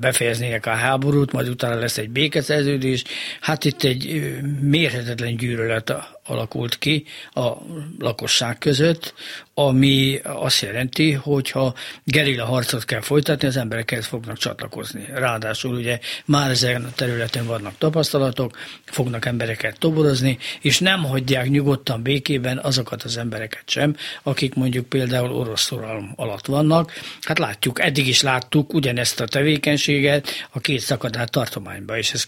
befejeznének 0.00 0.66
a 0.66 0.70
háborút, 0.70 1.32
majd 1.32 1.48
utána 1.48 1.74
lesz 1.74 1.98
egy 1.98 2.10
békeszerződés. 2.10 3.04
Hát 3.40 3.64
itt 3.64 3.82
egy 3.82 4.30
mérhetetlen 4.60 5.36
gyűlölet 5.36 5.90
alakult 6.30 6.78
ki 6.78 7.04
a 7.30 7.52
lakosság 7.98 8.58
között, 8.58 9.14
ami 9.54 10.20
azt 10.22 10.60
jelenti, 10.60 11.12
hogyha 11.12 11.74
gerilla 12.04 12.44
harcot 12.44 12.84
kell 12.84 13.00
folytatni, 13.00 13.46
az 13.46 13.56
emberekhez 13.56 14.06
fognak 14.06 14.36
csatlakozni. 14.36 15.06
Ráadásul 15.14 15.74
ugye 15.74 15.98
már 16.24 16.50
ezen 16.50 16.84
a 16.84 16.92
területen 16.94 17.46
vannak 17.46 17.78
tapasztalatok, 17.78 18.58
fognak 18.84 19.24
embereket 19.24 19.78
toborozni, 19.78 20.38
és 20.60 20.78
nem 20.78 21.04
hagyják 21.04 21.48
nyugodtan 21.48 22.02
békében 22.02 22.58
azokat 22.58 23.02
az 23.02 23.16
embereket 23.16 23.62
sem, 23.66 23.96
akik 24.22 24.54
mondjuk 24.54 24.88
például 24.88 25.32
orosz 25.32 25.62
szoralom 25.62 26.12
alatt 26.16 26.46
vannak. 26.46 26.92
Hát 27.20 27.38
látjuk, 27.38 27.80
eddig 27.80 28.06
is 28.06 28.22
láttuk 28.22 28.74
ugyanezt 28.74 29.20
a 29.20 29.24
tevékenységet 29.24 30.28
a 30.50 30.60
két 30.60 30.80
szakadát 30.80 31.30
tartományban, 31.30 31.96
és 31.96 32.12
ez 32.12 32.24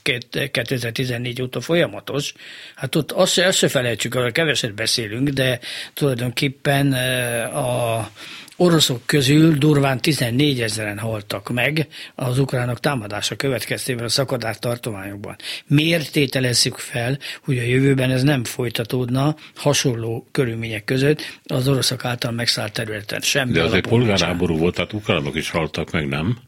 2014 0.50 1.42
óta 1.42 1.60
folyamatos. 1.60 2.32
Hát 2.74 2.94
ott 2.94 3.12
azt 3.12 3.38
azt 3.38 3.58
se 3.58 3.68
felejtsük, 3.92 4.14
arra 4.14 4.30
keveset 4.30 4.74
beszélünk, 4.74 5.28
de 5.28 5.58
tulajdonképpen 5.94 6.92
a 7.52 8.08
oroszok 8.56 9.06
közül 9.06 9.54
durván 9.54 10.00
14 10.00 10.60
ezeren 10.60 10.98
haltak 10.98 11.48
meg 11.52 11.86
az 12.14 12.38
ukránok 12.38 12.80
támadása 12.80 13.36
következtében 13.36 14.04
a 14.04 14.08
szakadár 14.08 14.58
tartományokban. 14.58 15.36
Miért 15.66 16.12
tételezzük 16.12 16.76
fel, 16.76 17.18
hogy 17.44 17.58
a 17.58 17.62
jövőben 17.62 18.10
ez 18.10 18.22
nem 18.22 18.44
folytatódna 18.44 19.36
hasonló 19.54 20.26
körülmények 20.30 20.84
között 20.84 21.40
az 21.44 21.68
oroszok 21.68 22.04
által 22.04 22.32
megszállt 22.32 22.72
területen? 22.72 23.20
Semmi 23.20 23.52
De 23.52 23.62
azért 23.62 23.86
polgárháború 23.86 24.56
volt, 24.58 24.74
tehát 24.74 24.92
ukránok 24.92 25.36
is 25.36 25.50
haltak 25.50 25.90
meg, 25.90 26.08
nem? 26.08 26.38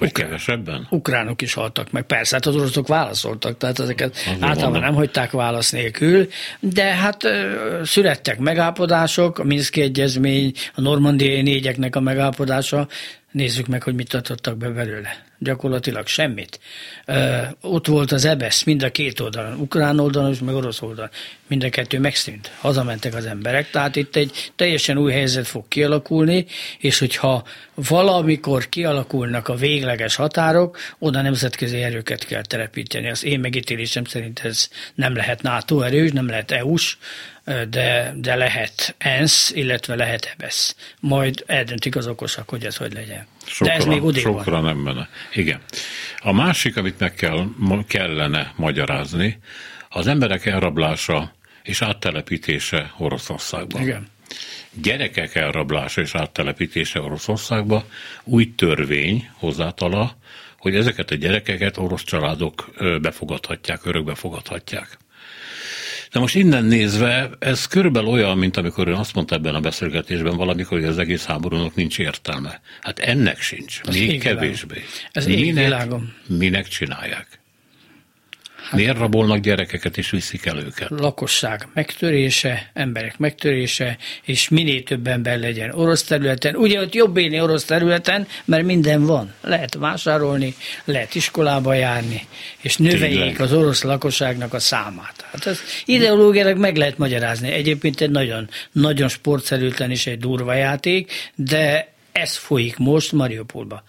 Vagy 0.00 0.08
Ukrán, 0.08 0.26
kevesebben? 0.26 0.86
Ukránok 0.90 1.42
is 1.42 1.54
haltak 1.54 1.90
meg, 1.90 2.02
persze, 2.02 2.34
hát 2.34 2.46
az 2.46 2.56
oroszok 2.56 2.88
válaszoltak, 2.88 3.56
tehát 3.56 3.78
ezeket 3.78 4.10
Azért 4.10 4.28
általában 4.28 4.62
mondom. 4.62 4.82
nem 4.82 4.94
hagyták 4.94 5.30
válasz 5.30 5.70
nélkül, 5.70 6.28
de 6.60 6.84
hát 6.84 7.22
születtek 7.82 8.38
megállapodások, 8.38 9.38
a 9.38 9.44
Minszki 9.44 9.80
Egyezmény, 9.80 10.52
a 10.74 10.80
normandiai 10.80 11.42
négyeknek 11.42 11.96
a 11.96 12.00
megállapodása, 12.00 12.88
nézzük 13.30 13.66
meg, 13.66 13.82
hogy 13.82 13.94
mit 13.94 14.08
tartottak 14.08 14.56
be 14.56 14.68
belőle 14.68 15.28
gyakorlatilag 15.42 16.06
semmit. 16.06 16.60
Uh, 17.06 17.46
ott 17.60 17.86
volt 17.86 18.12
az 18.12 18.24
EBESZ 18.24 18.62
mind 18.62 18.82
a 18.82 18.90
két 18.90 19.20
oldalon, 19.20 19.58
ukrán 19.58 19.98
oldalon 19.98 20.32
és 20.32 20.38
meg 20.38 20.54
orosz 20.54 20.82
oldalon. 20.82 21.10
Mind 21.46 21.64
a 21.64 21.68
kettő 21.68 21.98
megszűnt, 21.98 22.50
hazamentek 22.58 23.14
az 23.14 23.26
emberek, 23.26 23.70
tehát 23.70 23.96
itt 23.96 24.16
egy 24.16 24.52
teljesen 24.56 24.98
új 24.98 25.12
helyzet 25.12 25.46
fog 25.46 25.64
kialakulni, 25.68 26.46
és 26.78 26.98
hogyha 26.98 27.44
valamikor 27.74 28.68
kialakulnak 28.68 29.48
a 29.48 29.54
végleges 29.54 30.14
határok, 30.14 30.78
oda 30.98 31.22
nemzetközi 31.22 31.82
erőket 31.82 32.24
kell 32.24 32.42
telepíteni. 32.42 33.10
Az 33.10 33.24
én 33.24 33.40
megítélésem 33.40 34.04
szerint 34.04 34.40
ez 34.44 34.68
nem 34.94 35.14
lehet 35.14 35.42
NATO 35.42 35.80
erős, 35.80 36.12
nem 36.12 36.28
lehet 36.28 36.50
EU-s, 36.50 36.96
de, 37.68 38.12
de 38.16 38.34
lehet 38.34 38.94
ENSZ, 38.98 39.50
illetve 39.50 39.94
lehet 39.94 40.34
EBESZ. 40.36 40.76
Majd 41.00 41.44
eldöntik 41.46 41.96
az 41.96 42.06
okosak, 42.06 42.48
hogy 42.48 42.64
ez 42.64 42.76
hogy 42.76 42.92
legyen. 42.92 43.26
Sokra, 43.46 43.66
de 43.66 43.72
ez 43.72 43.84
még 43.84 44.16
sokra 44.16 44.60
nem 44.60 44.76
menne. 44.76 45.08
Igen. 45.32 45.60
A 46.18 46.32
másik, 46.32 46.76
amit 46.76 46.98
meg 46.98 47.14
kell, 47.14 47.46
kellene 47.86 48.52
magyarázni, 48.56 49.38
az 49.88 50.06
emberek 50.06 50.46
elrablása 50.46 51.32
és 51.62 51.82
áttelepítése 51.82 52.94
Oroszországban. 52.98 53.82
Igen. 53.82 54.06
Gyerekek 54.72 55.34
elrablása 55.34 56.00
és 56.00 56.14
áttelepítése 56.14 57.00
Oroszországba 57.00 57.84
új 58.24 58.54
törvény 58.54 59.28
hozátala, 59.32 60.16
hogy 60.58 60.74
ezeket 60.74 61.10
a 61.10 61.14
gyerekeket 61.14 61.76
orosz 61.76 62.04
családok 62.04 62.70
befogadhatják, 63.00 63.86
örökbe 63.86 64.14
fogadhatják. 64.14 64.98
De 66.12 66.20
most 66.20 66.34
innen 66.34 66.64
nézve, 66.64 67.30
ez 67.38 67.66
körülbelül 67.66 68.08
olyan, 68.08 68.38
mint 68.38 68.56
amikor 68.56 68.88
ön 68.88 68.94
azt 68.94 69.14
mondta 69.14 69.34
ebben 69.34 69.54
a 69.54 69.60
beszélgetésben 69.60 70.36
valamikor, 70.36 70.78
hogy 70.78 70.88
az 70.88 70.98
egész 70.98 71.24
háborúnak 71.24 71.74
nincs 71.74 71.98
értelme. 71.98 72.60
Hát 72.80 72.98
ennek 72.98 73.40
sincs, 73.40 73.80
Ez 73.84 73.94
még 73.94 74.20
kevésbé. 74.20 74.82
Ez 75.12 75.26
minek, 75.26 75.88
minek 76.26 76.68
csinálják? 76.68 77.39
Hát, 78.70 78.78
Miért 78.78 78.98
rabolnak 78.98 79.38
gyerekeket 79.38 79.96
és 79.96 80.10
viszik 80.10 80.46
el 80.46 80.58
őket? 80.58 80.88
Lakosság 80.90 81.68
megtörése, 81.74 82.70
emberek 82.74 83.18
megtörése, 83.18 83.96
és 84.22 84.48
minél 84.48 84.82
több 84.82 85.06
ember 85.06 85.38
legyen 85.38 85.70
orosz 85.70 86.02
területen. 86.02 86.56
Ugye 86.56 86.80
ott 86.80 86.94
jobb 86.94 87.16
élni 87.16 87.40
orosz 87.40 87.64
területen, 87.64 88.26
mert 88.44 88.64
minden 88.64 89.06
van. 89.06 89.32
Lehet 89.40 89.74
vásárolni, 89.74 90.54
lehet 90.84 91.14
iskolába 91.14 91.74
járni, 91.74 92.26
és 92.60 92.76
növeljék 92.76 93.40
az 93.40 93.52
orosz 93.52 93.82
lakosságnak 93.82 94.54
a 94.54 94.58
számát. 94.58 95.24
Hát 95.32 95.46
ez 95.46 95.60
ideológiailag 95.84 96.58
meg 96.58 96.76
lehet 96.76 96.98
magyarázni. 96.98 97.52
Egyébként 97.52 98.00
egy 98.00 98.10
nagyon, 98.10 98.48
nagyon 98.72 99.08
sportszerűtlen 99.08 99.90
és 99.90 100.06
egy 100.06 100.18
durva 100.18 100.54
játék, 100.54 101.30
de 101.34 101.92
ez 102.12 102.36
folyik 102.36 102.76
most 102.76 103.12
Mariupolba. 103.12 103.82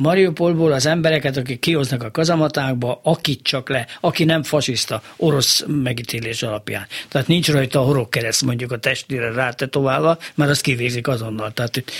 Mariupolból 0.00 0.72
az 0.72 0.86
embereket, 0.86 1.36
akik 1.36 1.58
kihoznak 1.58 2.02
a 2.02 2.10
kazamatákba, 2.10 3.00
akit 3.02 3.42
csak 3.42 3.68
le, 3.68 3.86
aki 4.00 4.24
nem 4.24 4.42
fasiszta, 4.42 5.02
orosz 5.16 5.64
megítélés 5.66 6.42
alapján. 6.42 6.86
Tehát 7.08 7.26
nincs 7.26 7.50
rajta 7.50 7.80
a 7.80 7.82
horogkereszt 7.82 8.44
mondjuk 8.44 8.72
a 8.72 8.78
testére 8.78 9.32
rátetoválva, 9.32 10.18
mert 10.34 10.50
azt 10.50 10.60
kivégzik 10.60 11.08
azonnal. 11.08 11.52
Tehát 11.52 11.76
itt, 11.76 11.90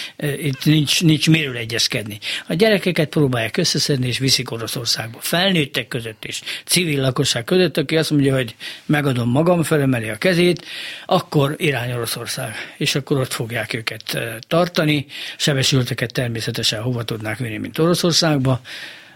itt 0.42 0.64
nincs, 0.64 1.03
nincs 1.03 1.30
miről 1.30 1.57
egyezkedni. 1.57 2.18
A 2.48 2.55
gyerekeket 2.55 3.09
próbálják 3.09 3.57
összeszedni 3.57 4.07
és 4.07 4.18
viszik 4.18 4.51
Oroszországba. 4.51 5.18
Felnőttek 5.20 5.88
között 5.88 6.24
is, 6.24 6.40
civil 6.64 7.01
lakosság 7.01 7.44
között, 7.44 7.76
aki 7.76 7.96
azt 7.96 8.11
mondja, 8.11 8.34
hogy 8.34 8.55
megadom 8.86 9.30
magam, 9.30 9.62
felemeli 9.62 10.09
a 10.09 10.16
kezét, 10.16 10.66
akkor 11.07 11.55
irány 11.57 11.92
Oroszország. 11.92 12.55
És 12.76 12.94
akkor 12.94 13.18
ott 13.18 13.32
fogják 13.32 13.74
őket 13.74 14.18
tartani. 14.48 15.07
Sebesülteket 15.36 16.12
természetesen 16.12 16.82
hova 16.82 17.03
tudnák 17.05 17.38
vinni, 17.38 17.57
mint 17.57 17.78
Orosz 17.78 17.89
Oroszországba, 17.91 18.61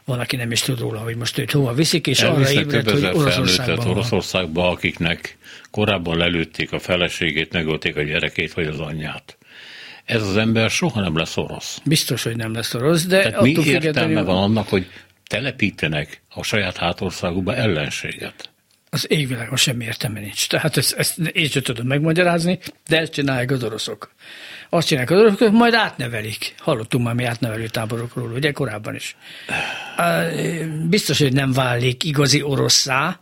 van, 0.04 0.18
aki 0.20 0.36
nem 0.36 0.50
is 0.50 0.60
tud 0.60 0.78
róla, 0.78 0.98
hogy 0.98 1.16
most 1.16 1.38
őt 1.38 1.50
hova 1.50 1.72
viszik, 1.72 2.06
és 2.06 2.20
Elvisznek 2.20 2.66
arra 2.66 2.76
ébredt, 2.78 2.90
hogy 2.90 3.04
Oroszországban 3.04 3.86
Oroszországba, 3.86 4.70
akiknek 4.70 5.36
korábban 5.70 6.16
lelőtték 6.16 6.72
a 6.72 6.78
feleségét, 6.78 7.52
megölték 7.52 7.96
a 7.96 8.02
gyerekét 8.02 8.52
vagy 8.52 8.66
az 8.66 8.80
anyját. 8.80 9.36
Ez 10.04 10.22
az 10.22 10.36
ember 10.36 10.70
soha 10.70 11.00
nem 11.00 11.16
lesz 11.16 11.36
orosz. 11.36 11.80
Biztos, 11.84 12.22
hogy 12.22 12.36
nem 12.36 12.52
lesz 12.52 12.74
orosz, 12.74 13.06
de 13.06 13.22
Tehát 13.22 13.40
mi 13.40 13.56
értelme 13.64 14.22
van 14.22 14.36
annak, 14.36 14.68
hogy 14.68 14.86
telepítenek 15.26 16.20
a 16.28 16.42
saját 16.42 16.76
hátországukba 16.76 17.54
ellenséget? 17.54 18.50
Az 18.90 19.06
égvilágon 19.10 19.56
semmi 19.56 19.84
értelme 19.84 20.20
nincs. 20.20 20.48
Tehát 20.48 20.76
ezt, 20.76 20.92
ezt 20.92 21.18
én 21.18 21.48
sem 21.48 21.62
tudom 21.62 21.86
megmagyarázni, 21.86 22.58
de 22.88 23.00
ezt 23.00 23.12
csinálják 23.12 23.50
az 23.50 23.64
oroszok 23.64 24.12
azt 24.74 24.86
csinálják 24.86 25.12
az 25.12 25.20
oroszok, 25.20 25.52
majd 25.52 25.74
átnevelik. 25.74 26.54
Hallottunk 26.58 27.04
már 27.04 27.14
mi 27.14 27.24
átnevelő 27.24 27.66
táborokról, 27.66 28.30
ugye 28.30 28.52
korábban 28.52 28.94
is. 28.94 29.16
Biztos, 30.88 31.18
hogy 31.18 31.32
nem 31.32 31.52
válik 31.52 32.04
igazi 32.04 32.42
oroszá, 32.42 33.18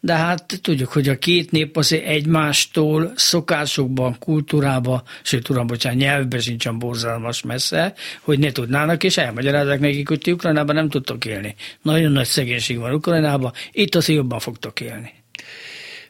de 0.00 0.14
hát 0.14 0.60
tudjuk, 0.62 0.92
hogy 0.92 1.08
a 1.08 1.18
két 1.18 1.50
nép 1.50 1.76
azért 1.76 2.06
egymástól 2.06 3.12
szokásokban, 3.16 4.18
kultúrában, 4.18 5.02
sőt, 5.22 5.48
uram, 5.48 5.66
bocsánat, 5.66 5.98
nyelvben 5.98 6.40
sincsen 6.40 6.78
borzalmas 6.78 7.42
messze, 7.42 7.94
hogy 8.20 8.38
ne 8.38 8.52
tudnának, 8.52 9.04
és 9.04 9.16
elmagyarázzák 9.16 9.80
nekik, 9.80 10.08
hogy 10.08 10.18
ti 10.18 10.32
Ukrajnában 10.32 10.74
nem 10.74 10.88
tudtok 10.88 11.24
élni. 11.24 11.54
Nagyon 11.82 12.12
nagy 12.12 12.26
szegénység 12.26 12.78
van 12.78 12.94
Ukrajnában, 12.94 13.52
itt 13.72 13.94
azért 13.94 14.18
jobban 14.18 14.38
fogtok 14.38 14.80
élni. 14.80 15.12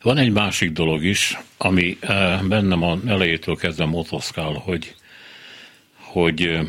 Van 0.06 0.18
egy 0.18 0.32
másik 0.32 0.72
dolog 0.72 1.04
is, 1.04 1.38
ami 1.56 1.96
eh, 2.00 2.40
bennem 2.42 2.82
a 2.82 2.98
elejétől 3.06 3.56
kezdve 3.56 3.84
motoszkál, 3.84 4.52
hogy, 4.52 4.94
hogy 5.94 6.42
eh, 6.42 6.64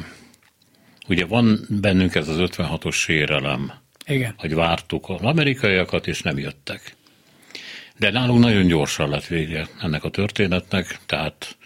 ugye 1.08 1.26
van 1.26 1.60
bennünk 1.70 2.16
ez 2.16 2.28
az 2.28 2.38
56-os 2.40 2.94
sérelem, 2.94 3.72
Igen. 4.06 4.34
hogy 4.38 4.54
vártuk 4.54 5.10
az 5.10 5.22
amerikaiakat, 5.22 6.08
és 6.08 6.22
nem 6.22 6.38
jöttek. 6.38 6.96
De 7.98 8.12
nálunk 8.12 8.40
nagyon 8.40 8.68
gyorsan 8.68 9.10
lett 9.10 9.28
vége 9.28 9.68
ennek 9.82 10.04
a 10.04 10.10
történetnek, 10.10 11.00
tehát 11.06 11.58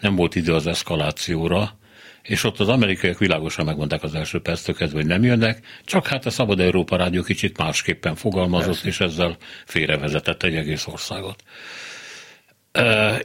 nem 0.00 0.14
volt 0.14 0.34
idő 0.34 0.54
az 0.54 0.66
eszkalációra, 0.66 1.78
és 2.26 2.44
ott 2.44 2.60
az 2.60 2.68
amerikaiak 2.68 3.18
világosan 3.18 3.64
megmondták 3.64 4.02
az 4.02 4.14
első 4.14 4.40
perctől 4.40 4.74
kezdve, 4.74 4.98
hogy 4.98 5.08
nem 5.08 5.22
jönnek, 5.22 5.66
csak 5.84 6.06
hát 6.06 6.26
a 6.26 6.30
Szabad 6.30 6.60
Európa 6.60 6.96
Rádió 6.96 7.22
kicsit 7.22 7.58
másképpen 7.58 8.14
fogalmazott, 8.14 8.80
Persze. 8.80 8.88
és 8.88 9.00
ezzel 9.00 9.36
félrevezetett 9.64 10.42
egy 10.42 10.54
egész 10.54 10.86
országot. 10.86 11.42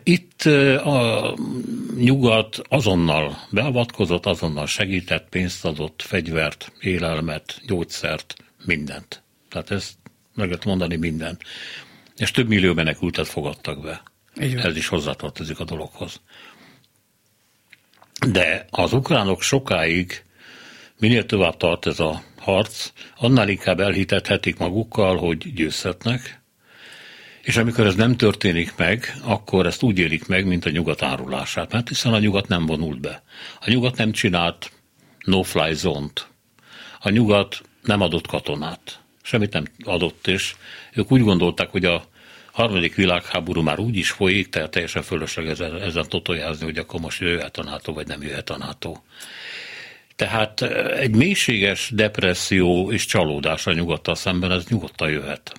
Itt 0.03 0.41
a 0.83 1.35
nyugat 1.97 2.61
azonnal 2.69 3.37
beavatkozott, 3.49 4.25
azonnal 4.25 4.65
segített, 4.65 5.29
pénzt 5.29 5.65
adott, 5.65 6.01
fegyvert, 6.01 6.71
élelmet, 6.79 7.61
gyógyszert, 7.67 8.33
mindent. 8.65 9.23
Tehát 9.49 9.71
ezt 9.71 9.93
meg 10.35 10.47
lehet 10.47 10.65
mondani 10.65 10.95
mindent. 10.95 11.41
És 12.17 12.31
több 12.31 12.47
millió 12.47 12.73
menekültet 12.73 13.27
fogadtak 13.27 13.81
be. 13.81 14.03
Ez 14.63 14.75
is 14.75 14.87
hozzátartozik 14.87 15.59
a 15.59 15.63
dologhoz. 15.63 16.21
De 18.28 18.65
az 18.69 18.93
ukránok 18.93 19.41
sokáig, 19.41 20.24
minél 20.99 21.26
tovább 21.26 21.57
tart 21.57 21.86
ez 21.86 21.99
a 21.99 22.24
harc, 22.38 22.91
annál 23.17 23.49
inkább 23.49 23.80
elhitethetik 23.80 24.57
magukkal, 24.57 25.17
hogy 25.17 25.53
győzhetnek, 25.53 26.41
és 27.41 27.57
amikor 27.57 27.86
ez 27.86 27.95
nem 27.95 28.17
történik 28.17 28.74
meg, 28.78 29.13
akkor 29.24 29.65
ezt 29.65 29.84
úgy 29.84 29.99
élik 29.99 30.28
meg, 30.28 30.45
mint 30.45 30.65
a 30.65 30.69
nyugat 30.69 31.01
árulását, 31.01 31.72
mert 31.72 31.88
hiszen 31.88 32.13
a 32.13 32.19
nyugat 32.19 32.47
nem 32.47 32.65
vonult 32.65 32.99
be. 32.99 33.24
A 33.59 33.69
nyugat 33.69 33.97
nem 33.97 34.11
csinált 34.11 34.72
no-fly 35.19 35.74
zone-t. 35.74 36.28
A 36.99 37.09
nyugat 37.09 37.61
nem 37.84 38.01
adott 38.01 38.28
katonát. 38.28 38.99
Semmit 39.22 39.53
nem 39.53 39.65
adott, 39.84 40.28
és 40.28 40.55
ők 40.93 41.11
úgy 41.11 41.22
gondolták, 41.22 41.69
hogy 41.69 41.86
a 41.86 42.11
harmadik 42.51 42.95
világháború 42.95 43.61
már 43.61 43.79
úgy 43.79 43.95
is 43.95 44.11
folyik, 44.11 44.49
tehát 44.49 44.71
teljesen 44.71 45.01
fölösleges 45.01 45.59
ezen, 45.59 45.81
ezen 45.81 46.09
totojázni, 46.09 46.65
hogy 46.65 46.77
akkor 46.77 46.99
most 46.99 47.21
jöhet 47.21 47.57
a 47.57 47.63
NATO, 47.63 47.93
vagy 47.93 48.07
nem 48.07 48.21
jöhet 48.21 48.49
a 48.49 48.57
NATO. 48.57 48.95
Tehát 50.15 50.61
egy 50.97 51.15
mélységes 51.15 51.89
depresszió 51.93 52.91
és 52.91 53.05
csalódás 53.05 53.67
a 53.67 53.73
nyugattal 53.73 54.15
szemben, 54.15 54.51
ez 54.51 54.65
nyugodtan 54.67 55.09
jöhet. 55.09 55.53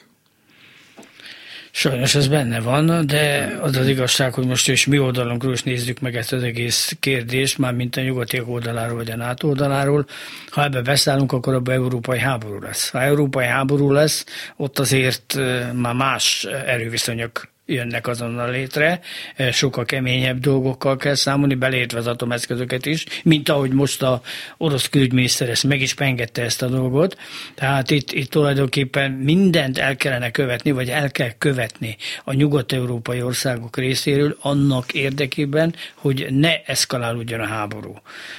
Sajnos 1.74 2.14
ez 2.14 2.28
benne 2.28 2.60
van, 2.60 3.06
de 3.06 3.52
az 3.60 3.76
az 3.76 3.86
igazság, 3.88 4.34
hogy 4.34 4.46
most 4.46 4.68
is 4.68 4.86
mi 4.86 4.98
oldalunkról 4.98 5.52
is 5.52 5.62
nézzük 5.62 6.00
meg 6.00 6.16
ezt 6.16 6.32
az 6.32 6.42
egész 6.42 6.96
kérdést, 7.00 7.58
már 7.58 7.74
mint 7.74 7.96
a 7.96 8.00
nyugatiak 8.00 8.48
oldaláról 8.48 8.96
vagy 8.96 9.10
a 9.10 9.16
NATO 9.16 9.48
oldaláról. 9.48 10.06
Ha 10.50 10.64
ebbe 10.64 10.82
beszállunk, 10.82 11.32
akkor 11.32 11.54
abban 11.54 11.74
európai 11.74 12.18
háború 12.18 12.60
lesz. 12.60 12.90
Ha 12.90 13.00
európai 13.00 13.46
háború 13.46 13.90
lesz, 13.90 14.24
ott 14.56 14.78
azért 14.78 15.38
már 15.72 15.94
más 15.94 16.44
erőviszonyok 16.66 17.51
jönnek 17.66 18.06
azonnal 18.06 18.50
létre, 18.50 19.00
eh, 19.36 19.52
sokkal 19.52 19.84
keményebb 19.84 20.38
dolgokkal 20.38 20.96
kell 20.96 21.14
számolni, 21.14 21.54
beleértve 21.54 21.98
az 21.98 22.06
atomeszközöket 22.06 22.86
is, 22.86 23.04
mint 23.22 23.48
ahogy 23.48 23.70
most 23.70 24.02
a 24.02 24.20
orosz 24.56 24.88
külügyminiszter 24.88 25.48
ezt 25.48 25.64
meg 25.64 25.80
is 25.80 25.94
pengette 25.94 26.42
ezt 26.42 26.62
a 26.62 26.68
dolgot. 26.68 27.18
Tehát 27.54 27.90
itt, 27.90 28.12
itt 28.12 28.30
tulajdonképpen 28.30 29.10
mindent 29.10 29.78
el 29.78 29.96
kellene 29.96 30.30
követni, 30.30 30.70
vagy 30.70 30.88
el 30.88 31.10
kell 31.10 31.30
követni 31.38 31.96
a 32.24 32.32
nyugat-európai 32.32 33.22
országok 33.22 33.76
részéről 33.76 34.36
annak 34.40 34.92
érdekében, 34.92 35.74
hogy 35.94 36.26
ne 36.30 36.62
eszkalálódjon 36.62 37.40
a 37.40 37.46
háború. 37.46 37.94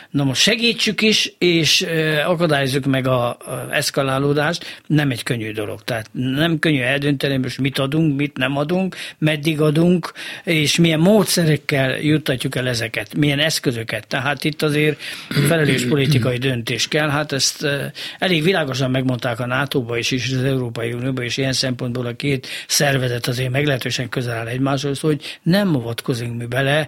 Na 0.10 0.24
most 0.24 0.42
segítsük 0.42 1.02
is, 1.02 1.34
és 1.38 1.82
eh, 1.82 2.30
akadályozzuk 2.30 2.86
meg 2.86 3.08
a, 3.08 3.28
a 3.30 3.68
eszkalálódást, 3.72 4.82
nem 4.88 5.12
egy 5.12 5.24
könnyű 5.24 5.52
dolog. 5.52 5.84
Tehát 5.84 6.10
nem 6.12 6.60
könnyű 6.60 6.82
eldönteni, 6.82 7.38
most 7.38 7.60
mit 7.60 7.80
adunk, 7.80 8.18
mit 8.18 8.38
nem 8.38 8.58
adunk, 8.58 8.96
meddig 9.24 9.62
adunk, 9.62 10.12
és 10.44 10.78
milyen 10.78 11.00
módszerekkel 11.00 11.98
juttatjuk 11.98 12.56
el 12.56 12.68
ezeket, 12.68 13.16
milyen 13.16 13.40
eszközöket. 13.40 14.08
Tehát 14.08 14.44
itt 14.44 14.62
azért 14.62 15.02
felelős 15.48 15.86
politikai 15.86 16.38
döntés 16.38 16.88
kell. 16.88 17.10
Hát 17.10 17.32
ezt 17.32 17.68
elég 18.20 18.44
világosan 18.44 18.92
megmondták 18.92 19.40
a 19.40 19.46
NATO-ba 19.46 19.98
is, 19.98 20.12
és 20.12 20.32
az 20.32 20.44
Európai 20.44 20.94
Unióba 20.94 21.24
is, 21.24 21.38
ilyen 21.38 21.54
szempontból 21.54 22.06
a 22.06 22.16
két 22.16 22.48
szervezet 22.68 23.28
azért 23.28 23.52
meglehetősen 23.52 24.10
közel 24.10 24.38
áll 24.38 24.48
egymáshoz, 24.48 25.00
hogy 25.00 25.40
nem 25.42 25.76
avatkozunk 25.76 26.38
mi 26.38 26.46
bele 26.46 26.88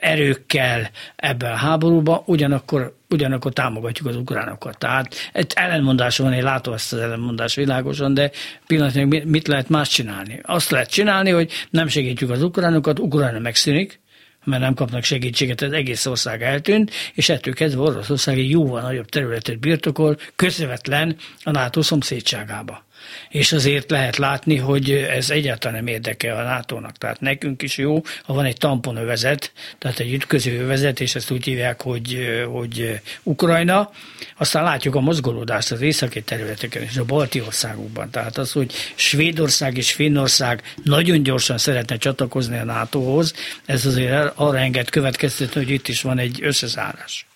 erőkkel 0.00 0.90
ebbe 1.16 1.50
a 1.50 1.56
háborúba, 1.56 2.22
ugyanakkor 2.26 2.97
ugyanakkor 3.10 3.52
támogatjuk 3.52 4.08
az 4.08 4.16
ukránokat. 4.16 4.78
Tehát 4.78 5.14
egy 5.32 5.52
ellenmondás 5.54 6.18
van, 6.18 6.32
én 6.32 6.42
látom 6.42 6.74
ezt 6.74 6.92
az 6.92 6.98
ellenmondás 6.98 7.54
világosan, 7.54 8.14
de 8.14 8.30
pillanatnyilag 8.66 9.24
mit 9.24 9.46
lehet 9.46 9.68
más 9.68 9.88
csinálni? 9.88 10.40
Azt 10.42 10.70
lehet 10.70 10.90
csinálni, 10.90 11.30
hogy 11.30 11.52
nem 11.70 11.88
segítjük 11.88 12.30
az 12.30 12.42
ukránokat, 12.42 12.98
Ukrajna 12.98 13.38
megszűnik, 13.38 14.00
mert 14.44 14.62
nem 14.62 14.74
kapnak 14.74 15.04
segítséget, 15.04 15.60
az 15.60 15.72
egész 15.72 16.06
ország 16.06 16.42
eltűnt, 16.42 16.90
és 17.14 17.28
ettől 17.28 17.54
kezdve 17.54 17.82
Oroszország 17.82 18.38
egy 18.38 18.50
jóval 18.50 18.80
nagyobb 18.80 19.08
területet 19.08 19.58
birtokol, 19.58 20.16
közvetlen 20.36 21.16
a 21.42 21.50
NATO 21.50 21.82
szomszédságába. 21.82 22.86
És 23.28 23.52
azért 23.52 23.90
lehet 23.90 24.16
látni, 24.16 24.56
hogy 24.56 24.90
ez 24.90 25.30
egyáltalán 25.30 25.76
nem 25.76 25.86
érdekel 25.86 26.36
a 26.36 26.42
NATO-nak. 26.42 26.98
Tehát 26.98 27.20
nekünk 27.20 27.62
is 27.62 27.76
jó, 27.76 28.02
ha 28.22 28.32
van 28.32 28.44
egy 28.44 28.56
tamponövezet, 28.56 29.52
tehát 29.78 29.98
egy 29.98 30.12
ütköző 30.12 30.60
övezet, 30.60 31.00
és 31.00 31.14
ezt 31.14 31.30
úgy 31.30 31.44
hívják, 31.44 31.82
hogy, 31.82 32.18
hogy 32.50 33.00
Ukrajna, 33.22 33.90
aztán 34.36 34.62
látjuk 34.62 34.94
a 34.94 35.00
mozgolódást 35.00 35.72
az 35.72 35.80
északi 35.80 36.22
területeken 36.22 36.82
és 36.82 36.96
a 36.96 37.04
balti 37.04 37.40
országokban. 37.40 38.10
Tehát 38.10 38.38
az, 38.38 38.52
hogy 38.52 38.72
Svédország 38.94 39.76
és 39.76 39.92
Finnország 39.92 40.62
nagyon 40.82 41.22
gyorsan 41.22 41.58
szeretne 41.58 41.96
csatlakozni 41.96 42.58
a 42.58 42.64
NATO-hoz, 42.64 43.34
ez 43.64 43.86
azért 43.86 44.32
arra 44.34 44.58
enged 44.58 44.90
következtetni, 44.90 45.60
hogy 45.64 45.70
itt 45.70 45.88
is 45.88 46.02
van 46.02 46.18
egy 46.18 46.38
összezárás. 46.42 47.26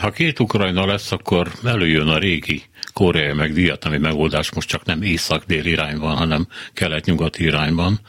Ha 0.00 0.10
két 0.10 0.40
Ukrajna 0.40 0.86
lesz, 0.86 1.12
akkor 1.12 1.52
előjön 1.64 2.08
a 2.08 2.18
régi 2.18 2.62
koreai 2.94 3.32
meg 3.32 3.52
vietnami 3.52 3.98
megoldás, 3.98 4.52
most 4.52 4.68
csak 4.68 4.84
nem 4.84 5.02
észak-dél 5.02 5.64
irányban, 5.64 6.16
hanem 6.16 6.46
kelet-nyugati 6.72 7.42
irányban. 7.42 8.00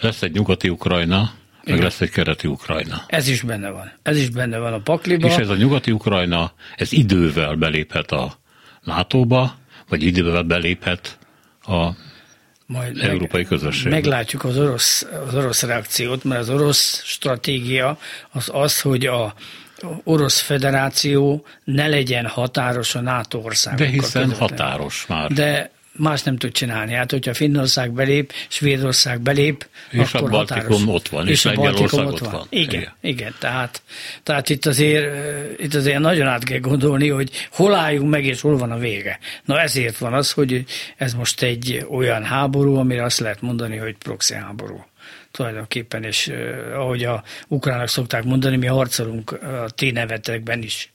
Lesz 0.00 0.22
egy 0.22 0.32
nyugati 0.32 0.68
Ukrajna, 0.68 1.18
meg 1.64 1.74
Igen. 1.74 1.82
lesz 1.82 2.00
egy 2.00 2.10
kereti 2.10 2.46
Ukrajna. 2.46 3.04
Ez 3.06 3.28
is 3.28 3.42
benne 3.42 3.70
van. 3.70 3.92
Ez 4.02 4.16
is 4.16 4.28
benne 4.28 4.58
van 4.58 4.72
a 4.72 4.78
pakliba. 4.78 5.26
És 5.26 5.36
ez 5.36 5.48
a 5.48 5.56
nyugati 5.56 5.90
Ukrajna, 5.90 6.52
ez 6.76 6.92
idővel 6.92 7.54
beléphet 7.54 8.12
a 8.12 8.38
NATO-ba, 8.82 9.54
vagy 9.88 10.02
idővel 10.02 10.42
beléphet 10.42 11.18
a 11.62 11.90
majd 12.66 12.98
európai 12.98 13.40
meg, 13.40 13.50
közösség. 13.50 13.92
Meglátjuk 13.92 14.44
az 14.44 14.58
orosz, 14.58 15.06
az 15.26 15.34
orosz 15.34 15.62
reakciót, 15.62 16.24
mert 16.24 16.40
az 16.40 16.50
orosz 16.50 17.02
stratégia 17.04 17.98
az 18.30 18.50
az, 18.52 18.80
hogy 18.80 19.06
a 19.06 19.34
Orosz 20.04 20.40
Federáció 20.40 21.44
ne 21.64 21.86
legyen 21.86 22.26
határos 22.26 22.94
a 22.94 23.00
NATO 23.00 23.38
országokkal. 23.38 23.86
De 23.86 23.92
hiszen 23.92 24.22
közvetlen. 24.28 24.48
határos 24.48 25.06
már. 25.06 25.30
De 25.30 25.70
más 25.98 26.22
nem 26.22 26.36
tud 26.36 26.52
csinálni. 26.52 26.92
Hát, 26.92 27.10
hogyha 27.10 27.34
Finnország 27.34 27.92
belép, 27.92 28.32
Svédország 28.48 29.20
belép, 29.20 29.66
és 29.90 30.14
akkor 30.14 30.28
a 30.28 30.30
Baltikum 30.30 30.62
határos. 30.62 30.82
ott 30.86 31.08
van, 31.08 31.26
és, 31.26 31.32
és 31.32 31.44
a 31.44 31.52
Baltikum 31.54 32.06
ott 32.06 32.18
van. 32.18 32.30
van. 32.30 32.46
Igen, 32.48 32.80
igen, 32.80 32.92
igen. 33.00 33.34
Tehát, 33.38 33.82
tehát 34.22 34.48
itt, 34.48 34.66
azért, 34.66 35.14
itt 35.60 35.74
azért 35.74 35.98
nagyon 35.98 36.26
át 36.26 36.44
kell 36.44 36.58
gondolni, 36.58 37.08
hogy 37.08 37.30
hol 37.52 37.74
álljunk 37.74 38.10
meg, 38.10 38.24
és 38.24 38.40
hol 38.40 38.56
van 38.56 38.70
a 38.70 38.78
vége. 38.78 39.18
Na 39.44 39.60
ezért 39.60 39.98
van 39.98 40.14
az, 40.14 40.32
hogy 40.32 40.64
ez 40.96 41.14
most 41.14 41.42
egy 41.42 41.86
olyan 41.90 42.24
háború, 42.24 42.76
amire 42.76 43.04
azt 43.04 43.18
lehet 43.18 43.40
mondani, 43.40 43.76
hogy 43.76 43.96
proxy 43.96 44.34
háború 44.34 44.86
tulajdonképpen, 45.30 46.04
és 46.04 46.32
ahogy 46.74 47.04
a 47.04 47.22
ukránok 47.48 47.88
szokták 47.88 48.24
mondani, 48.24 48.56
mi 48.56 48.66
harcolunk 48.66 49.32
a 49.32 49.70
ti 49.74 49.90
nevetekben 49.90 50.62
is. 50.62 50.92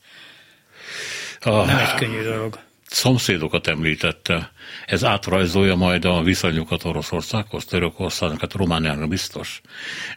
A 1.40 1.66
Nem 1.66 1.78
egy 1.78 1.94
könnyű 1.94 2.22
dolog. 2.22 2.60
Szomszédokat 2.86 3.68
említette. 3.68 4.52
Ez 4.86 5.04
átrajzolja 5.04 5.76
majd 5.76 6.06
a 6.06 6.22
viszonyokat 6.22 6.84
Oroszországhoz, 6.84 7.66
Törökországnak, 7.66 8.40
hát 8.40 8.54
Romániának 8.54 9.10
biztos. 9.10 9.62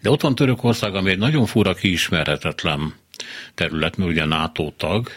De 0.01 0.11
ott 0.11 0.21
van 0.21 0.35
Törökország, 0.35 0.95
ami 0.95 1.11
egy 1.11 1.19
nagyon 1.19 1.47
fura 1.47 1.75
kiismerhetetlen 1.75 2.95
terület, 3.55 3.97
mert 3.97 4.11
ugye 4.11 4.25
NATO 4.25 4.73
tag, 4.77 5.09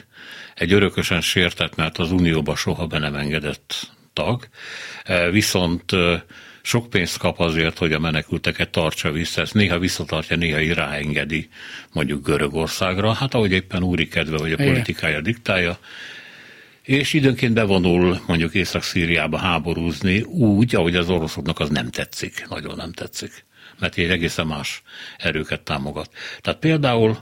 egy 0.55 0.73
örökösen 0.73 1.21
sértett, 1.21 1.75
mert 1.75 1.97
az 1.97 2.11
Unióba 2.11 2.55
soha 2.55 2.87
be 2.87 2.99
nem 2.99 3.15
engedett 3.15 3.91
tag, 4.13 4.47
viszont 5.31 5.91
sok 6.69 6.89
pénzt 6.89 7.17
kap 7.17 7.39
azért, 7.39 7.77
hogy 7.77 7.93
a 7.93 7.99
menekülteket 7.99 8.69
tartsa 8.69 9.11
vissza, 9.11 9.41
ezt 9.41 9.53
néha 9.53 9.79
visszatartja, 9.79 10.35
néha 10.35 10.73
ráengedi 10.73 11.49
mondjuk 11.93 12.25
Görögországra, 12.25 13.13
hát 13.13 13.33
ahogy 13.33 13.51
éppen 13.51 13.83
úri 13.83 14.07
kedve 14.07 14.37
vagy 14.37 14.51
a 14.51 14.55
politikája 14.55 15.21
diktálja, 15.21 15.79
és 16.81 17.13
időnként 17.13 17.53
bevonul 17.53 18.21
mondjuk 18.27 18.53
Észak-Szíriába 18.53 19.37
háborúzni 19.37 20.21
úgy, 20.21 20.75
ahogy 20.75 20.95
az 20.95 21.09
oroszoknak 21.09 21.59
az 21.59 21.69
nem 21.69 21.89
tetszik, 21.89 22.45
nagyon 22.49 22.75
nem 22.75 22.91
tetszik, 22.91 23.45
mert 23.79 23.97
egy 23.97 24.09
egészen 24.09 24.47
más 24.47 24.81
erőket 25.17 25.61
támogat. 25.61 26.09
Tehát 26.41 26.59
például 26.59 27.17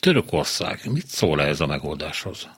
Törökország. 0.00 0.80
Mit 0.90 1.06
szól 1.06 1.42
ez 1.42 1.60
a 1.60 1.66
megoldáshoz? 1.66 2.48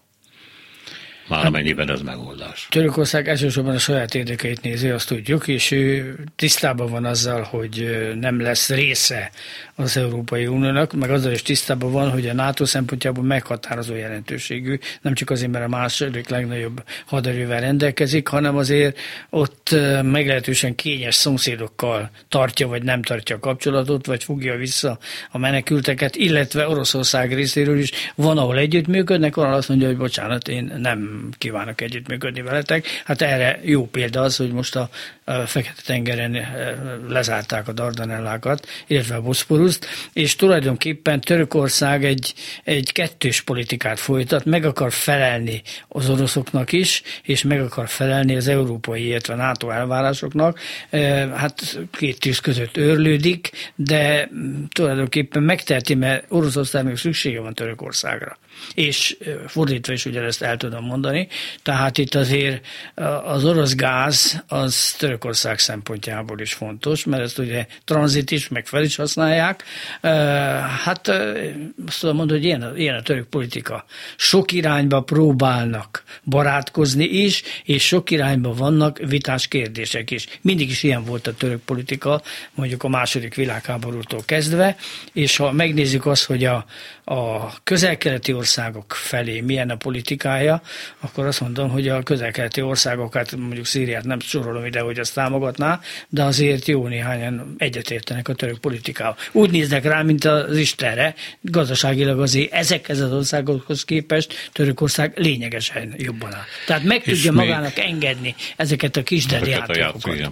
Már 1.29 1.39
hát, 1.39 1.49
amennyiben 1.49 1.91
ez 1.91 2.01
megoldás. 2.01 2.67
Törökország 2.71 3.29
elsősorban 3.29 3.75
a 3.75 3.79
saját 3.79 4.15
érdekeit 4.15 4.63
nézi, 4.63 4.89
azt 4.89 5.09
tudjuk, 5.09 5.49
és 5.49 5.71
ő 5.71 6.17
tisztában 6.37 6.91
van 6.91 7.05
azzal, 7.05 7.43
hogy 7.43 7.99
nem 8.21 8.41
lesz 8.41 8.69
része 8.69 9.31
az 9.75 9.97
Európai 9.97 10.47
Uniónak, 10.47 10.93
meg 10.93 11.11
azzal 11.11 11.33
is 11.33 11.43
tisztában 11.43 11.93
van, 11.93 12.11
hogy 12.11 12.29
a 12.29 12.33
NATO 12.33 12.65
szempontjából 12.65 13.25
meghatározó 13.25 13.95
jelentőségű, 13.95 14.79
nem 15.01 15.15
csak 15.15 15.31
azért, 15.31 15.51
mert 15.51 15.65
a 15.65 15.69
második 15.69 16.29
legnagyobb 16.29 16.83
haderővel 17.07 17.61
rendelkezik, 17.61 18.29
hanem 18.29 18.57
azért 18.57 18.99
ott 19.31 19.75
meglehetősen 20.03 20.75
kényes 20.75 21.15
szomszédokkal 21.15 22.11
tartja, 22.29 22.69
vagy 22.69 22.83
nem 22.83 23.03
tartja 23.03 23.37
a 23.37 23.39
kapcsolatot, 23.39 24.07
vagy 24.07 24.25
fogja 24.25 24.57
vissza 24.57 24.99
a 25.31 25.39
menekülteket, 25.39 26.17
illetve 26.17 26.69
Oroszország 26.69 27.35
részéről 27.35 27.79
is 27.79 27.91
van, 28.15 28.39
ahol 28.39 28.57
együttműködnek, 28.57 29.35
van, 29.35 29.45
ahol 29.45 29.57
azt 29.57 29.69
mondja, 29.69 29.87
hogy 29.87 29.97
bocsánat, 29.97 30.49
én 30.49 30.73
nem 30.79 31.16
kívánok 31.39 31.81
együttműködni 31.81 32.43
veletek. 32.43 32.87
Hát 33.05 33.23
erre 33.23 33.61
jó 33.63 33.87
példa 33.87 34.21
az, 34.21 34.37
hogy 34.37 34.53
most 34.53 34.77
a 34.77 34.91
Fekete-tengeren 35.47 36.35
eh, 36.35 36.75
lezárták 37.09 37.69
a 37.69 37.73
Dardanellákat, 37.73 38.67
illetve 38.87 39.15
a 39.15 39.21
Boszporuszt, 39.21 39.87
és 40.13 40.37
tulajdonképpen 40.37 41.21
Törökország 41.21 42.05
egy, 42.05 42.35
egy 42.65 42.93
kettős 42.93 43.41
politikát 43.41 43.99
folytat, 43.99 44.45
meg 44.45 44.65
akar 44.65 44.93
felelni 44.93 45.63
az 45.89 46.09
oroszoknak 46.11 46.73
is, 46.73 47.03
és 47.23 47.43
meg 47.43 47.61
akar 47.61 47.89
felelni 47.89 48.37
az 48.37 48.49
európai, 48.49 49.07
illetve 49.07 49.35
NATO 49.35 49.71
elvárásoknak. 49.71 50.59
Eh, 50.91 51.31
hát 51.31 51.79
két 51.91 52.21
tűz 52.21 52.39
között 52.39 52.77
őrlődik, 52.77 53.51
de 53.75 54.31
tulajdonképpen 54.69 55.43
megteheti, 55.43 55.95
mert 55.95 56.25
Oroszországnak 56.29 56.97
szüksége 56.97 57.41
van 57.41 57.55
Törökországra. 57.55 58.39
És 58.75 59.17
eh, 59.21 59.35
fordítva 59.47 59.93
is 59.93 60.05
ugyanezt 60.05 60.43
el 60.43 60.57
tudom 60.57 60.85
mondani. 60.85 61.29
Tehát 61.63 61.99
itt 61.99 62.15
azért 62.15 62.67
az 63.25 63.45
orosz 63.45 63.75
gáz 63.75 64.45
az 64.49 64.95
Törökország 65.17 65.59
szempontjából 65.59 66.41
is 66.41 66.53
fontos, 66.53 67.05
mert 67.05 67.23
ezt 67.23 67.39
ugye 67.39 67.67
tranzit 67.85 68.31
is, 68.31 68.49
meg 68.49 68.67
fel 68.67 68.83
is 68.83 68.97
használják. 68.97 69.65
Hát 70.85 71.09
azt 71.87 72.01
tudom 72.01 72.17
mondani, 72.17 72.39
hogy 72.39 72.45
ilyen 72.45 72.63
a, 72.63 72.77
ilyen 72.77 72.95
a 72.95 73.03
török 73.03 73.27
politika. 73.27 73.85
Sok 74.17 74.53
irányba 74.53 75.01
próbálnak 75.01 76.03
barátkozni 76.25 77.05
is, 77.05 77.43
és 77.65 77.87
sok 77.87 78.11
irányba 78.11 78.55
vannak 78.55 78.99
vitás 78.99 79.49
kérdések 79.49 80.11
is. 80.11 80.27
Mindig 80.41 80.71
is 80.71 80.83
ilyen 80.83 81.05
volt 81.05 81.27
a 81.27 81.35
török 81.35 81.61
politika, 81.61 82.23
mondjuk 82.55 82.83
a 82.83 82.89
második 82.89 83.35
világháborútól 83.35 84.23
kezdve, 84.25 84.77
és 85.13 85.37
ha 85.37 85.53
megnézzük 85.53 86.07
azt, 86.07 86.25
hogy 86.25 86.45
a, 86.45 86.67
a 87.05 87.53
közel-keleti 87.63 88.33
országok 88.33 88.93
felé 88.95 89.41
milyen 89.41 89.71
a 89.71 89.77
politikája, 89.77 90.63
akkor 91.01 91.27
azt 91.27 91.41
mondom, 91.41 91.71
hogy 91.71 91.89
a 91.89 92.03
közel-keleti 92.03 92.61
országokat, 92.61 93.37
mondjuk 93.37 93.67
Szíriát 93.67 94.05
nem 94.05 94.21
sorolom 94.21 94.65
ide, 94.65 94.81
hogy 94.81 94.99
azt 95.07 95.15
támogatná, 95.15 95.81
de 96.09 96.23
azért 96.23 96.67
jó 96.67 96.87
néhányan 96.87 97.55
egyetértenek 97.59 98.29
a 98.29 98.35
török 98.35 98.59
politikával. 98.59 99.17
Úgy 99.33 99.51
néznek 99.51 99.85
rá, 99.85 100.03
mint 100.03 100.25
az 100.25 100.57
Istenre, 100.57 101.15
gazdaságilag 101.41 102.21
azért 102.21 102.53
ezekhez 102.53 103.01
az 103.01 103.13
országokhoz 103.13 103.85
képest 103.85 104.51
Törökország 104.53 105.13
lényegesen 105.17 105.95
jobban 105.97 106.35
áll. 106.35 106.45
Tehát 106.67 106.83
meg 106.83 107.01
és 107.05 107.13
tudja 107.13 107.33
magának 107.33 107.79
engedni 107.79 108.35
ezeket 108.57 108.97
a 108.97 109.03
kis 109.03 109.27
játékokat. 109.31 110.31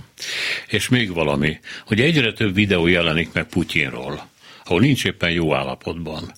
És 0.68 0.89
még 0.89 1.12
valami, 1.12 1.59
hogy 1.87 2.01
egyre 2.01 2.33
több 2.33 2.55
videó 2.55 2.87
jelenik 2.87 3.33
meg 3.33 3.45
Putyinról, 3.45 4.29
ahol 4.64 4.81
nincs 4.81 5.05
éppen 5.05 5.31
jó 5.31 5.55
állapotban 5.55 6.33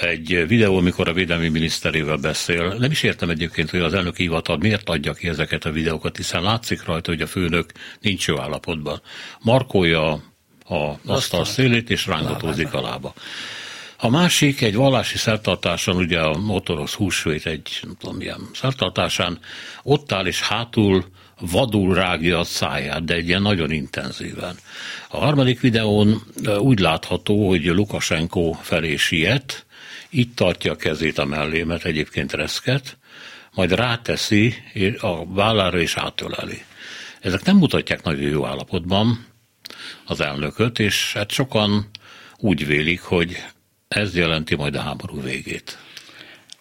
egy 0.00 0.44
videó, 0.46 0.76
amikor 0.76 1.08
a 1.08 1.12
védelmi 1.12 1.48
miniszterével 1.48 2.16
beszél. 2.16 2.74
Nem 2.78 2.90
is 2.90 3.02
értem 3.02 3.30
egyébként, 3.30 3.70
hogy 3.70 3.80
az 3.80 3.94
elnök 3.94 4.16
hivatal 4.16 4.56
miért 4.56 4.88
adja 4.88 5.12
ki 5.12 5.28
ezeket 5.28 5.64
a 5.64 5.70
videókat, 5.70 6.16
hiszen 6.16 6.42
látszik 6.42 6.84
rajta, 6.84 7.10
hogy 7.10 7.22
a 7.22 7.26
főnök 7.26 7.72
nincs 8.00 8.26
jó 8.26 8.40
állapotban. 8.40 9.02
Markolja 9.40 10.12
a 10.68 10.92
asztal 11.06 11.44
szélét, 11.44 11.90
és 11.90 12.06
rángatózik 12.06 12.72
a 12.72 12.80
lába. 12.80 13.14
A 14.00 14.08
másik 14.08 14.60
egy 14.60 14.74
vallási 14.74 15.18
szertartáson, 15.18 15.96
ugye 15.96 16.20
a 16.20 16.38
motoros 16.38 16.94
húsvét 16.94 17.46
egy, 17.46 17.80
nem 17.82 17.96
tudom 17.98 18.16
milyen 18.16 18.40
szertartásán, 18.54 19.38
ott 19.82 20.12
áll 20.12 20.26
és 20.26 20.40
hátul 20.40 21.04
vadul 21.40 21.94
rágja 21.94 22.38
a 22.38 22.44
száját, 22.44 23.04
de 23.04 23.14
egy 23.14 23.28
ilyen 23.28 23.42
nagyon 23.42 23.70
intenzíven. 23.70 24.56
A 25.08 25.16
harmadik 25.16 25.60
videón 25.60 26.22
úgy 26.58 26.78
látható, 26.78 27.48
hogy 27.48 27.64
Lukasenko 27.64 28.52
felé 28.52 28.96
siet, 28.96 29.66
itt 30.10 30.36
tartja 30.36 30.72
a 30.72 30.76
kezét 30.76 31.18
a 31.18 31.24
mellémet, 31.24 31.84
egyébként 31.84 32.32
reszket, 32.32 32.98
majd 33.54 33.72
ráteszi 33.72 34.54
a 35.00 35.34
vállára 35.34 35.80
és 35.80 35.96
átöleli. 35.96 36.62
Ezek 37.20 37.44
nem 37.44 37.56
mutatják 37.56 38.02
nagyon 38.02 38.30
jó 38.30 38.46
állapotban 38.46 39.26
az 40.04 40.20
elnököt, 40.20 40.78
és 40.78 41.12
hát 41.12 41.30
sokan 41.30 41.90
úgy 42.36 42.66
vélik, 42.66 43.00
hogy 43.00 43.36
ez 43.88 44.16
jelenti 44.16 44.54
majd 44.54 44.74
a 44.74 44.80
háború 44.80 45.22
végét. 45.22 45.78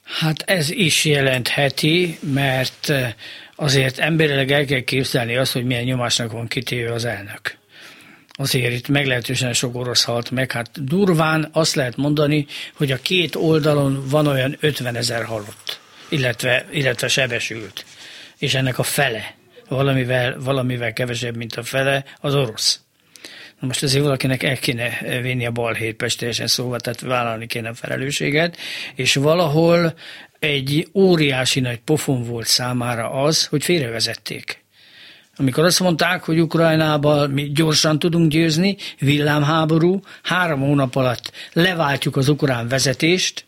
Hát 0.04 0.42
ez 0.42 0.70
is 0.70 1.06
jelentheti, 1.06 2.18
mert 2.34 2.94
azért 3.56 3.98
emberileg 3.98 4.52
el 4.52 4.66
kell 4.66 4.80
képzelni 4.80 5.36
azt, 5.36 5.52
hogy 5.52 5.66
milyen 5.66 5.84
nyomásnak 5.84 6.32
van 6.32 6.48
kitéve 6.48 6.94
az 6.94 7.06
elnök. 7.06 7.58
Azért 8.40 8.74
itt 8.74 8.88
meglehetősen 8.88 9.54
sok 9.54 9.76
orosz 9.76 10.04
halt 10.04 10.32
meg. 10.32 10.52
Hát 10.52 10.84
durván 10.84 11.50
azt 11.52 11.76
lehet 11.76 11.96
mondani, 11.96 12.46
hogy 12.74 12.92
a 12.92 13.02
két 13.02 13.36
oldalon 13.36 14.04
van 14.10 14.28
olyan 14.28 14.58
50 14.60 14.96
ezer 14.96 15.24
halott, 15.24 15.80
illetve, 16.10 16.66
illetve 16.72 17.08
sebesült. 17.08 17.86
És 18.38 18.54
ennek 18.54 18.80
a 18.80 18.84
fele, 18.84 19.36
valamivel, 19.68 20.40
valamivel 20.40 20.94
kevesebb, 20.94 21.36
mint 21.36 21.56
a 21.56 21.64
fele, 21.64 22.04
az 22.20 22.36
orosz. 22.36 22.82
Na 23.60 23.68
most 23.68 23.84
azért 23.84 24.04
valakinek 24.04 24.44
el 24.44 24.58
kéne 24.58 25.00
vinni 25.22 25.46
a 25.46 25.52
balhét 25.52 25.96
pestélyesen 25.96 26.48
szóval, 26.48 26.80
tehát 26.80 27.02
vállalni 27.02 27.48
kéne 27.48 27.70
a 27.70 27.74
felelősséget, 27.74 28.58
és 28.96 29.16
valahol 29.16 29.94
egy 30.40 30.88
óriási 30.94 31.60
nagy 31.60 31.80
pofon 31.80 32.24
volt 32.24 32.48
számára 32.48 33.12
az, 33.12 33.46
hogy 33.46 33.64
félrevezették. 33.64 34.66
Amikor 35.38 35.64
azt 35.66 35.80
mondták, 35.80 36.24
hogy 36.24 36.40
Ukrajnában 36.40 37.30
mi 37.30 37.52
gyorsan 37.52 38.00
tudunk 38.00 38.32
győzni, 38.32 38.78
villámháború, 39.00 40.00
három 40.24 40.60
hónap 40.60 40.96
alatt 40.96 41.32
leváltjuk 41.54 42.16
az 42.16 42.30
ukrán 42.30 42.68
vezetést, 42.68 43.46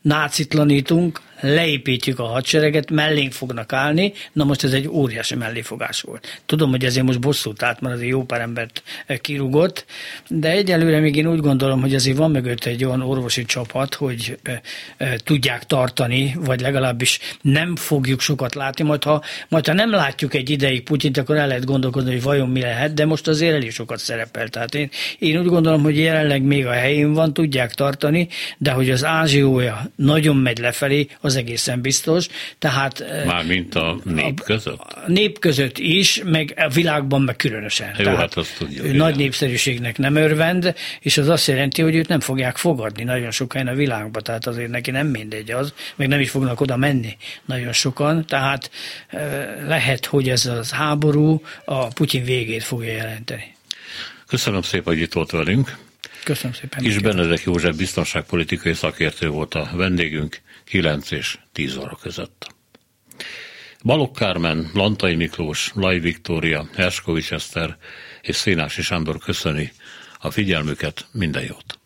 nácitlanítunk, 0.00 1.20
leépítjük 1.40 2.18
a 2.18 2.24
hadsereget, 2.24 2.90
mellénk 2.90 3.32
fognak 3.32 3.72
állni, 3.72 4.12
na 4.32 4.44
most 4.44 4.64
ez 4.64 4.72
egy 4.72 4.88
óriási 4.88 5.34
melléfogás 5.34 6.00
volt. 6.00 6.40
Tudom, 6.46 6.70
hogy 6.70 6.84
ezért 6.84 7.06
most 7.06 7.20
bosszút 7.20 7.62
állt, 7.62 7.80
mert 7.80 7.94
azért 7.94 8.10
jó 8.10 8.24
pár 8.24 8.40
embert 8.40 8.82
eh, 9.06 9.16
kirúgott, 9.16 9.84
de 10.28 10.50
egyelőre 10.50 11.00
még 11.00 11.16
én 11.16 11.26
úgy 11.26 11.40
gondolom, 11.40 11.80
hogy 11.80 11.94
azért 11.94 12.16
van 12.16 12.30
mögött 12.30 12.64
egy 12.64 12.84
olyan 12.84 13.02
orvosi 13.02 13.44
csapat, 13.44 13.94
hogy 13.94 14.38
e, 14.42 14.60
e, 14.96 15.16
tudják 15.24 15.64
tartani, 15.64 16.36
vagy 16.40 16.60
legalábbis 16.60 17.18
nem 17.40 17.76
fogjuk 17.76 18.20
sokat 18.20 18.54
látni, 18.54 18.84
majd 18.84 19.04
ha, 19.04 19.22
majd 19.48 19.66
ha 19.66 19.72
nem 19.72 19.90
látjuk 19.90 20.34
egy 20.34 20.50
ideig 20.50 20.82
Putyint, 20.82 21.16
akkor 21.16 21.36
el 21.36 21.46
lehet 21.46 21.64
gondolkodni, 21.64 22.10
hogy 22.10 22.22
vajon 22.22 22.48
mi 22.48 22.60
lehet, 22.60 22.94
de 22.94 23.04
most 23.04 23.28
azért 23.28 23.54
elég 23.54 23.70
sokat 23.70 23.98
szerepel. 23.98 24.48
Tehát 24.48 24.74
én, 24.74 24.90
én 25.18 25.38
úgy 25.38 25.46
gondolom, 25.46 25.82
hogy 25.82 25.98
jelenleg 25.98 26.42
még 26.42 26.66
a 26.66 26.72
helyén 26.72 27.12
van, 27.12 27.32
tudják 27.32 27.74
tartani, 27.74 28.28
de 28.58 28.70
hogy 28.70 28.90
az 28.90 29.04
ázsiója 29.04 29.90
nagyon 29.96 30.36
megy 30.36 30.58
lefelé, 30.58 31.06
egészen 31.36 31.80
biztos. 31.80 32.26
Tehát, 32.58 33.04
Mármint 33.26 33.74
a 33.74 33.98
nép 34.04 34.42
között? 34.42 34.78
A 34.78 35.02
nép 35.06 35.38
között 35.38 35.78
is, 35.78 36.22
meg 36.24 36.54
a 36.56 36.68
világban 36.68 37.22
meg 37.22 37.36
különösen. 37.36 37.94
Jó, 37.98 38.04
Tehát 38.04 38.18
hát 38.18 38.34
azt 38.36 38.56
tudja. 38.58 38.84
Ő 38.84 38.92
nagy 38.92 39.16
népszerűségnek 39.16 39.98
nem 39.98 40.14
örvend, 40.14 40.74
és 41.00 41.18
az 41.18 41.28
azt 41.28 41.46
jelenti, 41.46 41.82
hogy 41.82 41.94
őt 41.94 42.08
nem 42.08 42.20
fogják 42.20 42.56
fogadni 42.56 43.04
nagyon 43.04 43.30
sokan 43.30 43.66
a 43.66 43.74
világban, 43.74 44.22
tehát 44.22 44.46
azért 44.46 44.70
neki 44.70 44.90
nem 44.90 45.06
mindegy 45.06 45.50
az, 45.50 45.72
meg 45.96 46.08
nem 46.08 46.20
is 46.20 46.30
fognak 46.30 46.60
oda 46.60 46.76
menni 46.76 47.16
nagyon 47.44 47.72
sokan, 47.72 48.26
tehát 48.26 48.70
lehet, 49.66 50.06
hogy 50.06 50.28
ez 50.28 50.46
az 50.46 50.70
háború 50.70 51.42
a 51.64 51.86
Putyin 51.86 52.24
végét 52.24 52.62
fogja 52.62 52.92
jelenteni. 52.92 53.54
Köszönöm 54.26 54.62
szépen, 54.62 54.92
hogy 54.92 55.02
itt 55.02 55.12
volt 55.12 55.30
velünk. 55.30 55.76
Köszönöm 56.24 56.52
szépen. 56.52 56.84
És 56.84 56.98
Benedek 56.98 57.42
József 57.42 57.76
biztonságpolitikai 57.76 58.74
szakértő 58.74 59.28
volt 59.28 59.54
a 59.54 59.70
vendégünk 59.72 60.40
9 60.70 61.10
és 61.10 61.38
10 61.52 61.76
óra 61.76 61.98
között. 62.02 62.54
Balogh 63.84 64.18
Kármen, 64.18 64.70
Lantai 64.74 65.14
Miklós, 65.14 65.70
Laj 65.74 65.98
Viktória, 65.98 66.68
Herskovics 66.74 67.32
Eszter 67.32 67.76
és 68.20 68.36
Szénási 68.36 68.82
Sándor 68.82 69.18
köszöni 69.18 69.72
a 70.18 70.30
figyelmüket, 70.30 71.06
minden 71.12 71.42
jót! 71.42 71.78